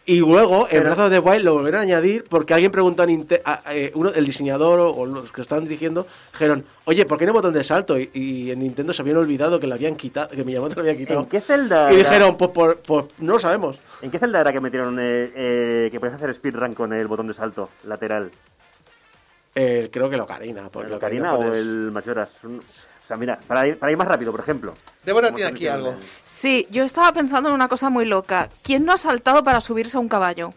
[0.06, 3.06] Y luego, en Breath of the Wild lo volvieron a añadir porque alguien preguntó a,
[3.06, 7.06] Ninte- a- eh, uno, el diseñador o, o los que lo estaban dirigiendo, dijeron, oye,
[7.06, 7.98] ¿por qué no hay botón de salto?
[7.98, 10.94] Y, y en Nintendo se habían olvidado que lo habían quitado, que Miyamoto lo había
[10.96, 11.20] quitado.
[11.20, 11.90] ¿En qué celda?
[11.90, 13.78] Y era- dijeron, pues, por- pues no lo sabemos.
[14.02, 17.26] ¿En qué celda era que metieron eh, eh, que puedes hacer speedrun con el botón
[17.26, 18.30] de salto lateral?
[19.54, 20.68] Eh, creo que lo Ocarina.
[20.68, 22.40] Porque ¿El el Ocarina Ocarina o puedes- el Majora's?
[23.04, 24.74] O sea, mira, para ir, para ir más rápido, por ejemplo.
[25.04, 25.94] Débora tiene aquí algo.
[26.24, 28.48] Sí, yo estaba pensando en una cosa muy loca.
[28.62, 30.54] ¿Quién no ha saltado para subirse a un caballo?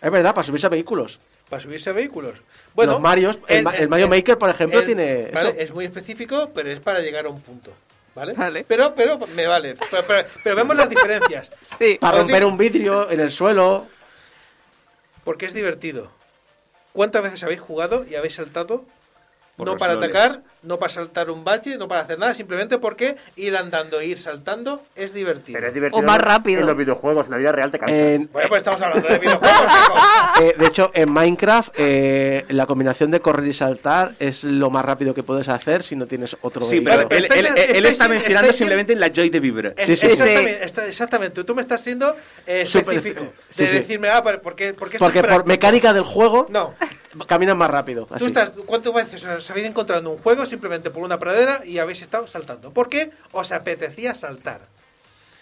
[0.00, 1.18] Es verdad, para subirse a vehículos.
[1.48, 2.38] para subirse a vehículos.
[2.74, 5.30] Bueno, Los Marios, el, Ma- el Mario Maker, por ejemplo, el- tiene.
[5.32, 5.58] vale, eso.
[5.60, 7.72] es muy específico, pero es para llegar a un punto.
[8.14, 8.34] ¿Vale?
[8.34, 8.64] Vale.
[8.68, 9.74] Pero, pero me vale.
[9.90, 11.50] Pero, pero- pero vemos las diferencias.
[11.78, 11.98] Sí.
[12.00, 13.86] Para romper un vidrio en el suelo.
[15.24, 16.10] Porque es divertido.
[16.92, 18.84] ¿Cuántas veces habéis jugado y habéis saltado?
[19.58, 23.56] No para atacar, no para saltar un valle, no para hacer nada, simplemente porque ir
[23.56, 25.56] andando e ir saltando es divertido.
[25.58, 26.00] Pero es divertido.
[26.00, 26.60] O más rápido.
[26.60, 27.96] En los videojuegos, en la vida real te cansas.
[27.98, 29.72] En- Bueno, pues estamos hablando de videojuegos.
[30.40, 34.84] eh, de hecho, en Minecraft, eh, la combinación de correr y saltar es lo más
[34.84, 36.62] rápido que puedes hacer si no tienes otro.
[36.62, 37.08] Sí, vehículo.
[37.08, 39.74] pero él, él- él- él está mencionando simplemente la Joy de Vibra.
[39.78, 41.44] Sí, sí, exactamente, está- exactamente.
[41.44, 42.14] Tú me estás siendo
[42.46, 43.32] eh, Súper- específico.
[43.50, 43.74] sí, de sí.
[43.78, 45.48] decirme, ah, ¿por qué, por qué Porque por práctico?
[45.48, 46.74] mecánica del juego No,
[47.26, 48.06] caminas más rápido.
[48.06, 48.26] tú así.
[48.26, 52.02] estás, ¿cuántas veces os habéis encontrado en un juego simplemente por una pradera y habéis
[52.02, 52.70] estado saltando?
[52.72, 54.60] Porque os apetecía saltar.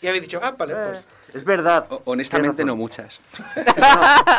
[0.01, 1.01] Y habéis dicho, ah, vale, pues.
[1.35, 1.87] Es verdad.
[1.91, 3.21] O- Honestamente no muchas.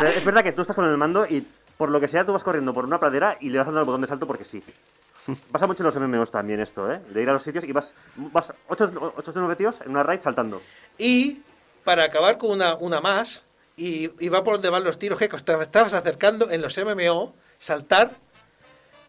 [0.00, 1.46] No, es verdad que tú estás con el mando y
[1.76, 3.86] por lo que sea tú vas corriendo por una pradera y le vas dando al
[3.86, 4.62] botón de salto porque sí.
[5.52, 7.00] Pasa mucho en los MMOs también esto, ¿eh?
[7.10, 10.20] De ir a los sitios y vas, vas 8 o 9 tíos en una raid
[10.22, 10.62] saltando.
[10.96, 11.42] Y
[11.84, 13.42] para acabar con una, una más,
[13.78, 17.34] y, y va por donde van los tiros, que te estabas acercando en los MMO,
[17.58, 18.10] saltar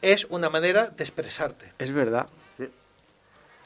[0.02, 1.74] es una manera de expresarte.
[1.78, 2.28] Es verdad.
[2.58, 2.70] Sí.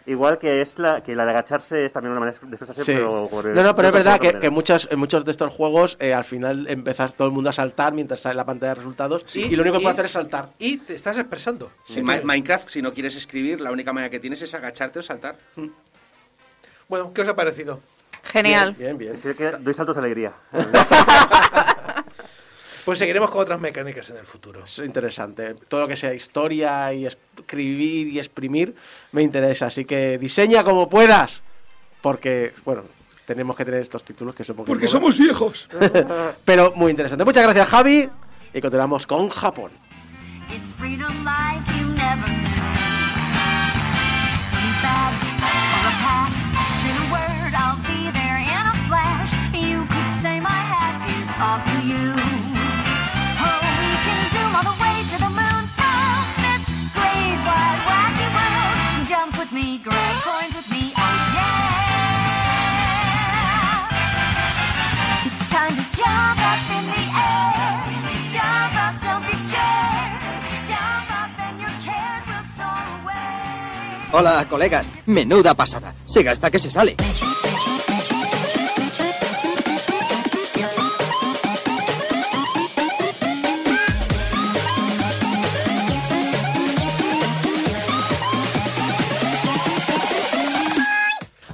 [0.06, 2.94] Igual que es la que la de agacharse es también una manera de expresarse, Sí.
[2.94, 5.96] pero por No, no, pero es verdad que, que muchos, en muchos de estos juegos
[6.00, 9.24] eh, al final empezás todo el mundo a saltar mientras sale la pantalla de resultados
[9.28, 10.50] Sí, y lo único que y- puede hacer es saltar.
[10.60, 11.72] Y te estás expresando.
[12.24, 15.38] Minecraft, si no quieres escribir, la única manera que tienes es agacharte o saltar.
[16.90, 17.80] Bueno, ¿qué os ha parecido?
[18.24, 18.74] Genial.
[18.78, 19.16] Bien, bien.
[19.24, 20.34] Es que doy saltos de alegría.
[22.86, 24.66] Pues seguiremos con otras mecánicas en el futuro.
[24.66, 25.54] Es interesante.
[25.70, 28.76] Todo lo que sea historia y escribir y exprimir
[29.14, 29.68] me interesa.
[29.68, 31.44] Así que diseña como puedas.
[32.02, 32.84] Porque, bueno,
[33.26, 34.92] tenemos que tener estos títulos que supongo que Porque molan.
[34.92, 35.70] somos viejos.
[36.46, 37.24] Pero muy interesante.
[37.24, 38.10] Muchas gracias, Javi.
[38.54, 39.72] Y continuamos con Japón.
[40.50, 40.74] It's
[74.16, 74.92] Hola, colegas.
[75.08, 75.92] Menuda pasada.
[76.06, 76.96] Se gasta que se sale.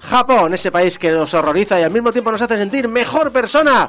[0.01, 3.87] Japón, ese país que nos horroriza y al mismo tiempo nos hace sentir mejor persona.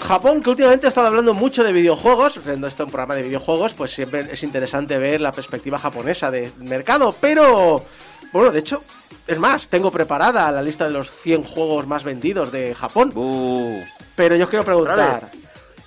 [0.00, 3.72] Japón que últimamente ha estado hablando mucho de videojuegos, siendo esto un programa de videojuegos,
[3.74, 7.84] pues siempre es interesante ver la perspectiva japonesa del mercado, pero
[8.32, 8.82] bueno, de hecho,
[9.26, 13.82] es más, tengo preparada la lista de los 100 juegos más vendidos de Japón, Uh,
[14.14, 15.30] pero yo os quiero preguntar,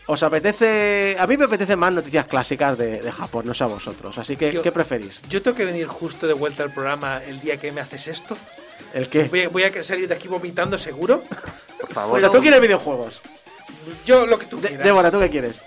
[0.08, 3.68] ¿os apetece, a mí me apetecen más noticias clásicas de, de Japón, no sé a
[3.68, 5.20] vosotros, así que, Yo- ¿qué preferís?
[5.30, 8.38] Yo tengo que venir justo de vuelta al programa el día que me haces esto.
[8.94, 9.24] ¿El qué?
[9.26, 11.22] Voy a, voy a salir de aquí vomitando seguro.
[11.80, 12.18] Por favor.
[12.18, 13.22] O sea, tú quieres videojuegos.
[14.06, 14.86] Yo lo que tú De- quieras.
[14.86, 15.60] Débora, ¿tú qué quieres?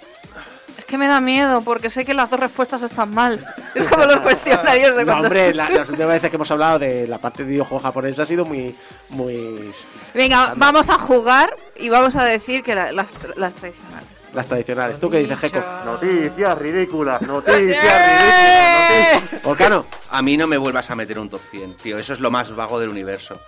[0.79, 3.39] Es que me da miedo porque sé que las dos respuestas están mal.
[3.75, 5.29] Es como los cuestionarios de No, cuando...
[5.29, 8.27] hombre, la- las últimas veces que hemos hablado de la parte de videojuegos japonesa ha
[8.27, 8.75] sido muy,
[9.09, 9.73] muy...
[10.13, 14.09] Venga, vamos a jugar y vamos a decir que la- las, tra- las tradicionales.
[14.35, 15.01] Las tradicionales.
[15.01, 15.63] ¿Tú qué dices, Jeco?
[15.87, 17.61] Noticias ridículas, noticias ¡Eh!
[17.61, 19.23] ridículas.
[19.23, 19.87] noticias- Volcano.
[20.11, 21.99] a mí no me vuelvas a meter un top 100, tío.
[21.99, 23.41] Eso es lo más vago del universo.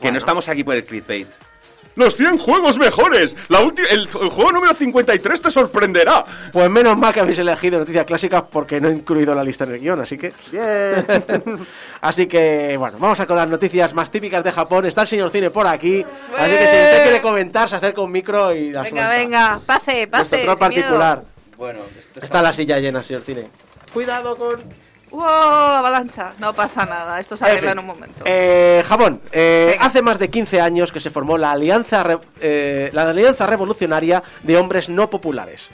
[0.00, 1.28] Que no estamos aquí por el clickbait.
[1.94, 3.36] Los 100 juegos mejores.
[3.48, 6.24] La el, el juego número 53 te sorprenderá.
[6.52, 9.72] Pues menos mal que habéis elegido noticias clásicas porque no he incluido la lista en
[9.74, 10.32] el guion, así que...
[10.50, 11.06] Bien.
[12.00, 14.86] Así que, bueno, vamos a con las noticias más típicas de Japón.
[14.86, 16.04] Está el señor Cine por aquí.
[16.38, 19.18] Así que si usted quiere comentar, se acerca un micro y la Venga, suelta.
[19.18, 20.36] venga, pase, pase.
[20.36, 20.56] sin miedo.
[20.56, 21.22] particular.
[21.56, 23.48] Bueno, esto Está la silla llena, señor Cine.
[23.92, 24.60] Cuidado con...
[25.16, 25.24] ¡Wow!
[25.24, 26.34] Avalancha.
[26.38, 28.22] No pasa nada, esto se arregla en, un momento.
[28.26, 32.90] eh, Japón, eh, hace más de 15 años que se formó la Alianza, Re- eh,
[32.92, 35.70] la Alianza Revolucionaria de Hombres No Populares.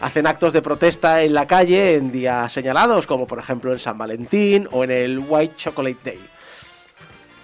[0.00, 3.98] Hacen actos de protesta en la calle en días señalados, como por ejemplo en San
[3.98, 6.20] Valentín o en el White Chocolate Day.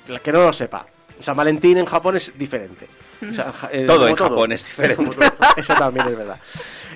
[0.09, 0.85] El que no lo sepa,
[1.19, 2.89] San Valentín en Japón es diferente.
[3.29, 5.17] O sea, ja- eh, Todo en Japón es diferente.
[5.57, 6.39] Eso también es verdad.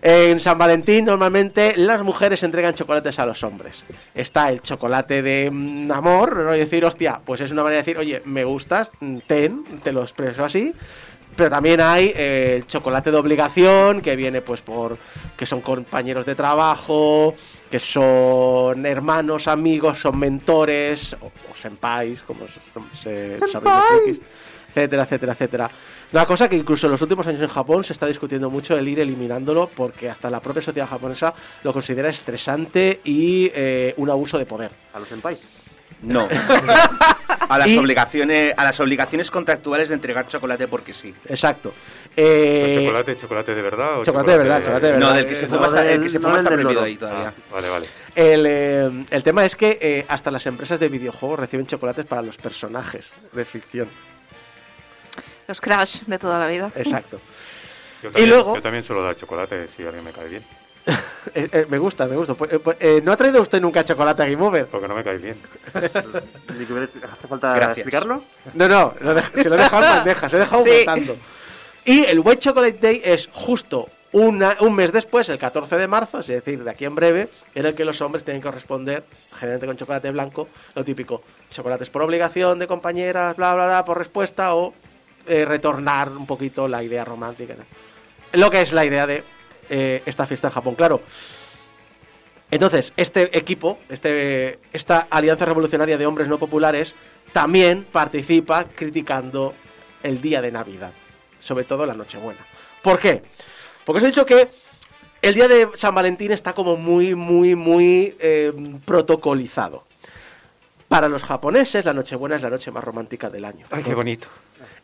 [0.07, 3.87] En San Valentín normalmente las mujeres entregan chocolates a los hombres.
[4.15, 6.55] Está el chocolate de mm, amor, ¿no?
[6.55, 9.95] Y decir, hostia, pues es una manera de decir, oye, me gustas, mm, ten, te
[9.95, 10.75] lo expreso así.
[11.35, 14.99] Pero también hay eh, el chocolate de obligación, que viene pues por
[15.39, 17.35] que son compañeros de trabajo,
[17.71, 22.41] que son hermanos, amigos, son mentores, o, o senpais, como
[22.93, 23.39] se, se
[24.75, 25.71] etcétera, etcétera, etcétera.
[26.15, 28.87] Una cosa que incluso en los últimos años en Japón se está discutiendo mucho el
[28.87, 31.35] ir eliminándolo porque hasta la propia sociedad japonesa
[31.65, 34.71] lo considera estresante y eh, un abuso de poder.
[34.93, 35.41] ¿A los senpais?
[36.03, 36.29] No.
[37.49, 41.13] A las, Y- obligaciones, a las obligaciones contractuales de entregar chocolate porque sí.
[41.27, 41.75] Exacto.
[42.17, 44.01] Eh, ¿Chocolate, chocolate de verdad?
[44.01, 45.09] o chocolate de verdad, chocolate de verdad.
[45.11, 46.73] No, del que se fuma no está, el del- que se no fuma está prohibido
[46.75, 46.87] loro.
[46.87, 47.29] ahí todavía.
[47.37, 47.87] Ah, vale, vale.
[48.15, 52.23] El, eh, el tema es que eh, hasta las empresas de videojuegos reciben chocolates para
[52.23, 53.89] los personajes de ficción.
[55.49, 56.71] Los Crash de toda la vida.
[56.75, 57.21] Exacto.
[58.03, 60.45] Yo Y también, luego- Yo también suelo dar chocolate si alguien me cae bien.
[61.35, 62.35] Eh, eh, me gusta, me gusta.
[62.35, 64.67] Pues, eh, pues, eh, ¿No ha traído usted nunca chocolate a Game Over?
[64.67, 65.35] Porque no me cae bien.
[65.75, 67.79] ¿Hace falta Gracias.
[67.79, 68.23] explicarlo?
[68.53, 71.13] No, no, lo deja- se lo he dejado en bandeja, se lo he dejado Sí.
[71.87, 76.21] Y el White Chocolate Day es justo una- un mes después, el 14 de marzo,
[76.21, 79.03] es decir, de aquí en breve, en el que los hombres tienen que responder,
[79.33, 83.99] generalmente con chocolate blanco, lo típico, chocolates por obligación de compañeras, bla, bla, bla, por
[83.99, 84.73] respuesta, o
[85.27, 87.55] eh, retornar un poquito la idea romántica.
[88.33, 89.25] Lo que es la idea de
[89.71, 91.03] eh, esta fiesta en Japón, claro.
[92.51, 96.95] Entonces, este equipo, este, esta alianza revolucionaria de hombres no populares,
[97.33, 99.55] también participa criticando
[100.03, 100.93] el día de Navidad,
[101.41, 102.41] sobre todo la Nochebuena.
[102.83, 103.23] ¿Por qué?
[103.85, 104.51] Porque os he dicho que
[105.23, 108.53] el día de San Valentín está como muy, muy, muy eh,
[108.85, 109.85] protocolizado.
[110.87, 113.67] Para los japoneses, la Nochebuena es la noche más romántica del año.
[113.71, 114.29] Ay, qué bonito.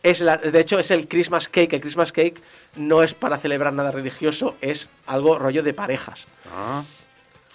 [0.02, 1.74] Es la- de hecho, es el Christmas cake.
[1.74, 2.40] El Christmas cake
[2.76, 6.26] no es para celebrar nada religioso, es algo rollo de parejas.
[6.54, 6.82] Ah,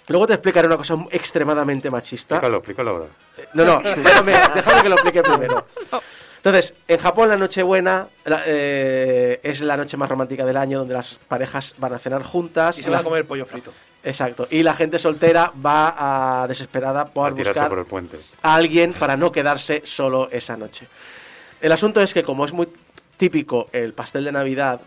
[0.08, 2.36] Luego te explicaré una cosa extremadamente machista.
[2.36, 3.06] explícalo, explícalo ahora.
[3.54, 5.66] No, no, déjame, déjame que lo explique primero.
[6.36, 10.94] Entonces, en Japón la Nochebuena la- eh, es la noche más romántica del año donde
[10.94, 12.78] las parejas van a cenar juntas.
[12.78, 13.72] Y se va la- a comer pollo frito.
[14.04, 14.46] Exacto.
[14.48, 18.18] Y la gente soltera va a, desesperada por A buscar por el puente.
[18.42, 20.86] a alguien para no quedarse solo esa noche.
[21.66, 22.68] El asunto es que como es muy
[23.16, 24.80] típico el pastel de Navidad,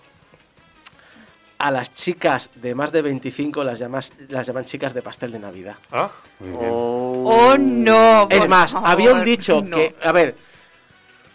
[1.57, 5.39] a las chicas de más de 25 las, llamas, las llaman chicas de pastel de
[5.39, 5.75] Navidad.
[5.91, 6.71] Ah, muy bien.
[6.71, 8.29] Oh, no.
[8.29, 9.75] Es más, favor, había un dicho no.
[9.75, 10.37] que, a ver,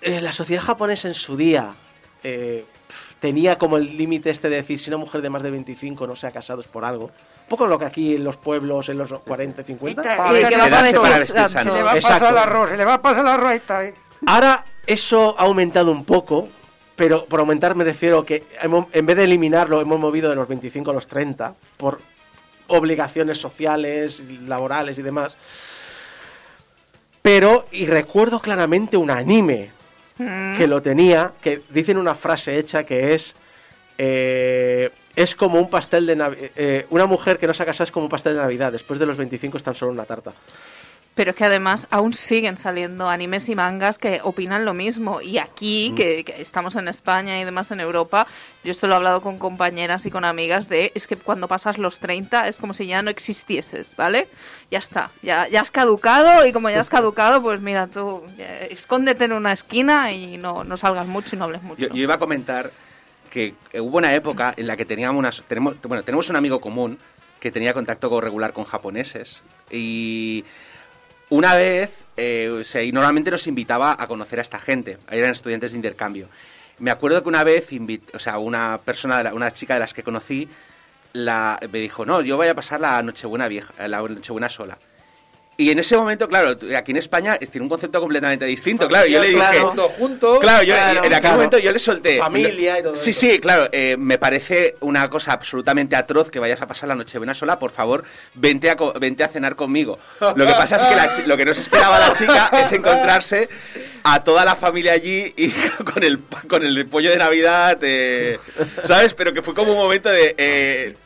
[0.01, 1.75] eh, la sociedad japonesa en su día
[2.23, 5.51] eh, pf, tenía como el límite este de decir si una mujer de más de
[5.51, 7.05] 25 no se ha casado es por algo.
[7.45, 10.03] Un poco lo que aquí en los pueblos, en los 40, 50.
[10.03, 11.67] Sí, que vas a para vestir.
[11.67, 13.51] Le va a pasar el arroz, se le va a pasar el arroz.
[13.51, 13.95] ahí está, eh.
[14.27, 16.49] Ahora eso ha aumentado un poco,
[16.97, 20.49] pero por aumentar me refiero que hemos- en vez de eliminarlo hemos movido de los
[20.49, 22.01] 25 a los 30 por
[22.69, 25.37] obligaciones sociales, laborales y demás.
[27.23, 29.71] Pero, y recuerdo claramente un anime
[30.17, 30.57] Mm.
[30.57, 33.35] que lo tenía, que dicen una frase hecha que es...
[33.99, 36.51] eh, es como un pastel de Navidad.
[36.91, 38.73] una mujer que no se ha casado es como un pastel de Navidad.
[38.73, 40.33] Después de los 25 es tan solo una tarta.
[41.15, 45.21] Pero es que además aún siguen saliendo animes y mangas que opinan lo mismo.
[45.21, 45.95] Y aquí, Mm.
[45.95, 48.27] que, que estamos en España y demás en Europa,
[48.65, 51.79] yo esto lo he hablado con compañeras y con amigas de, es que cuando pasas
[51.79, 54.27] los 30 es como si ya no existieses, ¿vale?
[54.73, 58.63] Ya está, ya, ya has caducado y como ya has caducado, pues mira tú, ya,
[58.65, 61.81] escóndete en una esquina y no, no salgas mucho y no hables mucho.
[61.83, 62.73] Yo, yo iba a comentar
[63.31, 66.61] que eh, hubo una época en la que teníamos unas, tenemos, bueno, tenemos un amigo
[66.61, 66.99] común
[67.39, 70.45] que tenía contacto con- regular con japoneses y
[71.31, 75.73] una vez eh, se- y normalmente nos invitaba a conocer a esta gente, eran estudiantes
[75.73, 76.29] de intercambio.
[76.79, 79.81] Me acuerdo que una vez, invi- o sea, una persona, de la- una chica de
[79.81, 80.49] las que conocí,
[81.13, 84.79] la, me dijo, no, yo voy a pasar la Nochebuena vieja, la Nochebuena sola.
[85.57, 88.89] Y en ese momento, claro, aquí en España tiene un concepto completamente distinto.
[88.89, 89.69] Claro, yo le dije, Claro.
[89.69, 90.39] Juntos, juntos.
[90.41, 91.37] Claro, yo, Claro, en aquel claro.
[91.37, 92.19] momento yo le solté.
[92.19, 93.21] Familia y todo Sí, eso.
[93.21, 93.69] sí, claro.
[93.71, 97.59] eh, me parece una cosa absolutamente atroz que vayas a pasar la Nochebuena sola.
[97.61, 98.05] Por favor,
[98.35, 99.99] vente a, vente a cenar conmigo.
[100.21, 103.49] Lo que pasa es que la lo que no se esperaba la chica es encontrarse
[104.03, 105.51] a toda la familia allí y
[105.93, 106.19] con el,
[106.49, 108.39] con el pollo de Navidad, eh,
[108.83, 109.15] ¿sabes?
[109.15, 110.35] Pero que fue como un momento de.
[110.37, 110.97] eh,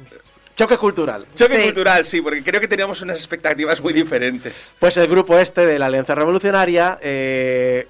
[0.58, 1.24] Choque cultural.
[1.36, 1.62] choque Sí.
[1.66, 4.74] cultural, sí, porque creo que teníamos unas expectativas muy diferentes.
[4.80, 7.86] Pues el grupo este de la Alianza Revolucionaria eh,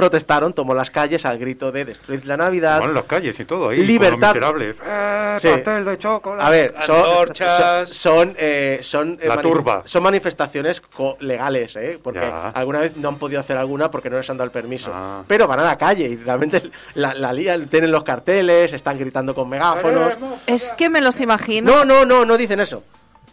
[0.00, 2.80] protestaron, tomó las calles al grito de destruir la Navidad.
[2.80, 3.84] Van en las calles y todo ahí.
[3.84, 4.32] Libertad.
[4.32, 4.76] Con los miserables.
[4.84, 5.48] Eh, Sí.
[5.48, 6.42] pastel de chocolate.
[6.46, 7.88] A ver, son, Antorchas.
[7.90, 9.82] son, son, eh, son, eh, La manif- turba.
[9.84, 11.98] son manifestaciones co- legales, ¿eh?
[12.02, 12.48] porque Ya.
[12.50, 14.90] alguna vez no han podido hacer alguna porque no les han dado el permiso.
[14.94, 15.22] Ah.
[15.28, 19.34] Pero van a la calle y realmente la, la lían, tienen los carteles, están gritando
[19.34, 20.14] con megáfonos.
[20.46, 21.70] Es que me los imagino.
[21.72, 22.82] No, no, no, no dicen eso.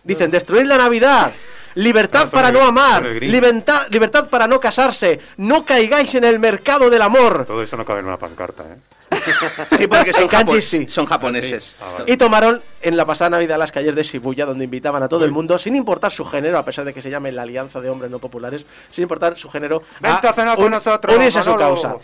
[0.03, 1.31] Dicen destruir la Navidad.
[1.77, 6.89] Libertad Ah, para no amar, libertad, libertad para no casarse, no caigáis en el mercado
[6.89, 7.45] del amor.
[7.45, 8.77] Todo eso no cabe en una pancarta, ¿eh?
[9.77, 10.89] Sí, porque son, kanji japo- sí.
[10.89, 11.75] son japoneses.
[12.07, 15.31] Y tomaron en la pasada Navidad las calles de Shibuya, donde invitaban a todo el
[15.31, 18.09] mundo, sin importar su género, a pesar de que se llame la Alianza de Hombres
[18.11, 21.55] No Populares, sin importar su género, Vente a cenar con un- nosotros, unirse a su
[21.55, 21.95] causa.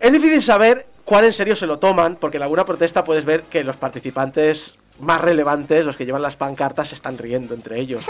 [0.00, 3.44] Es difícil saber cuál en serio se lo toman, porque en alguna protesta puedes ver
[3.44, 8.04] que los participantes más relevantes, los que llevan las pancartas, se están riendo entre ellos.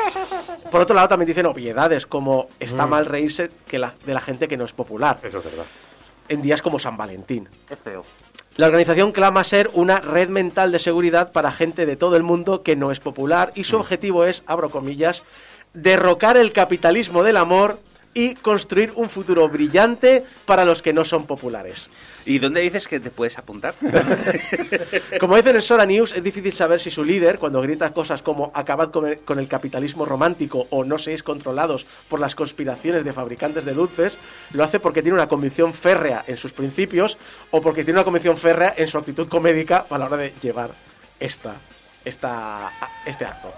[0.71, 2.91] Por otro lado, también dicen obviedades, como está Mm.
[2.91, 5.19] mal reírse que la- de la gente que no es popular.
[5.23, 5.65] Eso es verdad.
[6.29, 7.49] En días como San Valentín.
[7.71, 8.05] Es feo.
[8.57, 12.63] La organización clama ser una red mental de seguridad para gente de todo el mundo
[12.63, 15.23] que no es popular y su objetivo es, abro comillas,
[15.75, 17.79] derrocar el capitalismo del amor
[18.15, 21.89] y construir un futuro brillante para los que no son populares.
[22.25, 23.75] ¿Y dónde dices que te puedes apuntar?
[25.21, 28.51] Como dicen en Sora News, es difícil saber si su líder, cuando grita cosas como
[28.55, 33.13] acabad con el, con el capitalismo romántico o no seáis controlados por las conspiraciones de
[33.13, 34.19] fabricantes de dulces,
[34.53, 37.19] lo hace porque tiene una convicción férrea en sus principios
[37.51, 40.71] o porque tiene una convicción férrea en su actitud comédica a la hora de llevar
[41.21, 41.55] esta,
[42.05, 42.73] esta,
[43.07, 43.53] este acto.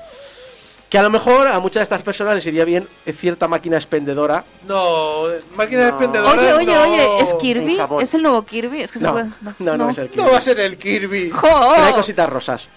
[0.90, 2.86] Que a lo mejor a muchas de estas personas les iría bien
[3.16, 4.44] cierta máquina expendedora.
[4.66, 5.22] No,
[5.54, 6.32] máquina expendedora.
[6.32, 6.82] Oye, oye, no.
[6.82, 7.78] oye, ¿es Kirby?
[8.00, 8.82] ¿Es el nuevo Kirby?
[8.82, 9.28] Es que se No, puede...
[9.60, 10.22] no, no es el Kirby.
[10.24, 11.30] No va a ser el Kirby.
[11.30, 11.40] ¡Jo!
[11.48, 12.68] Pero hay cositas rosas.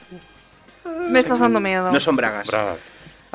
[1.10, 1.91] Me estás dando miedo.
[1.91, 2.48] No son bragas.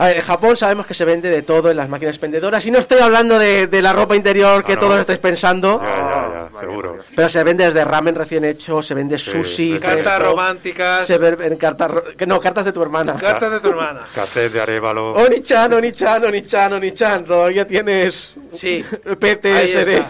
[0.01, 2.71] A ver, en Japón sabemos que se vende de todo en las máquinas expendedoras y
[2.71, 4.81] no estoy hablando de, de la ropa interior que Ah, no.
[4.83, 6.99] todos estáis pensando, Ya, ya, ya, seguro.
[7.17, 11.05] pero se vende desde ramen recién hecho, se vende sushi, Cartas románticas.
[11.05, 11.91] se venden cartas,
[12.29, 13.17] no, cartas de tu hermana.
[13.17, 14.03] Cartas de tu hermana.
[14.15, 15.15] Cassette de Arevalo.
[15.15, 18.85] Oni-chan, Oni-chan, Oni-chan, Oni-chan, todavía tienes Sí.
[19.19, 20.01] PTSD.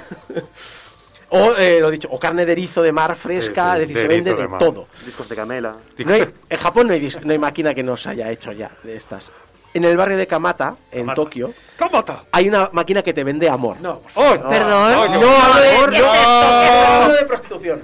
[1.30, 3.96] O, eh, lo dicho, o carne de erizo de mar fresca, Sí, sí, es decir,
[3.96, 4.88] de se vende de, todo.
[5.04, 5.76] Discos de camela.
[5.98, 8.70] No hay- en Japón no hay, no hay máquina que no se haya hecho ya
[8.82, 9.30] de estas.
[9.74, 11.14] En el barrio de Kamata, en Kamata.
[11.14, 12.24] Tokio, Kamata.
[12.32, 13.76] hay una máquina que te vende amor.
[13.80, 14.92] No, Perdón.
[14.92, 16.12] No, No, no, amor, ¿qué es no.
[16.14, 17.08] esto?
[17.08, 17.82] ¿Qué es de prostitución.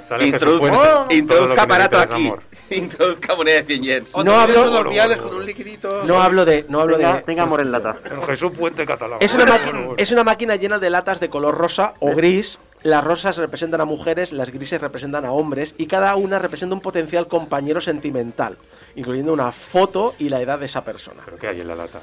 [1.11, 2.33] Introduzca, aparato aquí.
[2.71, 4.17] Introduzca moneda de 100 yens.
[4.25, 6.03] No hablo- viales con un liquidito.
[6.05, 7.23] No hablo de, no hablo Tenga, de.
[7.23, 7.97] tenga amor en lata.
[8.05, 9.19] El Jesús Puente catalán.
[9.21, 9.59] Es una,
[9.97, 12.59] es una máquina llena de latas de color rosa o gris.
[12.83, 16.83] Las rosas representan a mujeres, las grises representan a hombres y cada una representa un
[16.83, 18.59] potencial compañero sentimental,
[18.97, 21.23] incluyendo una foto y la edad de esa persona.
[21.25, 22.01] ¿Pero qué hay en la lata?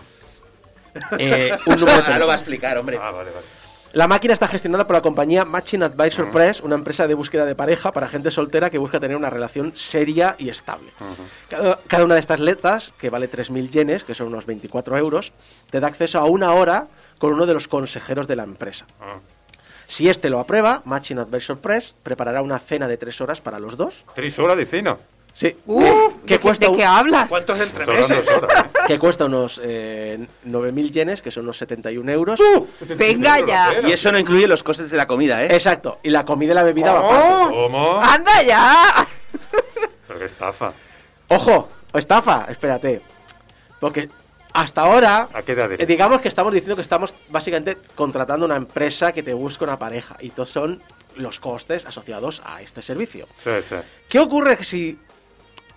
[1.18, 3.00] Eh, un número de Ahora lo va a explicar, hombre.
[3.02, 3.46] Ah, vale, vale.
[3.94, 7.56] La máquina está gestionada por la compañía Matching Advisor Press, una empresa de búsqueda de
[7.56, 10.88] pareja para gente soltera que busca tener una relación seria y estable.
[11.50, 15.34] Cada, cada una de estas letras, que vale 3.000 yenes, que son unos 24 euros,
[15.70, 16.88] te da acceso a una hora
[17.18, 18.86] con uno de los consejeros de la empresa.
[19.02, 19.20] Ah.
[19.88, 23.76] Si este lo aprueba, Matching Advisor Press preparará una cena de tres horas para los
[23.76, 24.06] dos.
[24.16, 24.98] Tres horas de cena.
[25.34, 25.56] Sí.
[26.26, 27.30] Que ¿de, cuesta de un- qué hablas?
[27.30, 28.28] ¿Cuántos entremeses?
[28.28, 28.70] horas, ¿eh?
[28.88, 32.40] que cuesta unos eh, 9.000 yenes, que son unos 71 euros.
[32.98, 33.82] Venga ya.
[33.88, 35.48] Y eso no incluye los costes de la comida, ¿eh?
[35.52, 36.00] Exacto.
[36.04, 37.06] Y la comida y la bebida va Oh.
[37.12, 37.56] aparte.
[37.56, 38.00] ¿Cómo?
[38.02, 39.08] ¡Anda ya!
[40.08, 40.74] Pero qué estafa.
[41.30, 43.02] Ojo, estafa, espérate.
[43.80, 44.10] Porque
[44.54, 45.88] hasta ahora, ¿A qué edad eh, eres?
[45.88, 50.18] digamos que estamos diciendo que estamos básicamente contratando una empresa que te busca una pareja.
[50.20, 50.82] Y todos son
[51.16, 53.28] los costes asociados a este servicio.
[53.44, 53.76] Sí, sí.
[54.10, 55.00] ¿Qué ocurre si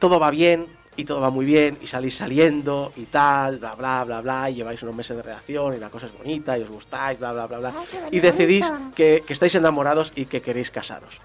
[0.04, 0.66] todo va bien
[0.96, 4.56] y todo va muy bien y salís saliendo y tal, bla, bla, bla, bla, y
[4.56, 7.46] lleváis unos meses de relación y la cosa es bonita y os gustáis, bla, bla,
[7.46, 7.74] bla, bla,
[8.10, 11.22] y decidís que, que estáis enamorados y que queréis casaros?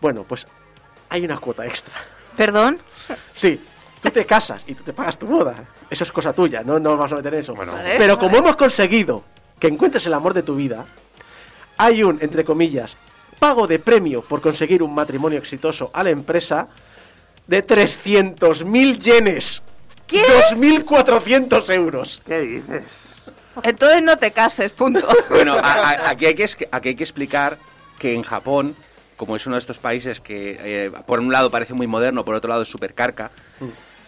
[0.00, 0.46] Bueno, pues
[1.10, 1.98] hay una cuota extra.
[2.34, 2.78] ¿Perdón?
[3.34, 3.60] Sí,
[4.00, 5.66] tú te casas y tú te pagas tu boda.
[5.90, 7.54] Eso es cosa tuya, no no nos vamos a meter en eso.
[7.54, 7.96] Bueno, Vale.
[7.98, 9.22] Pero como hemos conseguido
[9.60, 10.86] que encuentres el amor de tu vida,
[11.76, 12.96] hay un, entre comillas,
[13.38, 16.68] pago de premio por conseguir un matrimonio exitoso a la empresa
[17.48, 19.62] de 300.000 yenes.
[20.06, 20.22] ¿Qué?
[20.52, 22.22] 2.400 euros.
[22.26, 22.82] ¿Qué dices?
[23.62, 25.06] Entonces no te cases, punto.
[25.28, 27.58] Bueno, a- a- aquí, hay que, aquí hay que explicar
[27.98, 28.76] que en Japón,
[29.16, 32.34] como es uno de estos países que eh, por un lado parece muy moderno, por
[32.36, 33.30] otro lado es súper carca,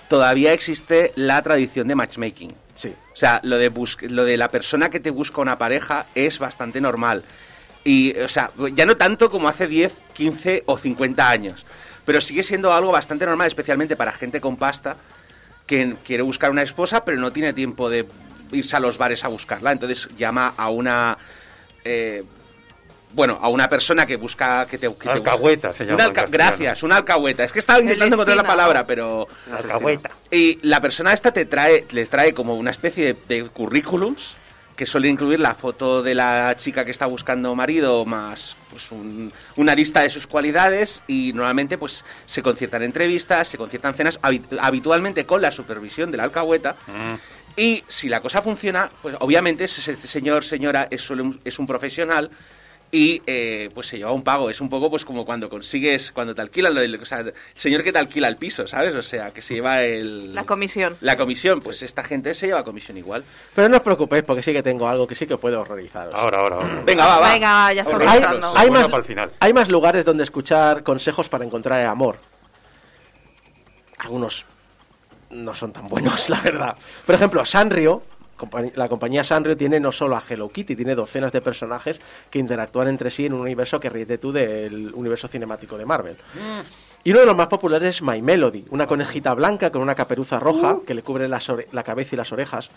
[0.09, 2.55] todavía existe la tradición de matchmaking.
[2.77, 2.89] Sí.
[3.12, 6.39] O sea, lo de, bus- lo de la persona que te busca una pareja es
[6.39, 7.25] bastante normal.
[7.85, 11.67] Y, o sea, ya no tanto como hace 10, 15 o 50 años.
[12.05, 14.97] Pero sigue siendo algo bastante normal, especialmente para gente con pasta
[15.67, 18.07] que quiere buscar una esposa, pero no tiene tiempo de
[18.53, 19.73] irse a los bares a buscarla.
[19.73, 21.17] Entonces llama a una.
[21.85, 22.25] eh,
[23.13, 24.67] bueno, a una persona que busca.
[24.67, 27.43] Que te, que te Alcahueta se llama Una alca- gracias, una alcahueta.
[27.45, 29.27] Es que estaba intentando encontrar la palabra, pero.
[29.53, 30.11] Alcahueta.
[30.31, 34.37] Y la persona esta te trae, les trae como una especie de, de currículums
[34.81, 39.31] que suele incluir la foto de la chica que está buscando marido más pues un-
[39.57, 44.40] una lista de sus cualidades y normalmente pues se conciertan entrevistas, se conciertan cenas habi-
[44.59, 46.77] habitualmente con la supervisión de la alcahueta.
[47.57, 51.07] Y si la cosa funciona, pues obviamente ese- este señor, señora es,
[51.44, 52.31] es un profesional
[52.93, 54.51] y eh, pues se lleva un pago.
[54.51, 57.33] Es un poco pues como cuando consigues, cuando te alquilan, lo del- o sea, el
[57.55, 58.95] señor que te alquila el piso, ¿sabes?
[58.97, 60.97] O sea, que se lleva el, La comisión.
[61.01, 61.61] la comisión.
[61.61, 63.23] Pues esta gente se lleva comisión igual.
[63.55, 66.12] Pero no os preocupéis, porque sí que tengo algo que sí que puedo horrorizaros.
[66.15, 66.83] Ahora, ahora, ahora.
[66.87, 67.33] Venga, va, va.
[67.33, 68.23] Venga, ya estamos Hay,
[68.57, 69.31] hay más, para el final.
[69.39, 72.19] hay más lugares donde escuchar consejos para encontrar el amor.
[73.99, 74.47] Algunos
[75.31, 76.77] no son tan buenos, la verdad.
[77.07, 78.03] Por ejemplo, Sanrio,
[78.75, 82.01] la compañía Sanrio tiene no solo a Hello Kitty, tiene docenas de personajes
[82.31, 86.17] que interactúan entre sí en un universo que ríete tú del universo cinemático de Marvel.
[87.03, 90.39] Y uno de los más populares es My Melody, una conejita blanca con una caperuza
[90.39, 92.71] roja que le cubre la cabeza y las orejas,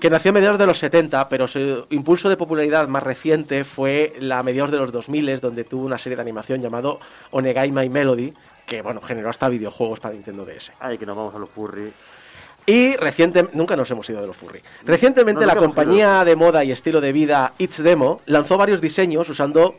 [0.00, 4.12] que nació a mediados de los 70, pero su impulso de popularidad más reciente fue
[4.20, 7.00] la a mediados de los 2000, donde tuvo una serie de animación llamado
[7.30, 8.34] Onegai My Melody,
[8.66, 10.72] que bueno, generó hasta videojuegos para Nintendo DS.
[10.80, 11.90] Ay, que nos vamos a los furry.
[12.66, 14.62] Y recientemente, nunca nos hemos ido de los furry.
[14.84, 19.28] Recientemente No, la compañía de moda y estilo de vida It's Demo lanzó varios diseños
[19.28, 19.74] usando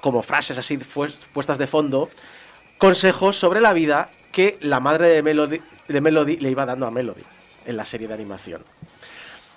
[0.00, 2.10] como frases así pues- puestas de fondo
[2.78, 6.90] consejos sobre la vida que la madre de Melody, de Melody le iba dando a
[6.90, 7.22] Melody
[7.64, 8.62] en la serie de animación.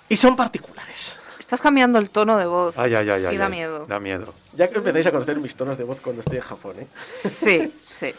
[0.08, 1.18] Y son particulares.
[1.38, 2.78] Estás cambiando el tono de voz.
[2.78, 3.34] Ay, ay, ay, ay.
[3.34, 3.50] Y da ay.
[3.50, 3.86] miedo.
[3.86, 4.32] Da miedo.
[4.54, 6.86] Ya que empezáis a conocer mis tonos de voz cuando estoy en Japón, ¿eh?
[7.02, 8.14] Sí, sí.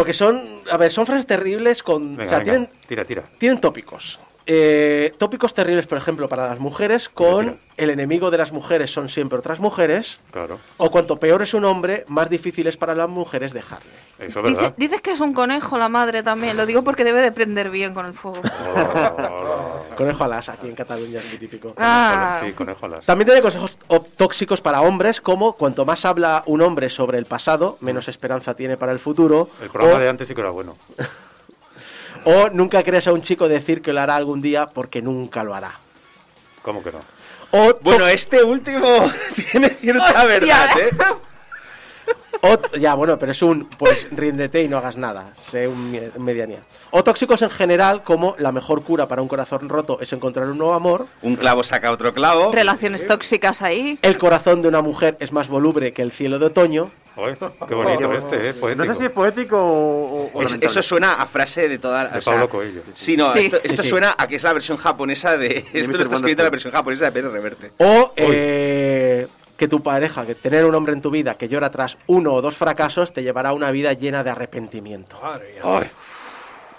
[0.00, 2.16] Porque son, a ver, son frases terribles con...
[2.16, 2.52] Venga, o sea, venga.
[2.52, 3.22] tienen Tira, tira.
[3.36, 4.18] Tienen tópicos.
[4.52, 9.08] Eh, tópicos terribles, por ejemplo, para las mujeres, con el enemigo de las mujeres son
[9.08, 10.58] siempre otras mujeres, Claro.
[10.76, 13.88] o cuanto peor es un hombre, más difícil es para las mujeres dejarle.
[14.18, 14.74] Eso es Dice- verdad.
[14.76, 16.56] dices que es un conejo la madre también.
[16.56, 18.42] Lo digo porque debe de prender bien con el fuego.
[19.96, 21.72] Conejo alas, aquí en Cataluña es muy típico.
[21.76, 22.40] Ah.
[22.44, 23.04] Sí, conejo alas.
[23.06, 23.76] También tiene consejos
[24.16, 28.76] tóxicos para hombres, como cuanto más habla un hombre sobre el pasado, menos esperanza tiene
[28.76, 29.48] para el futuro.
[29.62, 30.76] El programa o, de antes sí que era bueno.
[32.24, 35.54] o nunca creas a un chico decir que lo hará algún día porque nunca lo
[35.54, 35.72] hará.
[36.62, 37.00] ¿Cómo que no?
[37.52, 38.86] O Bueno, este último
[39.50, 40.90] tiene cierta verdad, ¿eh?
[42.42, 46.60] O- ya, bueno, pero es un, pues ríndete y no hagas nada, sé un medianía.
[46.90, 50.56] O tóxicos en general, como la mejor cura para un corazón roto es encontrar un
[50.56, 52.50] nuevo amor, Un clavo saca otro clavo.
[52.52, 53.98] Relaciones tóxicas ahí.
[54.00, 57.36] el corazón de una mujer es más voluble que el cielo de otoño, Oye,
[57.68, 58.54] qué bonito este, ¿eh?
[58.54, 58.84] Poético.
[58.86, 60.66] No sé si es poético o, o Es- lamentable.
[60.66, 62.10] eso suena a frase de toda la.
[62.10, 62.82] De o sea, Pablo Coelho.
[62.94, 63.46] Sí, no, Sí.
[63.46, 63.88] esto, Sí, esto sí.
[63.90, 65.66] suena a que es la versión japonesa de.
[65.74, 67.72] Esto lo está escribiendo la versión japonesa de Pérez Reverte.
[67.78, 69.26] o eh,
[69.60, 72.40] que tu pareja, que tener un hombre en tu vida que llora tras uno o
[72.40, 75.20] dos fracasos te llevará a una vida llena de arrepentimiento.
[75.20, 75.90] Madre mía.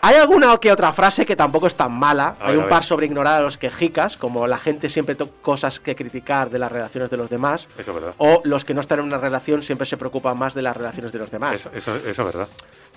[0.01, 2.37] Hay alguna que otra frase que tampoco es tan mala.
[2.39, 5.31] A Hay ver, un par sobre ignorar a los quejicas, como la gente siempre toca
[5.43, 7.67] cosas que criticar de las relaciones de los demás.
[7.77, 8.15] Eso es verdad.
[8.17, 11.11] O los que no están en una relación siempre se preocupan más de las relaciones
[11.11, 11.59] de los demás.
[11.59, 12.47] Eso, eso, eso es verdad.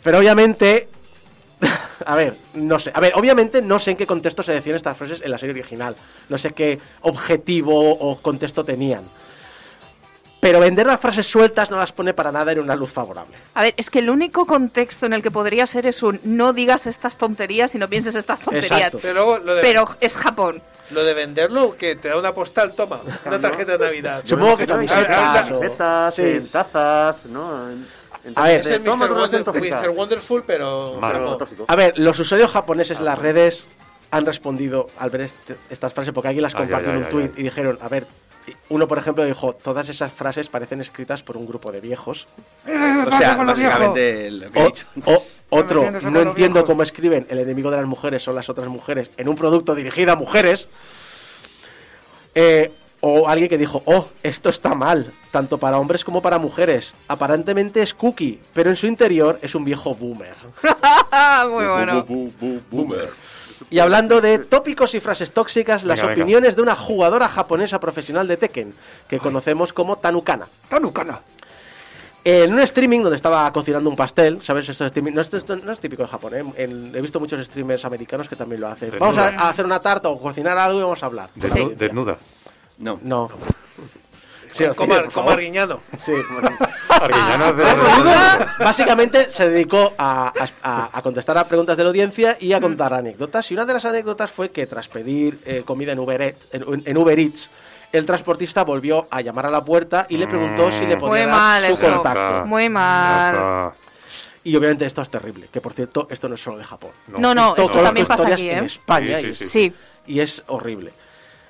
[0.03, 0.89] Pero obviamente.
[2.07, 2.91] A ver, no sé.
[2.95, 5.53] A ver, obviamente no sé en qué contexto se decían estas frases en la serie
[5.53, 5.95] original.
[6.31, 9.05] No sé qué objetivo o contexto tenían.
[10.45, 13.35] Pero vender las frases sueltas no las pone para nada en una luz favorable.
[13.55, 16.53] A ver, es que el único contexto en el que podría ser es un no
[16.53, 18.95] digas estas tonterías y no pienses estas tonterías.
[19.01, 20.61] Pero luego lo de, Pero es Japón.
[20.91, 24.23] lo de venderlo, que te da una postal, toma, una tarjeta de Navidad.
[24.27, 26.23] Supongo que camisetas camisetas, sí.
[26.23, 27.71] en tazas, ¿no?
[27.71, 27.87] En-
[28.27, 29.15] en A ver, Es el "Toma Mr.
[29.15, 29.81] Wonder- tóxica".
[29.81, 29.89] Mr.
[29.91, 30.99] Wonderful, pero...
[31.01, 31.15] Malo.
[31.15, 31.37] pero no.
[31.39, 31.65] tóxico.
[31.69, 33.67] A ver, los usuarios japoneses en las redes
[34.11, 37.43] han respondido al ver este- estas frases porque alguien las compartió en un tuit y
[37.45, 38.07] dijeron, a ver,
[38.69, 42.27] uno por ejemplo dijo, todas esas frases parecen escritas por un grupo de viejos.
[43.07, 45.43] O sea, básicamente lo que he O, dicho o- antes.
[45.51, 49.29] otro, no entiendo cómo escriben el enemigo de las mujeres son las otras mujeres en
[49.29, 50.69] un producto dirigido a mujeres.
[52.35, 56.95] Eh, o alguien que dijo, oh, esto está mal, tanto para hombres como para mujeres.
[57.09, 60.35] Aparentemente es cookie, pero en su interior es un viejo boomer.
[61.51, 62.07] Muy bueno.
[63.75, 68.29] Y hablando de tópicos y frases tóxicas, las Venga, opiniones de una jugadora japonesa profesional
[68.29, 68.73] de Tekken,
[69.09, 70.47] que conocemos como Tanukana.
[70.69, 71.19] Tanucana.
[72.23, 74.69] En un streaming donde estaba cocinando un pastel, ¿sabes?
[74.69, 76.45] Esto, es no, esto- esto no es típico de Japón, ¿eh?
[76.57, 78.93] He visto muchos streamers americanos que también lo hacen.
[78.93, 79.11] Desnuda.
[79.11, 81.31] Vamos a, a hacer una tarta o cocinar algo y vamos a hablar.
[81.37, 82.17] Desnu- Desnuda.
[82.79, 83.01] No.
[83.03, 83.29] No.
[84.55, 84.65] Sí.
[84.65, 85.81] Arguiñano.
[86.05, 86.57] Sí, bueno.
[86.89, 90.33] Arguiñano es de- Básicamente se dedicó a,
[90.63, 93.51] a- a contestar a preguntas de la audiencia y a contar anécdotas.
[93.51, 96.83] Y una de las anécdotas fue que tras pedir eh, comida en Uber, Eats- en,
[96.87, 97.51] en Uber Eats,
[97.93, 101.21] el transportista volvió a llamar a la puerta y le preguntó si le podía Muy
[101.21, 101.95] dar mal su eso.
[101.95, 102.47] contacto.
[102.47, 103.35] Muy mal.
[103.39, 103.73] Ah,
[104.45, 106.91] Y obviamente esto es terrible, que por cierto, esto no es solo de Japón.
[107.09, 108.67] No, no, Esto también pasa aquí, en ¿eh?
[108.67, 109.75] España Sí, y, Sí.
[110.07, 110.93] y es horrible.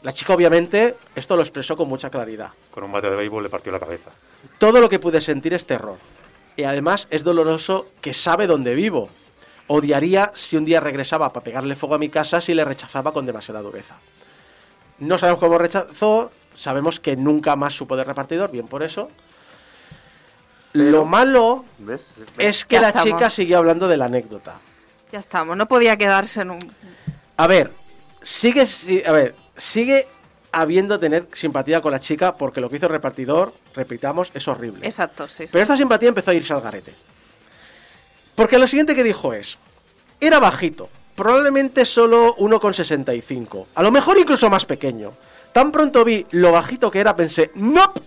[0.05, 2.51] La chica obviamente esto lo expresó con mucha claridad.
[2.71, 4.11] Con un bate de béisbol le partió la cabeza.
[4.59, 5.97] Todo lo que pude sentir es terror.
[6.57, 9.09] Y además es doloroso que sabe dónde vivo.
[9.67, 13.25] Odiaría si un día regresaba para pegarle fuego a mi casa si le rechazaba con
[13.27, 13.97] demasiada dureza.
[14.99, 19.11] No sabemos cómo rechazó, sabemos que nunca más supo de repartidor, bien por eso.
[20.75, 22.03] Lo malo ¿Ves?
[22.37, 23.09] es que Ya la estamos.
[23.15, 24.57] chica siguió hablando de la anécdota.
[25.11, 26.59] Ya estamos, no podía quedarse en un...
[27.37, 27.71] A ver,
[28.23, 30.07] sigue, si- a ver, sigue
[30.53, 34.87] habiendo tener simpatía con la chica porque lo que hizo el repartidor, repitamos, es horrible.
[34.87, 35.45] Exacto, sí.
[35.45, 35.49] sí.
[35.51, 36.95] Pero esta simpatía empezó a irse al garete.
[38.35, 39.59] Porque lo siguiente que dijo es,
[40.21, 45.13] era bajito, probablemente solo 1,65, a lo mejor incluso más pequeño.
[45.53, 48.01] Tan pronto vi lo bajito que era, pensé, nope,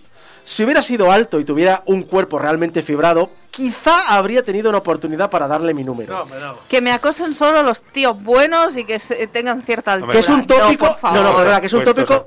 [0.50, 5.30] si hubiera sido alto y tuviera un cuerpo realmente fibrado, quizá habría tenido una oportunidad
[5.30, 6.14] para darle mi número.
[6.14, 6.56] No, hombre, no.
[6.70, 10.14] Que me acosen solo los tíos buenos y que se- tengan cierta altura.
[10.14, 12.26] Que es un tópico, No, no, perdona, que es un tópico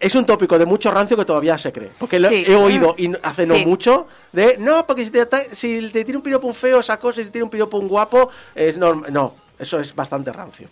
[0.00, 1.90] es un tópico de mucho rancio que todavía se cree.
[1.98, 3.66] Porque lo he oído y hace no Sí.
[3.66, 7.16] mucho de no, porque si te, si te tira un piropo un feo, esa cosa,
[7.20, 10.68] si te tira un piropo un guapo, es norm- No, eso es bastante rancio.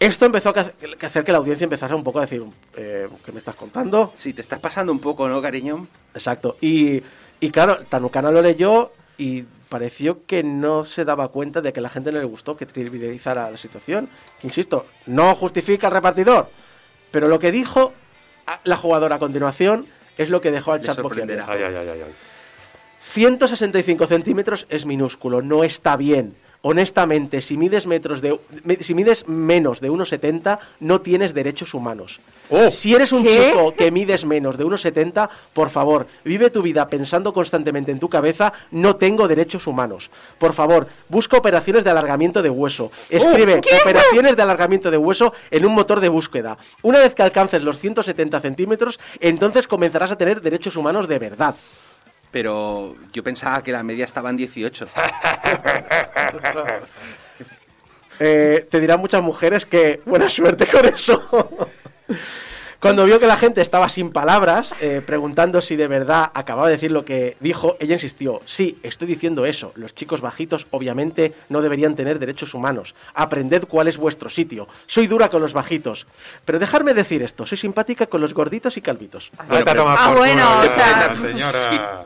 [0.00, 0.72] Esto empezó a
[1.06, 2.42] hacer que la audiencia empezase un poco a decir,
[2.76, 4.12] eh, ¿qué me estás contando?
[4.16, 5.86] Sí, te estás pasando un poco, ¿no, cariño?
[6.12, 6.56] Exacto.
[6.60, 7.02] Y,
[7.40, 11.82] y claro, Tanukana lo leyó y pareció que no se daba cuenta de que a
[11.82, 14.08] la gente no le gustó que trivializara la situación.
[14.40, 16.50] Que, insisto, no justifica al repartidor.
[17.10, 17.92] Pero lo que dijo
[18.64, 19.86] la jugadora a continuación
[20.18, 21.50] es lo que dejó al chat boquiabierto.
[21.50, 22.12] Ay, ay, ay, ay, ay.
[23.12, 26.34] 165 centímetros es minúsculo, no está bien.
[26.66, 32.20] Honestamente, si mides, metros de, me- si mides menos de 1,70, no tienes derechos humanos.
[32.70, 33.48] Si eres un ¿Qué?
[33.50, 38.08] chico que mides menos de 1,70, por favor, vive tu vida pensando constantemente en tu
[38.08, 40.10] cabeza, no tengo derechos humanos.
[40.38, 42.90] Por favor, busca operaciones de alargamiento de hueso.
[43.10, 46.56] Escribe operaciones de alargamiento de hueso en un motor de búsqueda.
[46.80, 51.54] Una vez que alcances los 170 centímetros, entonces comenzarás a tener derechos humanos de verdad.
[52.34, 54.88] Pero yo pensaba que la media estaba en 18.
[58.20, 61.20] Eh, te dirán muchas mujeres que buena suerte con eso.
[62.78, 66.74] Cuando vio que la gente estaba sin palabras, eh, preguntando si de verdad acababa de
[66.74, 71.60] decir lo que dijo, ella insistió, sí, estoy diciendo eso, los chicos bajitos obviamente no
[71.60, 76.06] deberían tener derechos humanos, aprended cuál es vuestro sitio, soy dura con los bajitos,
[76.44, 79.32] pero dejarme decir esto, soy simpática con los gorditos y calvitos.
[79.48, 82.04] Vete a tomar Ah, por bueno, o sea, señora.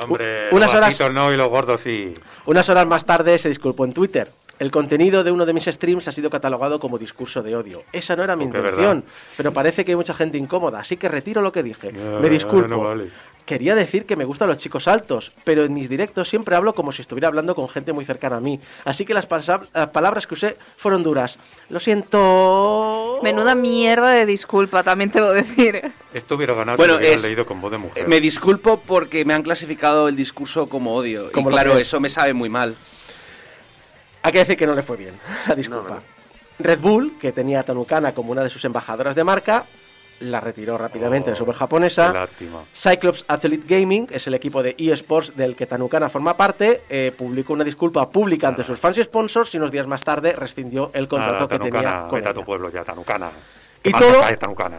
[0.00, 2.14] Hombre, unas los horas- no y los gordos sí.
[2.46, 4.28] Unas horas más tarde se disculpó en Twitter.
[4.58, 7.82] El contenido de uno de mis streams ha sido catalogado como discurso de odio.
[7.92, 9.02] Esa no era mi intención,
[9.36, 11.90] pero parece que hay mucha gente incómoda, así que retiro lo que dije.
[11.90, 12.68] Me disculpo.
[12.68, 13.10] no vale.
[13.44, 16.92] Quería decir que me gustan los chicos altos, pero en mis directos siempre hablo como
[16.92, 18.60] si estuviera hablando con gente muy cercana a mí.
[18.84, 21.38] Así que las, palabras que usé fueron duras.
[21.68, 23.18] Lo siento.
[23.22, 25.92] Menuda mierda de disculpa, también te voy a decir.
[26.14, 28.06] Esto hubiera ganado Bueno, si es- leído con voz de mujer.
[28.06, 31.32] Me disculpo porque me han clasificado el discurso como odio.
[31.32, 31.88] Como y claro, es.
[31.88, 32.76] eso me sabe muy mal.
[34.22, 35.14] Hay que decir que no le fue bien.
[35.48, 36.00] La disculpa.
[36.58, 39.66] Red Bull, que tenía a Tanukana como una de sus embajadoras de marca,
[40.22, 42.12] la retiró rápidamente de su web Qué japonesa.
[42.12, 42.60] lástima.
[42.74, 46.82] Cyclops Athlete Gaming es el equipo de eSports del que Tanukana forma parte.
[46.88, 50.32] eh, publicó una disculpa pública ante sus fans y sponsors y unos días más tarde
[50.32, 53.30] rescindió el contrato que tenía con vete a tu pueblo ya, Tanucana.
[53.84, 54.22] Y todo-.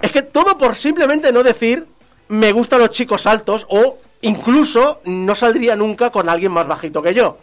[0.02, 1.86] Es que todo por simplemente no decir
[2.30, 7.14] me gustan los chicos altos o incluso no saldría nunca con alguien más bajito que
[7.14, 7.38] yo.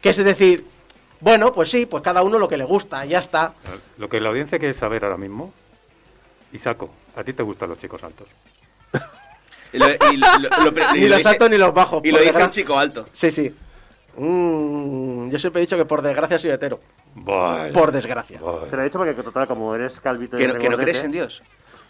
[0.00, 0.64] Que es decir,
[1.18, 3.52] bueno, pues sí, pues cada uno lo que le gusta, ya está.
[3.98, 5.52] Lo que la audiencia quiere saber ahora mismo,
[6.52, 8.26] Isaco, ¿a ti te gustan los chicos altos?
[9.72, 10.26] Y lo- y lo-
[10.64, 12.00] lo- lo- y Ni lo los altos ni los bajos.
[12.04, 13.06] Y lo dice desgra- un chico alto.
[13.12, 13.54] Sí, sí.
[14.16, 16.80] Mm, yo siempre he dicho que por desgracia soy hetero.
[17.14, 17.72] Vale.
[17.72, 18.40] Por desgracia.
[18.40, 18.66] Vale.
[18.68, 21.02] Te lo he dicho porque, total, como eres calvito y Que no, que no crees
[21.04, 21.40] en Dios.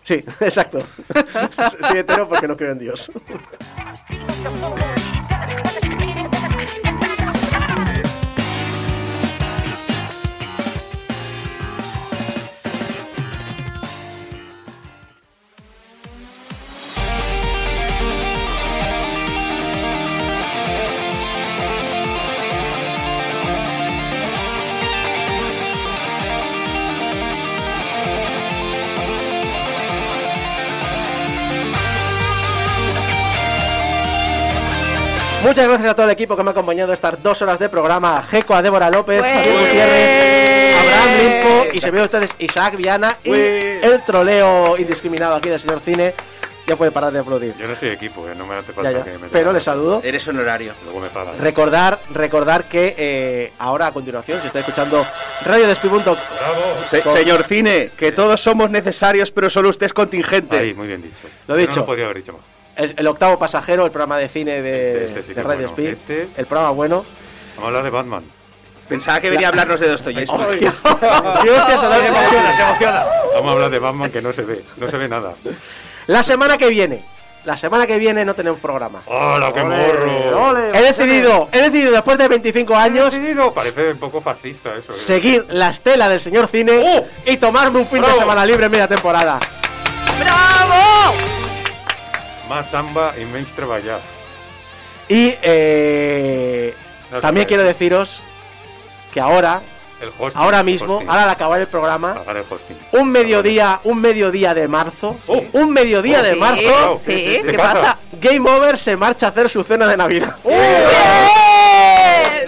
[0.03, 0.81] Sí, exacto.
[1.81, 3.11] soy hetero porque no creo en Dios.
[35.51, 38.19] Muchas gracias a todo el equipo que me ha acompañado estas dos horas de programa.
[38.19, 42.31] A Jeco, a Débora López, a Diego Gutiérrez, a Abraham Limpo y se ve ustedes
[42.39, 46.15] Isaac Viana y el troleo indiscriminado aquí del señor Cine.
[46.69, 47.53] Ya puede parar de aplaudir.
[47.59, 49.03] Yo no soy equipo, eh, no me hace falta ya.
[49.03, 50.01] que me Pero le saludo.
[50.05, 50.73] Eres honorario.
[50.85, 51.37] Luego me pagan.
[51.41, 55.05] Recordar, recordar que eh, ahora a continuación, si está escuchando
[55.45, 56.17] Radio Despipunto,
[56.85, 60.57] Se- Con- señor Cine, que todos somos necesarios, pero solo usted es contingente.
[60.59, 61.27] Ahí, muy bien dicho.
[61.49, 61.73] Lo Yo dicho.
[61.73, 62.43] No lo podría haber dicho más.
[62.85, 65.69] El, el octavo pasajero, el programa de cine de, Este, este de Radio bueno.
[65.69, 67.05] Speed, Este- el programa bueno.
[67.57, 68.25] Vamos a hablar de Batman.
[68.89, 70.37] Pensaba que venía a hablarnos de Dostoyevsky.
[70.39, 73.07] Se emociona, se emociona.
[73.35, 75.33] Vamos a hablar de Batman que no se ve, no se ve nada.
[76.09, 77.05] La semana que viene.
[77.45, 79.01] La semana que viene no tenemos programa.
[79.07, 80.59] ¡Hola, qué morro!
[80.75, 83.15] He decidido, he decidido después de 25 años
[83.55, 84.93] Parece un poco fascista eso.
[84.93, 84.95] ¿eh?
[84.95, 88.19] seguir la estela del señor cine y tomarme un fin de ¡Bravo!
[88.19, 89.39] semana libre en media temporada.
[90.19, 91.40] ¡Bravo!
[92.51, 94.01] Más samba y menys treballar.
[95.09, 96.75] Y eh,
[97.13, 98.21] No también quiero deciros
[99.15, 99.61] que ahora,
[100.01, 100.33] El hosting.
[100.43, 101.09] ahora mismo, hosting.
[101.09, 102.45] ahora al acabar el programa, el
[103.01, 105.17] un mediodía, un mediodía de marzo,
[105.53, 107.99] un mediodía de Sí, marzo, sí, ¿qué pasa?
[108.21, 110.35] Game Over se marcha a hacer su cena de Navidad.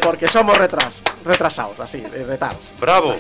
[0.03, 2.73] Porque somos retras, retrasados, así, de retards.
[2.81, 3.15] ¡Bravo!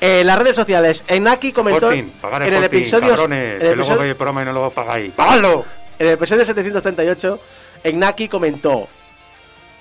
[0.00, 1.90] En las redes sociales, Enaki comentó
[2.20, 4.52] pagar en el episodio, cabrones, en el que luego episodio- veis el programa y no
[4.52, 5.12] lo pagáis.
[5.12, 5.64] ¡Págalo!
[5.98, 7.40] En el episodio 738,
[7.84, 8.88] Ignaki comentó: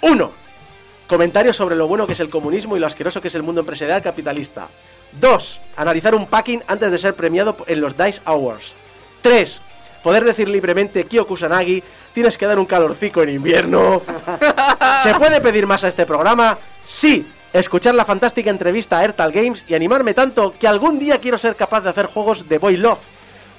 [0.01, 0.31] 1.
[1.07, 3.61] Comentarios sobre lo bueno que es el comunismo y lo asqueroso que es el mundo
[3.61, 4.67] empresarial capitalista.
[5.19, 5.61] 2.
[5.77, 8.75] Analizar un packing antes de ser premiado en los DICE Awards.
[9.21, 9.61] 3.
[10.01, 11.83] Poder decir libremente Kyo Kusanagi,
[12.13, 14.01] tienes que dar un calorcico en invierno.
[15.03, 16.57] ¿Se puede pedir más a este programa?
[16.85, 17.25] Sí.
[17.53, 21.55] Escuchar la fantástica entrevista a Ertal Games y animarme tanto que algún día quiero ser
[21.55, 22.97] capaz de hacer juegos de Boy Love.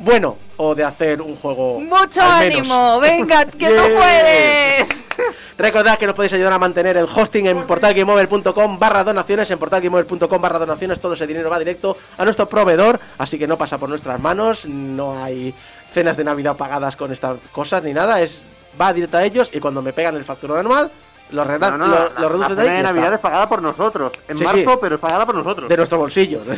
[0.01, 1.79] Bueno, o de hacer un juego.
[1.79, 2.59] ¡Mucho al menos.
[2.69, 2.99] ánimo!
[3.01, 3.97] ¡Venga, que tú Yeah.
[3.97, 5.05] puedes!
[5.59, 10.43] Recordad que nos podéis ayudar a mantener el hosting en portalgameover.com barra donaciones, en portalgameover.com
[10.43, 13.89] barra donaciones, todo ese dinero va directo a nuestro proveedor, así que no pasa por
[13.89, 15.55] nuestras manos, no hay
[15.93, 18.45] cenas de Navidad pagadas con estas cosas ni nada, es
[18.81, 20.91] va directo a ellos y cuando me pegan el facturón anual,
[21.35, 22.83] lo, No, no, lo, la- lo la de ahí.
[22.83, 23.15] Navidad está.
[23.17, 24.13] es pagada por nosotros.
[24.29, 24.79] En Sí, marzo, sí.
[24.81, 25.69] pero es pagada por nosotros.
[25.69, 26.41] de nuestro bolsillo.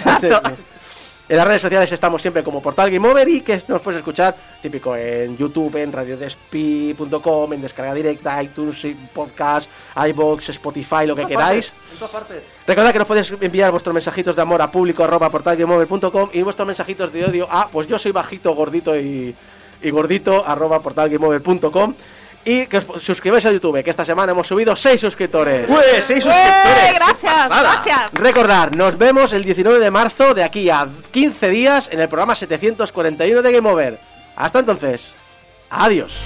[1.28, 4.36] En las redes sociales estamos siempre como Portal Game Over y que nos puedes escuchar
[4.62, 9.69] típico en YouTube, en radiodespi.com, en descarga directa, iTunes, podcast,
[10.09, 11.74] iBox, Spotify, lo que queráis.
[12.65, 16.65] Recordad que nos podéis enviar vuestros mensajitos de amor a público arroba portalgameover.com y vuestros
[16.66, 19.35] mensajitos de odio a pues yo soy bajito, gordito y,
[19.82, 21.94] y gordito arroba portalgameover.com
[22.47, 25.66] y que os suscribáis a YouTube, que esta semana hemos subido 6 suscriptores.
[25.66, 26.31] ¡Pues, seis ¡Eh!
[26.31, 26.94] suscriptores!
[26.94, 28.12] ¡Gracias, gracias!
[28.12, 32.36] Recordad, nos vemos el 19 de marzo de aquí a 15 días en el programa
[32.36, 33.98] 741 de Game Over.
[34.36, 35.16] Hasta entonces,
[35.70, 36.20] adiós.